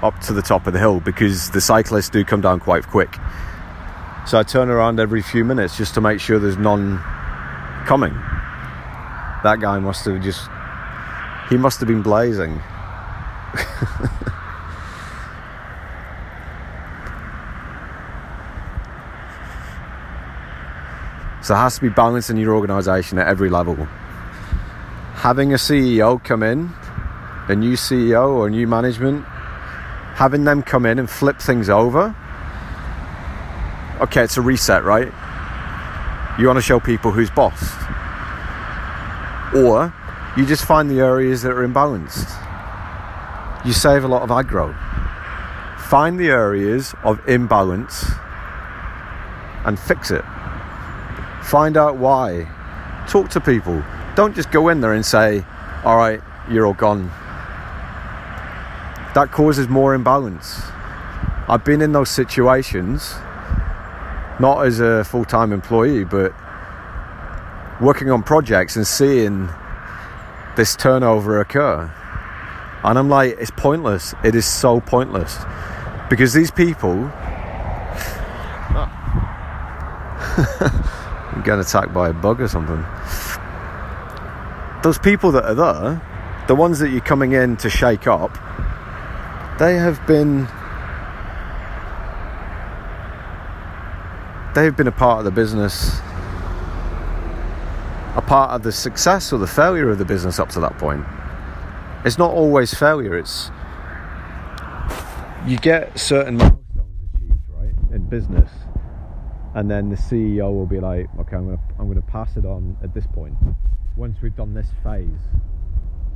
up 0.03 0.19
to 0.21 0.33
the 0.33 0.41
top 0.41 0.67
of 0.67 0.73
the 0.73 0.79
hill 0.79 0.99
because 0.99 1.51
the 1.51 1.61
cyclists 1.61 2.09
do 2.09 2.23
come 2.23 2.41
down 2.41 2.59
quite 2.59 2.87
quick. 2.87 3.17
So 4.27 4.37
I 4.39 4.43
turn 4.43 4.69
around 4.69 4.99
every 4.99 5.21
few 5.21 5.43
minutes 5.43 5.77
just 5.77 5.95
to 5.95 6.01
make 6.01 6.19
sure 6.19 6.37
there's 6.39 6.57
none 6.57 6.99
coming. 7.85 8.13
That 9.43 9.57
guy 9.59 9.79
must 9.79 10.05
have 10.05 10.21
just 10.21 10.47
he 11.49 11.57
must 11.57 11.79
have 11.79 11.87
been 11.87 12.03
blazing. 12.03 12.53
so 21.41 21.53
there 21.53 21.57
has 21.57 21.75
to 21.75 21.81
be 21.81 21.89
balance 21.89 22.29
in 22.29 22.37
your 22.37 22.55
organization 22.55 23.17
at 23.17 23.27
every 23.27 23.49
level. 23.49 23.87
Having 25.21 25.53
a 25.53 25.57
CEO 25.57 26.23
come 26.23 26.41
in, 26.41 26.71
a 27.47 27.55
new 27.55 27.73
CEO 27.73 28.29
or 28.29 28.49
new 28.49 28.65
management, 28.65 29.23
having 30.15 30.45
them 30.45 30.63
come 30.63 30.83
in 30.83 30.97
and 30.97 31.07
flip 31.07 31.37
things 31.37 31.69
over. 31.69 32.15
Okay, 34.01 34.23
it's 34.23 34.37
a 34.37 34.41
reset, 34.41 34.83
right? 34.83 35.13
You 36.39 36.47
want 36.47 36.57
to 36.57 36.61
show 36.63 36.79
people 36.79 37.11
who's 37.11 37.29
boss. 37.29 37.61
Or 39.53 39.93
you 40.35 40.43
just 40.43 40.65
find 40.65 40.89
the 40.89 41.01
areas 41.01 41.43
that 41.43 41.51
are 41.51 41.67
imbalanced. 41.67 42.27
You 43.63 43.73
save 43.73 44.03
a 44.03 44.07
lot 44.07 44.23
of 44.23 44.29
aggro. 44.29 44.75
Find 45.81 46.19
the 46.19 46.29
areas 46.29 46.95
of 47.03 47.21
imbalance 47.29 48.05
and 49.65 49.79
fix 49.79 50.09
it. 50.09 50.25
Find 51.43 51.77
out 51.77 51.97
why. 51.97 52.49
Talk 53.07 53.29
to 53.29 53.39
people. 53.39 53.83
Don't 54.15 54.35
just 54.35 54.51
go 54.51 54.69
in 54.69 54.81
there 54.81 54.93
and 54.93 55.05
say, 55.05 55.45
all 55.83 55.97
right, 55.97 56.21
you're 56.49 56.65
all 56.65 56.73
gone. 56.73 57.07
That 59.13 59.29
causes 59.31 59.67
more 59.67 59.93
imbalance. 59.93 60.61
I've 61.47 61.63
been 61.63 61.81
in 61.81 61.91
those 61.91 62.09
situations, 62.09 63.13
not 64.39 64.65
as 64.65 64.79
a 64.79 65.03
full 65.03 65.25
time 65.25 65.51
employee, 65.51 66.03
but 66.03 66.33
working 67.81 68.11
on 68.11 68.23
projects 68.23 68.75
and 68.75 68.85
seeing 68.85 69.49
this 70.55 70.75
turnover 70.75 71.39
occur. 71.39 71.91
And 72.83 72.97
I'm 72.97 73.09
like, 73.09 73.37
it's 73.39 73.51
pointless. 73.51 74.13
It 74.23 74.35
is 74.35 74.45
so 74.45 74.79
pointless. 74.81 75.37
Because 76.09 76.33
these 76.33 76.51
people. 76.51 77.09
Ah. 78.73 78.97
I'm 81.33 81.41
getting 81.43 81.61
attacked 81.61 81.93
by 81.93 82.09
a 82.09 82.13
bug 82.13 82.41
or 82.41 82.47
something. 82.47 82.85
Those 84.83 84.97
people 84.97 85.31
that 85.33 85.45
are 85.45 85.55
there, 85.55 86.45
the 86.47 86.55
ones 86.55 86.79
that 86.79 86.89
you're 86.89 87.01
coming 87.01 87.33
in 87.33 87.57
to 87.57 87.69
shake 87.69 88.07
up, 88.07 88.33
they 89.59 89.75
have 89.75 90.05
been. 90.07 90.47
They've 94.53 94.75
been 94.75 94.87
a 94.87 94.91
part 94.91 95.19
of 95.19 95.25
the 95.25 95.31
business 95.31 96.01
a 98.15 98.21
part 98.21 98.51
of 98.51 98.63
the 98.63 98.71
success 98.71 99.31
or 99.31 99.39
the 99.39 99.47
failure 99.47 99.89
of 99.89 99.97
the 99.97 100.05
business 100.05 100.39
up 100.39 100.49
to 100.49 100.59
that 100.59 100.77
point. 100.77 101.05
It's 102.03 102.17
not 102.17 102.31
always 102.31 102.73
failure, 102.73 103.17
it's 103.17 103.51
you 105.45 105.57
get 105.57 105.97
certain 105.97 106.37
milestones 106.37 106.97
achieved, 107.15 107.39
right, 107.49 107.73
in 107.91 108.07
business, 108.09 108.51
and 109.55 109.71
then 109.71 109.89
the 109.89 109.95
CEO 109.95 110.53
will 110.53 110.65
be 110.65 110.79
like, 110.79 111.07
okay, 111.19 111.37
I'm 111.37 111.45
gonna 111.45 111.61
I'm 111.79 111.87
gonna 111.87 112.01
pass 112.01 112.35
it 112.35 112.45
on 112.45 112.75
at 112.83 112.93
this 112.93 113.07
point. 113.07 113.35
Once 113.95 114.17
we've 114.21 114.35
done 114.35 114.53
this 114.53 114.69
phase 114.83 115.21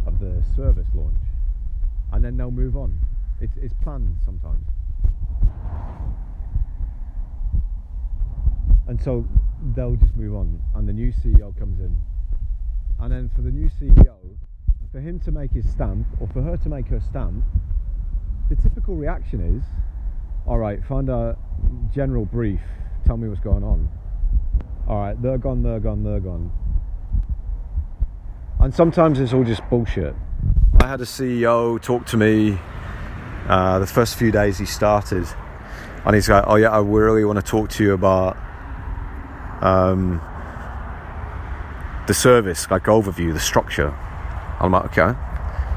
of 0.05 0.19
the 0.19 0.43
service 0.55 0.87
launch, 0.93 1.15
and 2.13 2.23
then 2.23 2.37
they'll 2.37 2.51
move 2.51 2.77
on. 2.77 2.97
It's 3.41 3.57
it's 3.57 3.73
planned 3.83 4.17
sometimes. 4.23 4.65
and 8.87 9.01
so 9.01 9.25
they'll 9.75 9.95
just 9.95 10.15
move 10.15 10.35
on 10.35 10.61
and 10.75 10.87
the 10.87 10.93
new 10.93 11.11
CEO 11.11 11.57
comes 11.57 11.79
in 11.79 11.99
and 13.01 13.11
then 13.11 13.29
for 13.35 13.41
the 13.41 13.49
new 13.49 13.69
CEO 13.69 14.15
for 14.91 14.99
him 14.99 15.19
to 15.19 15.31
make 15.31 15.51
his 15.51 15.67
stamp 15.69 16.05
or 16.19 16.27
for 16.27 16.41
her 16.41 16.55
to 16.57 16.69
make 16.69 16.87
her 16.87 16.99
stamp 16.99 17.43
the 18.49 18.55
typical 18.55 18.95
reaction 18.95 19.41
is 19.57 19.63
all 20.45 20.59
right 20.59 20.83
find 20.85 21.09
a 21.09 21.35
general 21.93 22.25
brief 22.25 22.59
tell 23.05 23.17
me 23.17 23.27
what's 23.27 23.41
going 23.41 23.63
on 23.63 23.89
all 24.87 24.99
right 24.99 25.21
they're 25.21 25.39
gone 25.39 25.63
they're 25.63 25.79
gone 25.79 26.03
they're 26.03 26.19
gone 26.19 26.51
and 28.65 28.73
sometimes 28.73 29.19
it's 29.19 29.31
all 29.31 29.45
just 29.45 29.61
bullshit 29.69 30.13
I 30.81 30.87
had 30.87 30.99
a 30.99 31.05
CEO 31.05 31.81
talk 31.81 32.05
to 32.07 32.17
me 32.17 32.57
uh, 33.47 33.79
the 33.79 33.87
first 33.87 34.17
few 34.17 34.31
days 34.31 34.57
he 34.57 34.65
started 34.65 35.25
and 36.03 36.15
he's 36.15 36.27
like 36.27 36.43
oh 36.47 36.55
yeah 36.55 36.71
I 36.71 36.79
really 36.79 37.23
want 37.23 37.39
to 37.39 37.45
talk 37.45 37.69
to 37.69 37.83
you 37.83 37.93
about 37.93 38.35
um, 39.61 40.21
the 42.07 42.13
service, 42.13 42.69
like 42.69 42.83
overview, 42.83 43.33
the 43.33 43.39
structure. 43.39 43.89
I'm 44.59 44.71
like, 44.71 44.97
okay. 44.97 45.17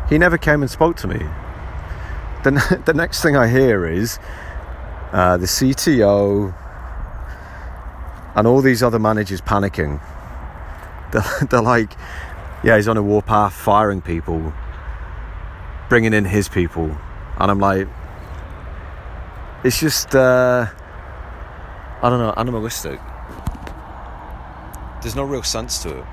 He 0.09 0.19
never 0.19 0.39
came 0.39 0.63
and 0.63 0.71
spoke 0.71 0.97
to 0.99 1.09
me. 1.09 1.19
Then 2.45 2.55
the 2.85 2.95
next 2.95 3.23
thing 3.23 3.37
I 3.37 3.49
hear 3.49 3.87
is 3.87 4.19
uh, 5.13 5.37
the 5.37 5.47
CTO 5.47 6.55
and 8.35 8.47
all 8.47 8.61
these 8.61 8.83
other 8.83 8.99
managers 8.99 9.41
panicking. 9.41 10.01
They're, 11.13 11.47
they're 11.51 11.63
like, 11.63 11.93
yeah, 12.65 12.77
he's 12.77 12.89
on 12.89 12.97
a 12.97 13.03
warpath, 13.03 13.53
firing 13.53 14.03
people, 14.03 14.53
bringing 15.89 16.13
in 16.13 16.25
his 16.25 16.49
people, 16.49 16.97
and 17.39 17.51
I'm 17.51 17.61
like, 17.61 17.87
it's 19.63 19.79
just, 19.79 20.15
uh, 20.15 20.67
I 22.03 22.11
don't 22.11 22.19
know, 22.19 22.35
animalistic. 22.37 23.01
There's 25.03 25.15
no 25.15 25.23
real 25.23 25.45
sense 25.45 25.83
to 25.85 25.91
it. 25.91 26.05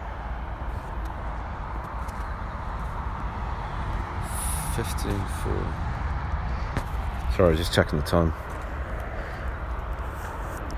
15 4.75 5.11
4. 5.11 5.73
Sorry, 7.37 7.57
just 7.57 7.73
checking 7.73 7.99
the 7.99 8.05
time. 8.05 8.33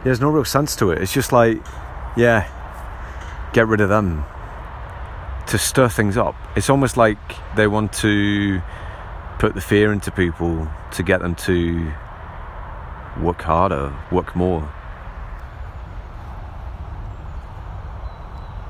There's 0.04 0.22
no 0.22 0.30
real 0.30 0.46
sense 0.46 0.76
to 0.78 0.92
it. 0.92 1.02
It's 1.02 1.12
just 1.12 1.34
like, 1.34 1.58
yeah, 2.16 2.48
get 3.52 3.68
rid 3.68 3.82
of 3.82 3.90
them 3.90 4.24
to 5.48 5.58
stir 5.58 5.88
things 5.88 6.18
up. 6.18 6.36
It's 6.56 6.70
almost 6.70 6.98
like 6.98 7.18
they 7.56 7.68
want 7.68 7.94
to 7.94 8.62
put 9.40 9.56
the 9.56 9.62
fear 9.62 9.94
into 9.94 10.12
people 10.12 10.68
to 10.92 11.04
get 11.04 11.22
them 11.22 11.36
to 11.36 11.92
work 13.22 13.42
harder, 13.42 13.94
work 14.12 14.36
more. 14.36 14.70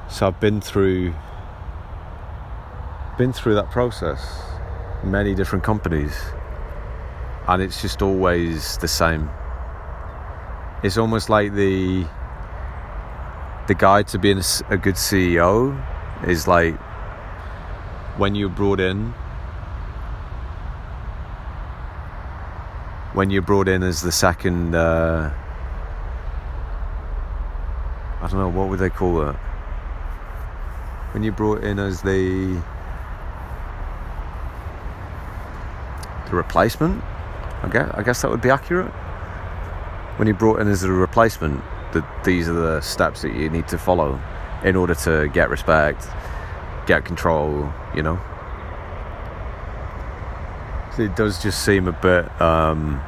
So 0.09 0.27
I've 0.27 0.39
been 0.39 0.61
through 0.61 1.13
been 3.17 3.33
through 3.33 3.55
that 3.55 3.71
process, 3.71 4.43
many 5.03 5.33
different 5.33 5.63
companies, 5.63 6.15
and 7.47 7.61
it's 7.63 7.81
just 7.81 8.03
always 8.03 8.77
the 8.77 8.87
same. 8.87 9.29
It's 10.83 10.97
almost 10.97 11.29
like 11.29 11.53
the 11.53 12.05
the 13.67 13.73
guide 13.73 14.07
to 14.09 14.19
being 14.19 14.41
a 14.69 14.77
good 14.77 14.95
CEO 14.95 15.75
is 16.25 16.47
like 16.47 16.75
when 18.17 18.33
you're 18.33 18.49
brought 18.49 18.79
in 18.79 19.13
when 23.13 23.29
you're 23.29 23.41
brought 23.41 23.67
in 23.67 23.83
as 23.83 24.01
the 24.01 24.11
second 24.11 24.75
uh, 24.75 25.31
I 28.21 28.27
don't 28.27 28.39
know 28.39 28.49
what 28.49 28.69
would 28.69 28.79
they 28.79 28.89
call 28.89 29.29
it? 29.29 29.35
When 31.13 31.23
you're 31.23 31.33
brought 31.33 31.63
in 31.63 31.79
as 31.79 32.01
the 32.01 32.61
the 36.29 36.35
replacement 36.35 37.03
I 37.63 37.69
guess 37.71 37.91
I 37.95 38.03
guess 38.03 38.21
that 38.21 38.29
would 38.29 38.41
be 38.41 38.49
accurate. 38.49 38.91
When 40.17 40.27
you're 40.27 40.37
brought 40.37 40.59
in 40.59 40.67
as 40.67 40.83
a 40.83 40.91
replacement 40.91 41.63
that 41.93 42.05
these 42.23 42.49
are 42.49 42.53
the 42.53 42.81
steps 42.81 43.21
that 43.21 43.33
you 43.33 43.49
need 43.49 43.67
to 43.69 43.77
follow 43.77 44.19
in 44.63 44.75
order 44.75 44.95
to 44.95 45.27
get 45.29 45.49
respect, 45.49 46.07
get 46.87 47.05
control, 47.05 47.71
you 47.95 48.01
know. 48.01 48.19
It 50.97 51.15
does 51.15 51.41
just 51.41 51.63
seem 51.63 51.87
a 51.87 51.91
bit 51.91 52.41
um, 52.41 52.99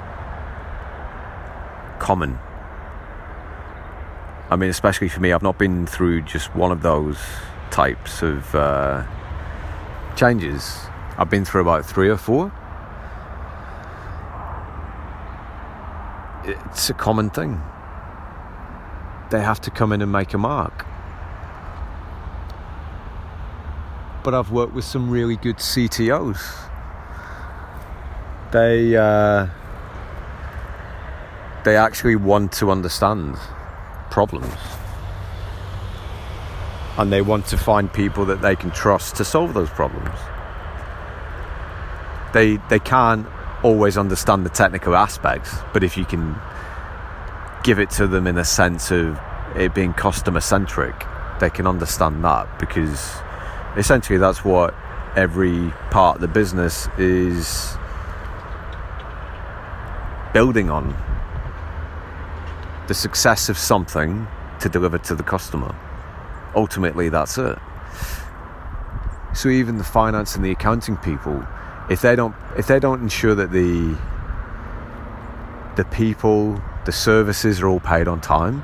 common. 1.97 2.38
I 4.52 4.56
mean, 4.56 4.70
especially 4.70 5.10
for 5.10 5.20
me, 5.20 5.32
I've 5.32 5.43
not 5.43 5.58
been 5.58 5.88
through 5.88 6.22
just 6.22 6.56
one 6.56 6.72
of 6.72 6.82
those 6.82 7.18
types 7.72 8.22
of 8.22 8.54
uh, 8.54 9.04
changes. 10.16 10.78
I've 11.18 11.30
been 11.30 11.45
through 11.45 11.62
about 11.62 11.86
three 11.86 12.10
or 12.10 12.18
four. 12.18 12.52
It's 16.45 16.89
a 16.89 16.93
common 16.93 17.30
thing. 17.30 17.62
They 19.30 19.41
have 19.41 19.62
to 19.62 19.72
come 19.72 19.91
in 19.91 20.02
and 20.02 20.12
make 20.12 20.34
a 20.34 20.38
mark. 20.38 20.86
But 24.24 24.34
I've 24.34 24.52
worked 24.52 24.74
with 24.74 24.86
some 24.86 25.10
really 25.10 25.38
good 25.38 25.58
CTOs. 25.58 26.40
They 28.52 28.96
uh, 28.96 29.48
they 31.64 31.78
actually 31.78 32.16
want 32.16 32.52
to 32.54 32.72
understand 32.72 33.38
problems, 34.10 34.54
and 36.98 37.12
they 37.12 37.22
want 37.22 37.46
to 37.48 37.58
find 37.58 37.92
people 37.92 38.26
that 38.26 38.42
they 38.42 38.56
can 38.56 38.72
trust 38.72 39.16
to 39.18 39.26
solve 39.26 39.54
those 39.54 39.70
problems. 39.70 40.18
They 42.34 42.58
they 42.70 42.80
can't 42.80 43.28
always 43.64 43.98
understand 43.98 44.46
the 44.46 44.50
technical 44.50 44.96
aspects, 44.96 45.56
but 45.74 45.84
if 45.84 45.98
you 45.98 46.06
can 46.06 46.36
give 47.64 47.80
it 47.80 47.90
to 47.92 48.08
them 48.08 48.26
in 48.26 48.38
a 48.38 48.46
sense 48.46 48.92
of 48.92 49.20
it 49.56 49.74
being 49.74 49.94
customer 49.94 50.40
centric, 50.40 51.06
they 51.40 51.50
can 51.50 51.68
understand 51.68 52.24
that 52.24 52.60
because 52.60 53.20
essentially 53.78 54.18
that's 54.18 54.44
what 54.44 54.74
every 55.16 55.72
part 55.92 56.16
of 56.16 56.22
the 56.22 56.28
business 56.28 56.88
is 56.98 57.78
building 60.34 60.70
on. 60.70 60.96
The 62.88 62.94
success 62.94 63.50
of 63.50 63.58
something 63.58 64.28
to 64.62 64.70
deliver 64.70 64.98
to 64.98 65.16
the 65.16 65.24
customer. 65.24 65.76
Ultimately 66.56 67.10
that's 67.10 67.38
it. 67.38 67.58
So 69.34 69.50
even 69.50 69.78
the 69.78 69.84
finance 69.84 70.36
and 70.36 70.44
the 70.44 70.52
accounting 70.52 70.98
people 70.98 71.46
if 71.90 72.02
they 72.02 72.16
don't 72.16 72.36
if 72.58 72.68
they 72.68 72.80
don't 72.80 73.02
ensure 73.02 73.36
that 73.36 73.52
the 73.52 73.98
the 75.76 75.86
people 75.86 76.62
the 76.86 76.92
services 76.92 77.62
are 77.62 77.68
all 77.68 77.80
paid 77.80 78.08
on 78.08 78.22
time 78.22 78.64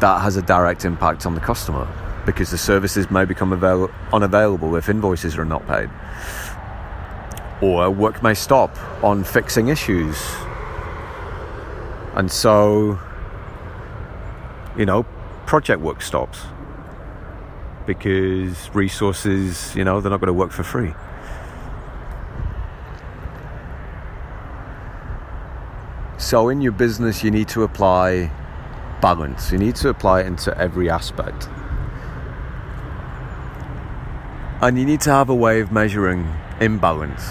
that 0.00 0.20
has 0.20 0.36
a 0.36 0.42
direct 0.42 0.84
impact 0.84 1.24
on 1.24 1.34
the 1.34 1.40
customer 1.40 1.86
because 2.24 2.50
the 2.50 2.58
services 2.58 3.10
may 3.10 3.24
become 3.24 3.52
avail- 3.52 3.90
unavailable 4.12 4.76
if 4.76 4.88
invoices 4.88 5.36
are 5.36 5.44
not 5.44 5.66
paid. 5.66 5.90
Or 7.60 7.90
work 7.90 8.22
may 8.22 8.34
stop 8.34 8.76
on 9.02 9.24
fixing 9.24 9.68
issues. 9.68 10.16
And 12.14 12.30
so, 12.30 12.98
you 14.76 14.86
know, 14.86 15.04
project 15.46 15.80
work 15.80 16.02
stops 16.02 16.40
because 17.86 18.74
resources, 18.74 19.74
you 19.74 19.84
know, 19.84 20.00
they're 20.00 20.10
not 20.10 20.20
going 20.20 20.28
to 20.28 20.32
work 20.32 20.52
for 20.52 20.62
free. 20.62 20.94
So, 26.18 26.48
in 26.48 26.60
your 26.60 26.72
business, 26.72 27.24
you 27.24 27.32
need 27.32 27.48
to 27.48 27.64
apply 27.64 28.30
balance, 29.00 29.50
you 29.50 29.58
need 29.58 29.74
to 29.76 29.88
apply 29.88 30.20
it 30.20 30.26
into 30.26 30.56
every 30.56 30.88
aspect. 30.88 31.48
And 34.62 34.78
you 34.78 34.84
need 34.84 35.00
to 35.00 35.10
have 35.10 35.28
a 35.28 35.34
way 35.34 35.58
of 35.58 35.72
measuring 35.72 36.32
imbalance. 36.60 37.24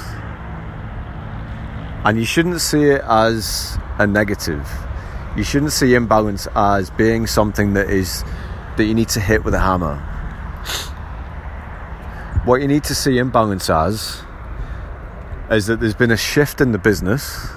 And 2.04 2.20
you 2.20 2.26
shouldn't 2.26 2.60
see 2.60 2.84
it 2.84 3.02
as 3.06 3.78
a 4.00 4.06
negative. 4.06 4.70
You 5.38 5.46
shouldn't 5.46 5.72
see 5.72 5.94
imbalance 5.94 6.50
as 6.56 6.90
being 6.90 7.26
something 7.28 7.74
that 7.76 7.90
is 7.90 8.26
that 8.76 8.84
you 8.84 8.94
need 8.94 9.08
to 9.10 9.22
hit 9.22 9.46
with 9.46 9.54
a 9.54 9.60
hammer. 9.60 9.96
What 12.44 12.60
you 12.60 12.68
need 12.68 12.84
to 12.84 12.96
see 12.96 13.18
imbalance 13.18 13.70
as 13.70 14.24
is 15.50 15.68
that 15.68 15.80
there's 15.80 15.96
been 15.96 16.12
a 16.12 16.18
shift 16.18 16.60
in 16.60 16.74
the 16.74 16.80
business 16.80 17.48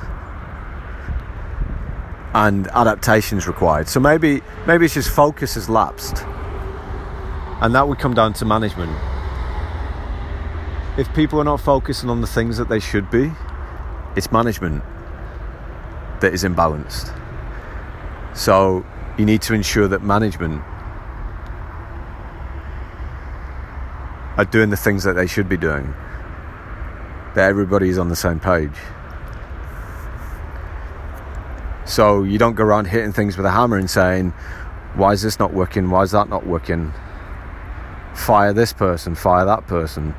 and 2.33 2.69
adaptations 2.69 3.49
required. 3.49 3.89
So 3.89 3.99
maybe 3.99 4.41
maybe 4.69 4.85
it's 4.85 4.95
just 4.95 5.11
focus 5.11 5.55
has 5.55 5.69
lapsed. 5.69 6.23
And 7.61 7.75
that 7.75 7.89
would 7.89 7.99
come 7.99 8.15
down 8.15 8.35
to 8.35 8.45
management 8.45 8.97
if 10.97 11.13
people 11.13 11.41
are 11.41 11.45
not 11.45 11.61
focusing 11.61 12.09
on 12.09 12.21
the 12.21 12.27
things 12.27 12.57
that 12.57 12.69
they 12.69 12.79
should 12.79 13.11
be, 13.11 13.33
it's 14.17 14.31
management 14.31 14.83
that 16.21 16.33
is 16.33 16.45
imbalanced. 16.45 17.13
So 18.35 18.87
you 19.19 19.25
need 19.25 19.43
to 19.43 19.55
ensure 19.55 19.89
that 19.89 20.03
management 20.03 20.63
are 24.37 24.45
doing 24.45 24.71
the 24.71 24.77
things 24.77 25.03
that 25.05 25.15
they 25.15 25.27
should 25.27 25.49
be 25.49 25.57
doing, 25.57 25.93
that 27.35 27.49
everybody 27.49 27.89
is 27.89 27.99
on 27.99 28.09
the 28.09 28.17
same 28.17 28.39
page. 28.39 28.77
So 31.87 32.23
you 32.23 32.39
don't 32.39 32.55
go 32.55 32.65
around 32.65 32.87
hitting 32.87 33.13
things 33.13 33.37
with 33.37 33.47
a 33.47 33.51
hammer 33.51 33.77
and 33.77 33.91
saying, 33.91 34.31
why 34.95 35.13
is 35.13 35.23
this 35.23 35.41
not 35.41 35.53
working? 35.53 35.91
Why 35.91 36.03
is 36.03 36.13
that 36.13 36.29
not 36.29 36.47
working? 36.47 36.93
Fire 38.15 38.53
this 38.53 38.73
person, 38.73 39.17
fire 39.17 39.45
that 39.45 39.67
person 39.67 40.15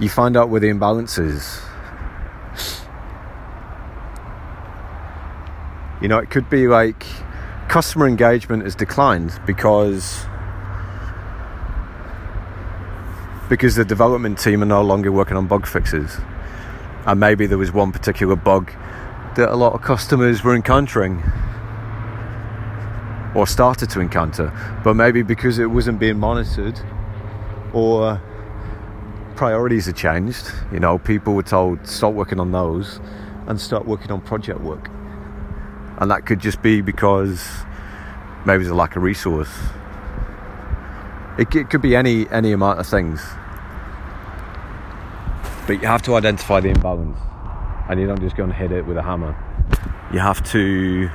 you 0.00 0.08
find 0.08 0.36
out 0.36 0.48
where 0.48 0.60
the 0.60 0.68
imbalance 0.68 1.18
is. 1.18 1.60
You 6.00 6.08
know, 6.08 6.18
it 6.18 6.30
could 6.30 6.48
be 6.48 6.68
like 6.68 7.04
customer 7.68 8.06
engagement 8.06 8.62
has 8.62 8.74
declined 8.74 9.38
because 9.44 10.24
because 13.48 13.76
the 13.76 13.84
development 13.84 14.38
team 14.38 14.62
are 14.62 14.66
no 14.66 14.82
longer 14.82 15.10
working 15.10 15.36
on 15.36 15.46
bug 15.46 15.66
fixes. 15.66 16.18
And 17.06 17.18
maybe 17.18 17.46
there 17.46 17.58
was 17.58 17.72
one 17.72 17.92
particular 17.92 18.36
bug 18.36 18.70
that 19.36 19.48
a 19.48 19.56
lot 19.56 19.72
of 19.72 19.80
customers 19.80 20.44
were 20.44 20.54
encountering 20.54 21.22
or 23.34 23.46
started 23.46 23.88
to 23.90 24.00
encounter, 24.00 24.52
but 24.84 24.94
maybe 24.94 25.22
because 25.22 25.58
it 25.58 25.66
wasn't 25.66 25.98
being 25.98 26.18
monitored 26.18 26.78
or 27.72 28.20
priorities 29.38 29.86
have 29.86 29.94
changed. 29.94 30.50
You 30.72 30.80
know, 30.80 30.98
people 30.98 31.34
were 31.34 31.44
told 31.44 31.86
stop 31.86 32.12
working 32.12 32.40
on 32.40 32.50
those 32.50 32.98
and 33.46 33.60
start 33.60 33.86
working 33.86 34.10
on 34.10 34.20
project 34.20 34.60
work. 34.60 34.90
And 35.98 36.10
that 36.10 36.26
could 36.26 36.40
just 36.40 36.60
be 36.60 36.80
because 36.80 37.48
maybe 38.44 38.64
there's 38.64 38.72
a 38.72 38.74
lack 38.74 38.96
of 38.96 39.04
resource. 39.04 39.48
It, 41.38 41.54
it 41.54 41.70
could 41.70 41.80
be 41.80 41.94
any 41.94 42.28
any 42.30 42.50
amount 42.50 42.80
of 42.80 42.86
things. 42.88 43.24
But 45.68 45.80
you 45.80 45.86
have 45.86 46.02
to 46.02 46.16
identify 46.16 46.58
the 46.58 46.70
imbalance. 46.70 47.16
and 47.88 48.00
you 48.00 48.08
don't 48.08 48.20
just 48.20 48.36
go 48.36 48.42
and 48.42 48.52
hit 48.52 48.72
it 48.72 48.86
with 48.86 48.96
a 48.96 49.02
hammer. 49.02 49.36
You 50.12 50.18
have 50.18 50.42
to 50.50 51.08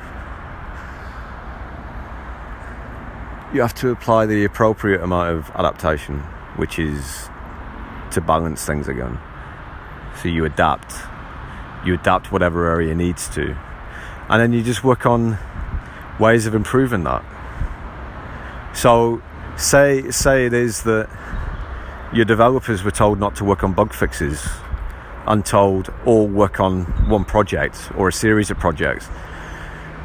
you 3.53 3.61
have 3.61 3.73
to 3.75 3.89
apply 3.89 4.27
the 4.27 4.45
appropriate 4.45 5.01
amount 5.01 5.37
of 5.37 5.51
adaptation, 5.55 6.19
which 6.55 6.79
is 6.79 7.29
to 8.13 8.21
balance 8.21 8.65
things 8.65 8.87
again. 8.87 9.19
So 10.21 10.29
you 10.29 10.45
adapt. 10.45 10.95
You 11.85 11.95
adapt 11.95 12.31
whatever 12.31 12.69
area 12.69 12.95
needs 12.95 13.27
to. 13.29 13.57
And 14.29 14.41
then 14.41 14.53
you 14.53 14.63
just 14.63 14.83
work 14.83 15.05
on 15.05 15.37
ways 16.19 16.45
of 16.45 16.55
improving 16.55 17.03
that. 17.03 17.23
So 18.73 19.21
say 19.57 20.09
say 20.09 20.45
it 20.45 20.53
is 20.53 20.83
that 20.83 21.09
your 22.13 22.25
developers 22.25 22.83
were 22.83 22.91
told 22.91 23.19
not 23.19 23.35
to 23.35 23.45
work 23.45 23.63
on 23.63 23.73
bug 23.73 23.93
fixes 23.93 24.47
and 25.27 25.45
told 25.45 25.93
all 26.05 26.27
work 26.27 26.59
on 26.59 26.83
one 27.09 27.23
project 27.23 27.91
or 27.97 28.07
a 28.07 28.13
series 28.13 28.49
of 28.51 28.57
projects 28.57 29.07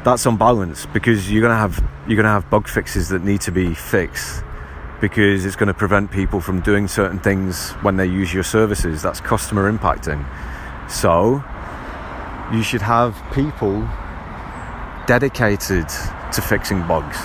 that's 0.03 0.25
unbalanced 0.25 0.91
because 0.93 1.31
you're 1.31 1.41
gonna 1.41 1.55
have 1.55 1.83
you're 2.07 2.15
gonna 2.15 2.29
have 2.29 2.49
bug 2.49 2.67
fixes 2.67 3.09
that 3.09 3.23
need 3.23 3.41
to 3.41 3.51
be 3.51 3.73
fixed 3.73 4.43
because 5.01 5.45
it's 5.45 5.55
going 5.55 5.67
to 5.67 5.73
prevent 5.73 6.11
people 6.11 6.41
from 6.41 6.59
doing 6.61 6.87
certain 6.87 7.19
things 7.19 7.71
when 7.81 7.95
they 7.95 8.05
use 8.05 8.33
your 8.33 8.43
services. 8.43 9.01
That's 9.01 9.21
customer 9.21 9.71
impacting. 9.71 10.25
So 10.89 11.43
you 12.51 12.63
should 12.63 12.81
have 12.81 13.15
people 13.31 13.87
dedicated 15.07 15.87
to 16.33 16.41
fixing 16.41 16.85
bugs. 16.87 17.17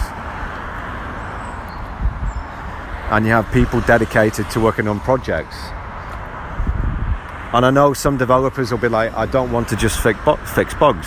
And 3.10 3.26
you 3.26 3.32
have 3.32 3.50
people 3.52 3.80
dedicated 3.82 4.50
to 4.50 4.60
working 4.60 4.88
on 4.88 5.00
projects. 5.00 5.56
And 7.52 7.64
I 7.64 7.70
know 7.70 7.92
some 7.92 8.16
developers 8.16 8.70
will 8.70 8.78
be 8.78 8.88
like 8.88 9.12
I 9.14 9.26
don't 9.26 9.52
want 9.52 9.68
to 9.68 9.76
just 9.76 10.00
fix, 10.00 10.18
bu- 10.24 10.36
fix 10.36 10.74
bugs. 10.74 11.06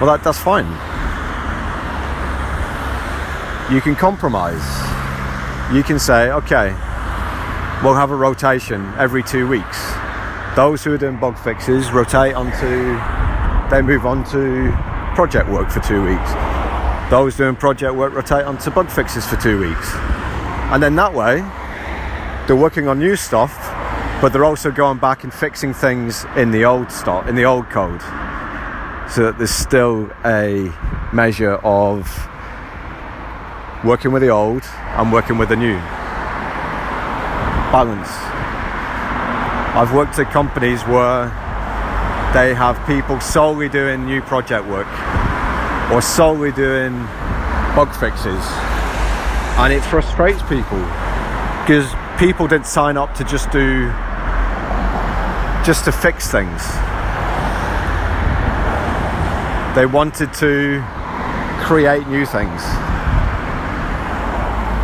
Well, 0.00 0.06
that, 0.06 0.22
that's 0.22 0.38
fine. 0.38 0.66
You 3.72 3.80
can 3.80 3.96
compromise. 3.96 4.97
You 5.72 5.82
can 5.82 5.98
say, 5.98 6.30
okay, 6.30 6.70
we'll 7.82 7.94
have 7.94 8.10
a 8.10 8.16
rotation 8.16 8.92
every 8.96 9.22
two 9.22 9.46
weeks. 9.46 9.92
Those 10.56 10.82
who 10.82 10.92
are 10.94 10.98
doing 10.98 11.18
bug 11.18 11.38
fixes 11.38 11.92
rotate 11.92 12.34
onto, 12.34 12.98
they 13.70 13.82
move 13.82 14.06
on 14.06 14.24
to 14.30 14.72
project 15.14 15.48
work 15.48 15.70
for 15.70 15.80
two 15.80 16.02
weeks. 16.02 16.30
Those 17.10 17.36
doing 17.36 17.54
project 17.54 17.94
work 17.94 18.14
rotate 18.14 18.44
onto 18.44 18.70
bug 18.70 18.90
fixes 18.90 19.26
for 19.26 19.36
two 19.36 19.60
weeks. 19.60 19.94
And 20.72 20.82
then 20.82 20.96
that 20.96 21.12
way, 21.12 21.40
they're 22.46 22.56
working 22.56 22.88
on 22.88 22.98
new 22.98 23.16
stuff, 23.16 23.54
but 24.22 24.32
they're 24.32 24.44
also 24.44 24.70
going 24.70 24.98
back 24.98 25.24
and 25.24 25.32
fixing 25.32 25.74
things 25.74 26.24
in 26.36 26.50
the 26.50 26.64
old 26.64 26.90
stuff, 26.90 27.28
in 27.28 27.34
the 27.34 27.44
old 27.44 27.68
code 27.70 28.00
so 29.10 29.22
that 29.24 29.38
there's 29.38 29.50
still 29.50 30.10
a 30.24 30.70
measure 31.12 31.54
of 31.56 32.06
working 33.84 34.12
with 34.12 34.22
the 34.22 34.28
old 34.28 34.62
and 34.96 35.12
working 35.12 35.38
with 35.38 35.48
the 35.48 35.56
new. 35.56 35.76
Balance. 37.70 38.08
I've 39.76 39.92
worked 39.94 40.18
at 40.18 40.30
companies 40.30 40.82
where 40.82 41.26
they 42.34 42.54
have 42.54 42.84
people 42.86 43.20
solely 43.20 43.68
doing 43.68 44.04
new 44.04 44.20
project 44.22 44.66
work 44.66 44.88
or 45.92 46.02
solely 46.02 46.52
doing 46.52 46.92
bug 47.76 47.94
fixes, 47.94 48.44
and 49.58 49.72
it 49.72 49.82
frustrates 49.82 50.42
people 50.42 50.80
because 51.60 51.92
people 52.18 52.48
didn't 52.48 52.66
sign 52.66 52.96
up 52.96 53.14
to 53.14 53.24
just 53.24 53.50
do 53.50 53.88
just 55.64 55.84
to 55.84 55.92
fix 55.92 56.30
things 56.30 56.62
they 59.78 59.86
wanted 59.86 60.32
to 60.32 60.82
create 61.60 62.04
new 62.08 62.26
things. 62.26 62.62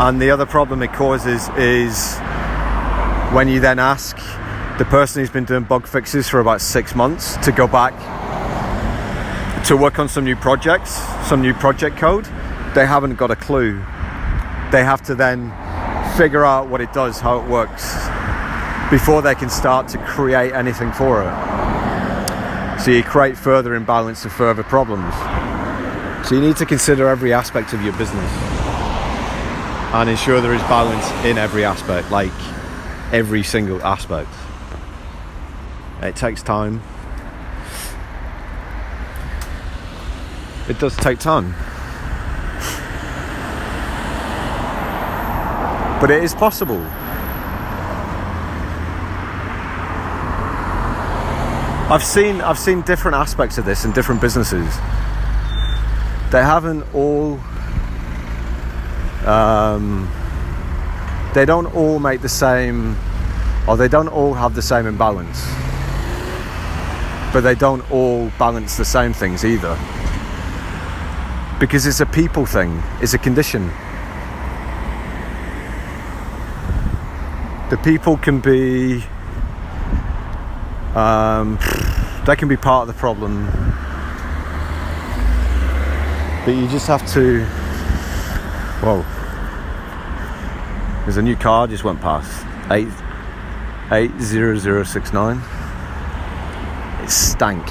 And 0.04 0.20
the 0.20 0.30
other 0.30 0.44
problem 0.44 0.82
it 0.82 0.92
causes 0.92 1.48
is 1.56 2.18
when 3.32 3.48
you 3.48 3.58
then 3.58 3.78
ask 3.78 4.14
the 4.76 4.84
person 4.84 5.22
who's 5.22 5.30
been 5.30 5.46
doing 5.46 5.64
bug 5.64 5.86
fixes 5.86 6.28
for 6.28 6.40
about 6.40 6.60
six 6.60 6.94
months 6.94 7.38
to 7.38 7.50
go 7.50 7.66
back 7.66 7.94
to 9.64 9.78
work 9.78 9.98
on 9.98 10.10
some 10.10 10.24
new 10.24 10.36
projects, 10.36 10.90
some 11.26 11.40
new 11.40 11.54
project 11.54 11.96
code, 11.96 12.26
they 12.74 12.84
haven't 12.84 13.14
got 13.14 13.30
a 13.30 13.36
clue. 13.36 13.78
They 14.70 14.84
have 14.84 15.00
to 15.04 15.14
then 15.14 15.48
figure 16.18 16.44
out 16.44 16.68
what 16.68 16.82
it 16.82 16.92
does, 16.92 17.18
how 17.18 17.38
it 17.40 17.48
works, 17.48 17.94
before 18.90 19.22
they 19.22 19.34
can 19.34 19.48
start 19.48 19.88
to 19.88 19.98
create 20.04 20.52
anything 20.52 20.92
for 20.92 21.22
it. 21.22 22.78
So 22.78 22.90
you 22.90 23.02
create 23.02 23.38
further 23.38 23.74
imbalance 23.74 24.22
and 24.24 24.32
further 24.34 24.64
problems. 24.64 25.14
So 26.28 26.34
you 26.34 26.42
need 26.42 26.58
to 26.58 26.66
consider 26.66 27.08
every 27.08 27.32
aspect 27.32 27.72
of 27.72 27.80
your 27.80 27.94
business 27.94 28.63
and 29.94 30.10
ensure 30.10 30.40
there 30.40 30.52
is 30.52 30.60
balance 30.62 31.08
in 31.24 31.38
every 31.38 31.64
aspect, 31.64 32.10
like 32.10 32.32
every 33.12 33.44
single 33.44 33.80
aspect. 33.84 34.28
It 36.02 36.16
takes 36.16 36.42
time. 36.42 36.82
It 40.68 40.80
does 40.80 40.96
take 40.96 41.20
time. 41.20 41.54
But 46.00 46.10
it 46.10 46.24
is 46.24 46.34
possible. 46.34 46.84
I've 51.88 52.02
seen 52.02 52.40
I've 52.40 52.58
seen 52.58 52.82
different 52.82 53.16
aspects 53.16 53.58
of 53.58 53.64
this 53.64 53.84
in 53.84 53.92
different 53.92 54.20
businesses. 54.20 54.74
They 56.32 56.42
haven't 56.42 56.82
all 56.92 57.38
um, 59.26 60.10
they 61.34 61.44
don't 61.44 61.66
all 61.74 61.98
make 61.98 62.20
the 62.20 62.28
same 62.28 62.96
or 63.66 63.76
they 63.76 63.88
don't 63.88 64.08
all 64.08 64.34
have 64.34 64.54
the 64.54 64.62
same 64.62 64.86
imbalance. 64.86 65.46
But 67.32 67.40
they 67.40 67.54
don't 67.54 67.88
all 67.90 68.30
balance 68.38 68.76
the 68.76 68.84
same 68.84 69.12
things 69.12 69.44
either. 69.44 69.76
Because 71.58 71.86
it's 71.86 72.00
a 72.00 72.06
people 72.06 72.46
thing, 72.46 72.82
it's 73.00 73.14
a 73.14 73.18
condition. 73.18 73.68
The 77.70 77.78
people 77.82 78.18
can 78.18 78.40
be 78.40 79.02
um, 80.94 81.56
that 82.24 82.36
can 82.38 82.48
be 82.48 82.56
part 82.56 82.88
of 82.88 82.94
the 82.94 83.00
problem. 83.00 83.46
But 86.44 86.52
you 86.52 86.68
just 86.68 86.86
have 86.86 87.06
to. 87.14 87.63
Whoa. 88.80 89.04
There's 91.04 91.16
a 91.16 91.22
new 91.22 91.36
car 91.36 91.66
just 91.66 91.84
went 91.84 92.00
past. 92.00 92.46
8 92.70 92.88
80069. 93.92 95.40
It 97.04 97.10
stank. 97.10 97.62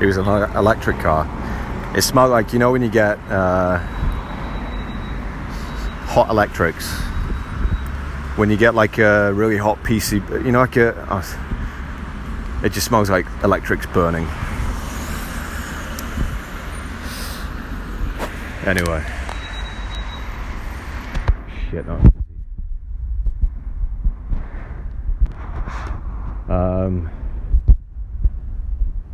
It 0.00 0.06
was 0.06 0.16
an 0.16 0.26
electric 0.26 0.98
car. 0.98 1.28
It 1.96 2.02
smelled 2.02 2.30
like, 2.30 2.52
you 2.52 2.58
know, 2.58 2.72
when 2.72 2.82
you 2.82 2.88
get 2.88 3.18
uh, 3.30 3.78
hot 6.06 6.30
electrics, 6.30 6.90
when 8.36 8.50
you 8.50 8.56
get 8.56 8.74
like 8.74 8.98
a 8.98 9.32
really 9.34 9.56
hot 9.56 9.82
PC, 9.82 10.44
you 10.44 10.52
know, 10.52 10.60
like 10.60 10.76
a. 10.76 10.96
Uh, 11.10 11.22
it 12.64 12.72
just 12.72 12.86
smells 12.86 13.10
like 13.10 13.26
electrics 13.42 13.86
burning. 13.86 14.28
Anyway. 18.64 19.04
Shit. 21.72 21.86
Um, 26.50 27.10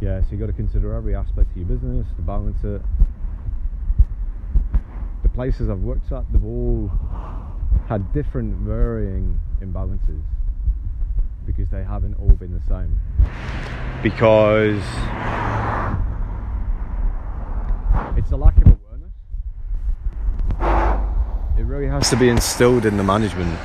yeah, 0.01 0.21
so 0.23 0.27
you 0.33 0.39
got 0.39 0.47
to 0.47 0.53
consider 0.53 0.93
every 0.93 1.15
aspect 1.15 1.53
of 1.53 1.57
your 1.57 1.67
business 1.67 2.09
to 2.17 2.23
balance 2.23 2.59
it. 2.65 2.83
The 5.23 5.29
places 5.29 5.71
I've 5.71 5.79
worked 5.79 6.11
at, 6.11 6.25
they've 6.33 6.45
all 6.45 6.91
had 7.87 8.13
different 8.13 8.55
varying 8.55 9.39
imbalances 9.63 10.25
because 11.47 11.69
they 11.69 11.85
haven't 11.85 12.15
all 12.15 12.35
been 12.35 12.53
the 12.53 12.67
same. 12.69 12.99
Because 14.03 14.83
it's 18.19 18.33
a 18.33 18.37
lack 18.37 18.57
of 18.67 18.78
it 21.59 21.65
really 21.65 21.87
has 21.87 22.09
to 22.11 22.17
be 22.17 22.29
instilled 22.29 22.87
in 22.87 22.97
the 22.97 23.03
management 23.03 23.59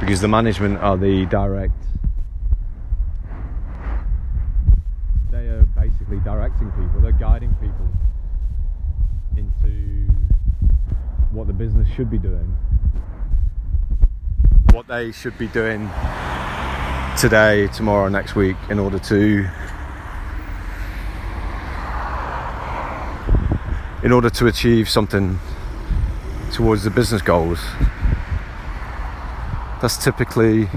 because 0.00 0.20
the 0.20 0.28
management 0.28 0.78
are 0.78 0.96
the 0.96 1.26
direct 1.26 1.72
they 5.30 5.48
are 5.48 5.66
basically 5.76 6.18
directing 6.20 6.70
people 6.72 7.00
they're 7.00 7.12
guiding 7.12 7.54
people 7.60 7.88
into 9.36 10.04
what 11.34 11.48
the 11.48 11.52
business 11.52 11.88
should 11.94 12.08
be 12.08 12.18
doing. 12.18 12.56
What 14.70 14.86
they 14.86 15.10
should 15.10 15.36
be 15.36 15.48
doing 15.48 15.90
today 17.18 17.66
tomorrow 17.68 18.08
next 18.08 18.36
week 18.36 18.56
in 18.70 18.78
order 18.78 18.98
to 19.00 19.48
in 24.04 24.12
order 24.12 24.30
to 24.30 24.46
achieve 24.46 24.88
something 24.88 25.38
towards 26.54 26.84
the 26.84 26.90
business 26.90 27.20
goals, 27.20 27.58
that's 29.82 29.96
typically 29.96 30.68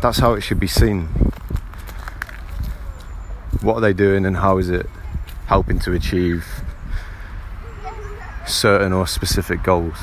that's 0.00 0.18
how 0.18 0.32
it 0.32 0.40
should 0.40 0.58
be 0.58 0.66
seen. 0.66 1.08
What 3.60 3.74
are 3.74 3.80
they 3.82 3.92
doing 3.92 4.24
and 4.24 4.38
how 4.38 4.56
is 4.56 4.70
it 4.70 4.86
helping 5.44 5.78
to 5.80 5.92
achieve 5.92 6.46
certain 8.46 8.94
or 8.94 9.06
specific 9.06 9.62
goals? 9.62 9.98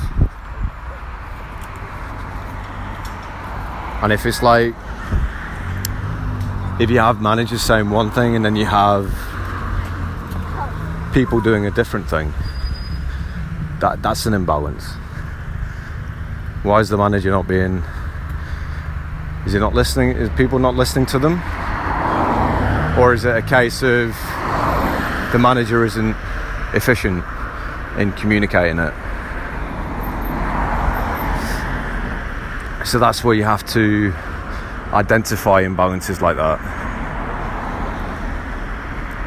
And 4.04 4.14
if 4.14 4.24
it's 4.28 4.44
like, 4.44 4.76
if 6.80 6.92
you 6.92 7.00
have 7.00 7.24
managers 7.24 7.64
saying 7.64 7.90
one 7.90 8.12
thing 8.12 8.36
and 8.36 8.46
then 8.46 8.56
you 8.56 8.66
have 8.66 9.33
people 11.14 11.40
doing 11.40 11.68
a 11.68 11.72
different 11.72 12.10
thing, 12.10 12.34
that 13.80 14.02
that's 14.02 14.26
an 14.26 14.34
imbalance. 14.34 14.84
Why 16.64 16.80
is 16.80 16.90
the 16.90 16.98
manager 16.98 17.30
not 17.30 17.48
being? 17.48 17.84
Is 19.46 19.54
he 19.54 19.60
not 19.60 19.74
listening? 19.76 20.10
Is 20.12 20.30
people 20.32 20.58
not 20.58 20.76
listening 20.76 21.06
to 21.08 21.20
them? 21.20 21.34
Or 22.98 23.14
is 23.14 23.26
it 23.26 23.36
a 23.36 23.42
case 23.42 23.84
of 23.84 24.16
the 25.32 25.40
manager 25.40 25.86
isn't 25.86 26.16
efficient 26.74 27.24
in 27.98 28.12
communicating 28.14 28.80
it? 28.80 28.94
So 32.86 33.00
that's 33.00 33.24
where 33.24 33.36
you 33.36 33.44
have 33.44 33.66
to 33.74 34.14
identify 34.94 35.64
imbalances 35.64 36.22
like 36.22 36.38
that. 36.38 36.60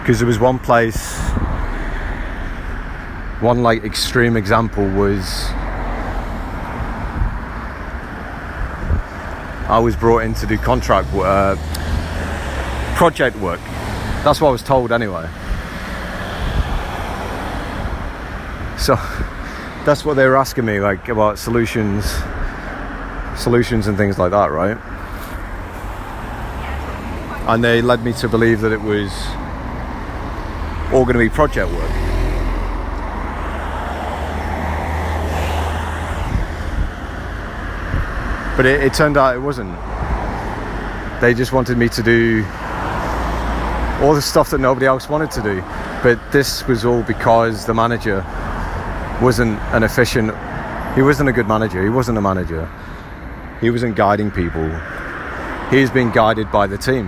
Because 0.00 0.18
there 0.18 0.26
was 0.26 0.38
one 0.38 0.58
place, 0.58 1.18
one 3.46 3.62
like 3.62 3.84
extreme 3.84 4.36
example 4.36 4.84
was 4.88 5.50
I 9.68 9.78
was 9.78 9.94
brought 9.94 10.24
in 10.24 10.34
to 10.34 10.48
do 10.48 10.58
contract 10.58 11.06
uh, 11.14 11.54
project 12.96 13.36
work. 13.36 13.60
That's 14.24 14.40
what 14.40 14.48
I 14.48 14.50
was 14.50 14.64
told 14.64 14.90
anyway. 14.90 15.28
So 18.78 18.96
that's 19.84 20.04
what 20.04 20.14
they 20.14 20.26
were 20.26 20.36
asking 20.36 20.64
me, 20.64 20.80
like 20.80 21.08
about 21.08 21.38
solutions 21.38 22.04
solutions 23.36 23.86
and 23.86 23.96
things 23.96 24.18
like 24.18 24.32
that, 24.32 24.50
right? 24.50 24.76
And 27.48 27.62
they 27.62 27.80
led 27.80 28.02
me 28.02 28.12
to 28.14 28.28
believe 28.28 28.60
that 28.62 28.72
it 28.72 28.80
was 28.80 29.12
all 30.92 31.04
going 31.04 31.14
to 31.14 31.20
be 31.20 31.28
project 31.28 31.70
work. 31.70 32.05
But 38.56 38.66
it, 38.66 38.82
it 38.82 38.94
turned 38.94 39.16
out 39.16 39.34
it 39.34 39.40
wasn't. 39.40 39.74
They 41.20 41.34
just 41.34 41.52
wanted 41.52 41.78
me 41.78 41.88
to 41.90 42.02
do 42.02 42.44
all 44.02 44.14
the 44.14 44.22
stuff 44.22 44.50
that 44.50 44.58
nobody 44.58 44.86
else 44.86 45.08
wanted 45.08 45.30
to 45.32 45.42
do. 45.42 45.60
But 46.02 46.20
this 46.32 46.66
was 46.66 46.84
all 46.84 47.02
because 47.02 47.66
the 47.66 47.74
manager 47.74 48.24
wasn't 49.22 49.58
an 49.72 49.82
efficient, 49.82 50.34
he 50.94 51.02
wasn't 51.02 51.28
a 51.28 51.32
good 51.32 51.48
manager, 51.48 51.82
he 51.82 51.88
wasn't 51.88 52.18
a 52.18 52.20
manager. 52.20 52.68
He 53.60 53.70
wasn't 53.70 53.96
guiding 53.96 54.30
people. 54.30 54.68
He 55.70 55.80
was 55.80 55.90
being 55.90 56.10
guided 56.10 56.52
by 56.52 56.66
the 56.66 56.76
team. 56.76 57.06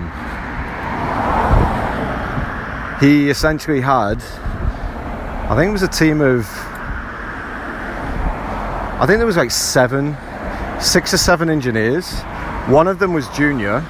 He 3.01 3.29
essentially 3.29 3.81
had, 3.81 4.23
I 5.51 5.55
think 5.55 5.69
it 5.69 5.73
was 5.73 5.83
a 5.83 5.89
team 5.89 6.21
of, 6.21 6.47
I 9.01 9.05
think 9.07 9.19
there 9.19 9.27
was 9.27 9.37
like 9.37 9.51
seven, 9.51 10.17
six 10.81 11.13
or 11.13 11.19
seven 11.19 11.51
engineers. 11.51 12.21
One 12.67 12.89
of 12.89 12.99
them 12.99 13.13
was 13.13 13.29
junior 13.31 13.85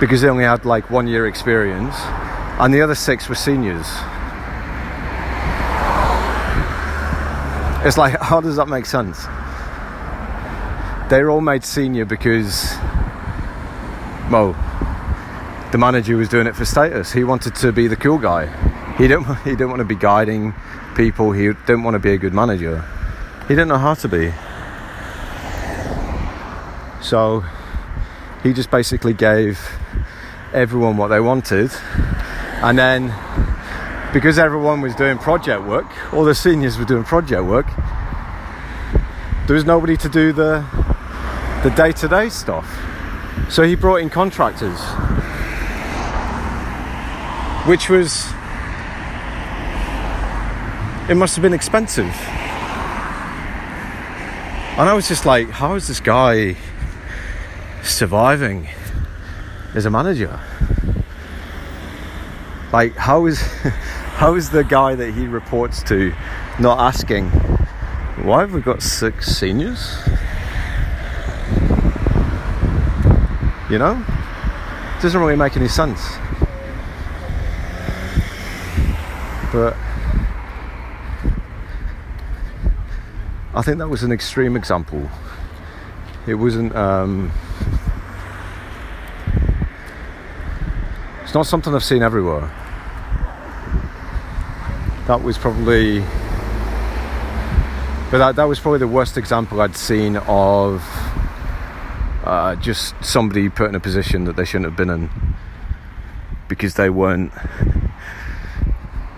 because 0.00 0.20
they 0.20 0.28
only 0.28 0.44
had 0.44 0.64
like 0.64 0.90
one 0.90 1.06
year 1.06 1.26
experience, 1.26 1.94
and 2.58 2.72
the 2.72 2.80
other 2.82 2.94
six 2.94 3.28
were 3.28 3.34
seniors. 3.34 3.86
It's 7.84 7.98
like, 7.98 8.18
how 8.20 8.40
does 8.40 8.56
that 8.56 8.68
make 8.68 8.86
sense? 8.86 9.26
they 11.12 11.22
were 11.22 11.28
all 11.28 11.42
made 11.42 11.62
senior 11.62 12.06
because, 12.06 12.74
well, 14.30 14.56
the 15.70 15.76
manager 15.76 16.16
was 16.16 16.26
doing 16.30 16.46
it 16.46 16.56
for 16.56 16.64
status. 16.64 17.12
He 17.12 17.22
wanted 17.22 17.54
to 17.56 17.70
be 17.70 17.86
the 17.86 17.96
cool 17.96 18.16
guy. 18.16 18.46
He 18.96 19.08
didn't. 19.08 19.26
He 19.44 19.50
didn't 19.50 19.68
want 19.68 19.80
to 19.80 19.84
be 19.84 19.94
guiding 19.94 20.54
people. 20.94 21.32
He 21.32 21.48
didn't 21.48 21.82
want 21.82 21.96
to 21.96 21.98
be 21.98 22.12
a 22.12 22.16
good 22.16 22.32
manager. 22.32 22.82
He 23.42 23.48
didn't 23.48 23.68
know 23.68 23.76
how 23.76 23.92
to 23.92 24.08
be. 24.08 24.32
So 27.12 27.44
he 28.42 28.54
just 28.54 28.70
basically 28.70 29.12
gave 29.12 29.60
everyone 30.54 30.96
what 30.96 31.08
they 31.08 31.20
wanted, 31.20 31.70
and 32.62 32.78
then 32.78 33.14
because 34.14 34.38
everyone 34.38 34.80
was 34.80 34.94
doing 34.94 35.18
project 35.18 35.62
work, 35.64 35.84
all 36.14 36.24
the 36.24 36.34
seniors 36.34 36.78
were 36.78 36.86
doing 36.86 37.04
project 37.04 37.44
work. 37.44 37.66
There 39.46 39.54
was 39.54 39.66
nobody 39.66 39.94
to 39.98 40.08
do 40.08 40.32
the 40.32 40.64
the 41.62 41.68
day 41.76 41.92
to 41.92 42.08
day 42.08 42.30
stuff. 42.30 42.66
So 43.50 43.62
he 43.62 43.74
brought 43.74 43.96
in 43.96 44.08
contractors, 44.08 44.80
which 47.68 47.90
was, 47.90 48.24
it 51.10 51.16
must 51.16 51.36
have 51.36 51.42
been 51.42 51.52
expensive. 51.52 52.16
And 54.78 54.88
I 54.88 54.94
was 54.94 55.08
just 55.08 55.26
like, 55.26 55.50
how 55.50 55.74
is 55.74 55.88
this 55.88 56.00
guy 56.00 56.56
surviving 57.82 58.68
as 59.74 59.86
a 59.86 59.90
manager? 59.90 60.40
Like, 62.72 62.94
how 62.96 63.26
is, 63.26 63.40
how 64.16 64.34
is 64.34 64.50
the 64.50 64.64
guy 64.64 64.94
that 64.94 65.12
he 65.12 65.26
reports 65.26 65.82
to 65.84 66.14
not 66.58 66.78
asking, 66.78 67.28
why 68.24 68.40
have 68.40 68.54
we 68.54 68.60
got 68.60 68.82
six 68.82 69.36
seniors? 69.36 69.96
You 73.68 73.78
know? 73.78 74.04
It 74.98 75.02
doesn't 75.02 75.20
really 75.20 75.36
make 75.36 75.56
any 75.56 75.68
sense. 75.68 76.16
But 79.52 79.76
I 83.54 83.60
think 83.60 83.76
that 83.78 83.88
was 83.88 84.02
an 84.02 84.12
extreme 84.12 84.56
example. 84.56 85.10
It 86.26 86.34
wasn't. 86.34 86.74
Um, 86.74 87.30
it's 91.32 91.34
not 91.34 91.46
something 91.46 91.74
I've 91.74 91.82
seen 91.82 92.02
everywhere. 92.02 92.42
That 95.06 95.22
was 95.22 95.38
probably. 95.38 96.00
But 98.10 98.18
that, 98.18 98.36
that 98.36 98.44
was 98.44 98.60
probably 98.60 98.80
the 98.80 98.86
worst 98.86 99.16
example 99.16 99.62
I'd 99.62 99.74
seen 99.74 100.18
of 100.18 100.84
uh, 102.24 102.56
just 102.56 103.02
somebody 103.02 103.48
put 103.48 103.70
in 103.70 103.74
a 103.74 103.80
position 103.80 104.24
that 104.24 104.36
they 104.36 104.44
shouldn't 104.44 104.66
have 104.66 104.76
been 104.76 104.90
in 104.90 105.08
because 106.48 106.74
they 106.74 106.90
weren't 106.90 107.32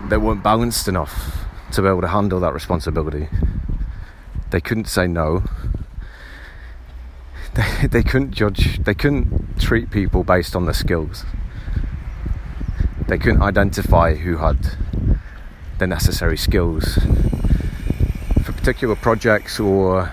they 0.08 0.16
weren't 0.16 0.44
balanced 0.44 0.86
enough 0.86 1.44
to 1.72 1.82
be 1.82 1.88
able 1.88 2.02
to 2.02 2.06
handle 2.06 2.38
that 2.38 2.54
responsibility. 2.54 3.28
They 4.50 4.60
couldn't 4.60 4.86
say 4.86 5.08
no. 5.08 5.42
They, 7.54 7.86
they 7.88 8.02
couldn't 8.04 8.32
judge. 8.32 8.84
They 8.84 8.94
couldn't 8.94 9.60
treat 9.60 9.90
people 9.90 10.22
based 10.22 10.54
on 10.54 10.64
their 10.64 10.74
skills. 10.74 11.24
They 13.06 13.18
couldn't 13.18 13.42
identify 13.42 14.14
who 14.14 14.38
had 14.38 14.58
the 15.78 15.86
necessary 15.86 16.36
skills 16.36 16.94
for 18.42 18.52
particular 18.52 18.96
projects 18.96 19.60
or 19.60 20.10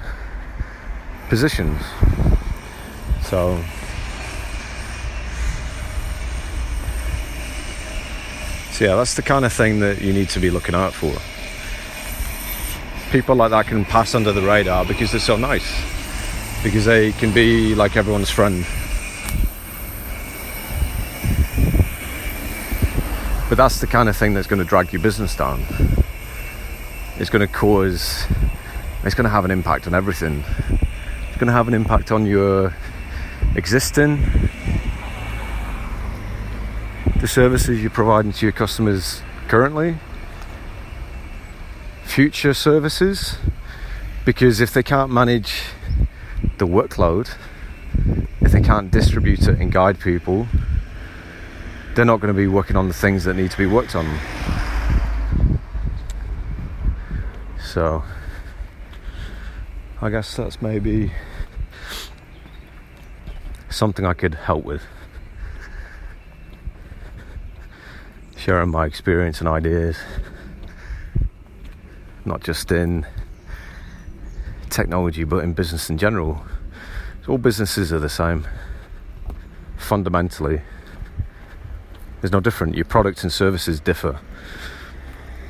positions. 1.29 1.81
So 3.23 3.63
So 8.81 8.85
yeah, 8.85 8.95
that's 8.95 9.13
the 9.13 9.21
kind 9.21 9.45
of 9.45 9.53
thing 9.53 9.79
that 9.81 10.01
you 10.01 10.11
need 10.11 10.29
to 10.29 10.39
be 10.39 10.49
looking 10.49 10.73
out 10.73 10.91
for. 10.91 11.13
People 13.11 13.35
like 13.35 13.51
that 13.51 13.67
can 13.67 13.85
pass 13.85 14.15
under 14.15 14.33
the 14.33 14.41
radar 14.41 14.85
because 14.85 15.11
they're 15.11 15.19
so 15.19 15.37
nice. 15.37 15.71
Because 16.63 16.85
they 16.85 17.11
can 17.11 17.31
be 17.31 17.75
like 17.75 17.95
everyone's 17.95 18.31
friend. 18.31 18.65
But 23.51 23.57
that's 23.57 23.81
the 23.81 23.87
kind 23.87 24.07
of 24.07 24.15
thing 24.15 24.33
that's 24.33 24.47
going 24.47 24.61
to 24.61 24.65
drag 24.65 24.93
your 24.93 25.01
business 25.01 25.35
down. 25.35 25.65
It's 27.17 27.29
going 27.29 27.45
to 27.45 27.53
cause, 27.53 28.23
it's 29.03 29.13
going 29.13 29.25
to 29.25 29.29
have 29.29 29.43
an 29.43 29.51
impact 29.51 29.87
on 29.87 29.93
everything. 29.93 30.45
It's 30.69 31.37
going 31.37 31.47
to 31.47 31.51
have 31.51 31.67
an 31.67 31.73
impact 31.73 32.13
on 32.13 32.25
your 32.25 32.73
existing. 33.57 34.21
the 37.19 37.27
services 37.27 37.81
you're 37.81 37.89
providing 37.89 38.31
to 38.31 38.45
your 38.45 38.53
customers 38.53 39.21
currently, 39.49 39.97
future 42.05 42.53
services, 42.53 43.35
because 44.23 44.61
if 44.61 44.73
they 44.73 44.81
can't 44.81 45.11
manage 45.11 45.63
the 46.57 46.65
workload, 46.65 47.35
if 48.39 48.53
they 48.53 48.61
can't 48.61 48.89
distribute 48.91 49.45
it 49.45 49.59
and 49.59 49.73
guide 49.73 49.99
people, 49.99 50.47
they're 51.95 52.05
not 52.05 52.21
going 52.21 52.33
to 52.33 52.37
be 52.37 52.47
working 52.47 52.75
on 52.75 52.87
the 52.87 52.93
things 52.93 53.23
that 53.25 53.33
need 53.35 53.51
to 53.51 53.57
be 53.57 53.65
worked 53.65 53.95
on. 53.95 54.19
So, 57.63 58.03
I 60.01 60.09
guess 60.09 60.35
that's 60.35 60.61
maybe 60.61 61.11
something 63.69 64.05
I 64.05 64.13
could 64.13 64.35
help 64.35 64.63
with. 64.63 64.83
Sharing 68.37 68.69
my 68.69 68.85
experience 68.85 69.39
and 69.39 69.47
ideas, 69.47 69.97
not 72.25 72.41
just 72.41 72.71
in 72.71 73.05
technology 74.69 75.23
but 75.25 75.43
in 75.43 75.53
business 75.53 75.89
in 75.89 75.97
general. 75.97 76.43
So 77.25 77.33
all 77.33 77.37
businesses 77.37 77.93
are 77.93 77.99
the 77.99 78.09
same 78.09 78.47
fundamentally. 79.77 80.61
There's 82.21 82.31
no 82.31 82.39
different. 82.39 82.75
Your 82.75 82.85
products 82.85 83.23
and 83.23 83.33
services 83.33 83.79
differ. 83.79 84.19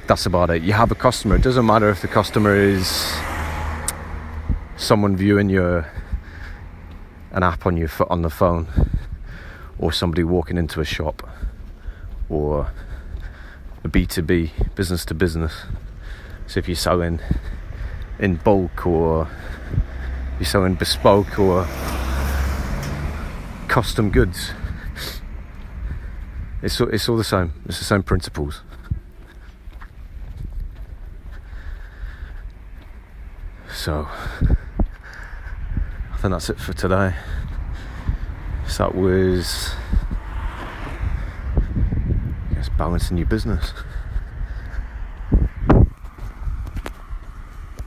That's 0.07 0.25
about 0.25 0.49
it. 0.49 0.61
You 0.63 0.73
have 0.73 0.89
a 0.91 0.95
customer. 0.95 1.35
It 1.35 1.43
doesn't 1.43 1.65
matter 1.65 1.89
if 1.89 2.01
the 2.01 2.07
customer 2.07 2.55
is 2.55 3.13
someone 4.77 5.15
viewing 5.15 5.49
your 5.49 5.91
an 7.31 7.43
app 7.43 7.65
on 7.65 7.77
your 7.77 7.89
on 8.09 8.21
the 8.21 8.29
phone, 8.29 8.67
or 9.79 9.91
somebody 9.91 10.23
walking 10.23 10.57
into 10.57 10.79
a 10.79 10.85
shop, 10.85 11.29
or 12.29 12.71
a 13.83 13.89
B2B 13.89 14.75
business 14.75 15.03
to 15.05 15.13
business. 15.13 15.53
So 16.47 16.59
if 16.59 16.67
you're 16.67 16.75
selling 16.75 17.19
in 18.19 18.35
bulk 18.37 18.85
or 18.85 19.27
you're 20.39 20.45
selling 20.45 20.75
bespoke 20.75 21.39
or 21.39 21.65
custom 23.67 24.09
goods, 24.09 24.51
it's 26.61 26.79
it's 26.79 27.09
all 27.09 27.17
the 27.17 27.23
same. 27.23 27.53
It's 27.65 27.79
the 27.79 27.85
same 27.85 28.03
principles. 28.03 28.61
So 33.73 34.07
I 34.09 36.17
think 36.17 36.33
that's 36.33 36.49
it 36.49 36.59
for 36.59 36.73
today. 36.73 37.15
So 38.67 38.83
that 38.83 38.95
was 38.95 39.73
I 42.49 42.53
guess 42.53 42.69
balancing 42.69 43.17
your 43.17 43.27
business. 43.27 43.73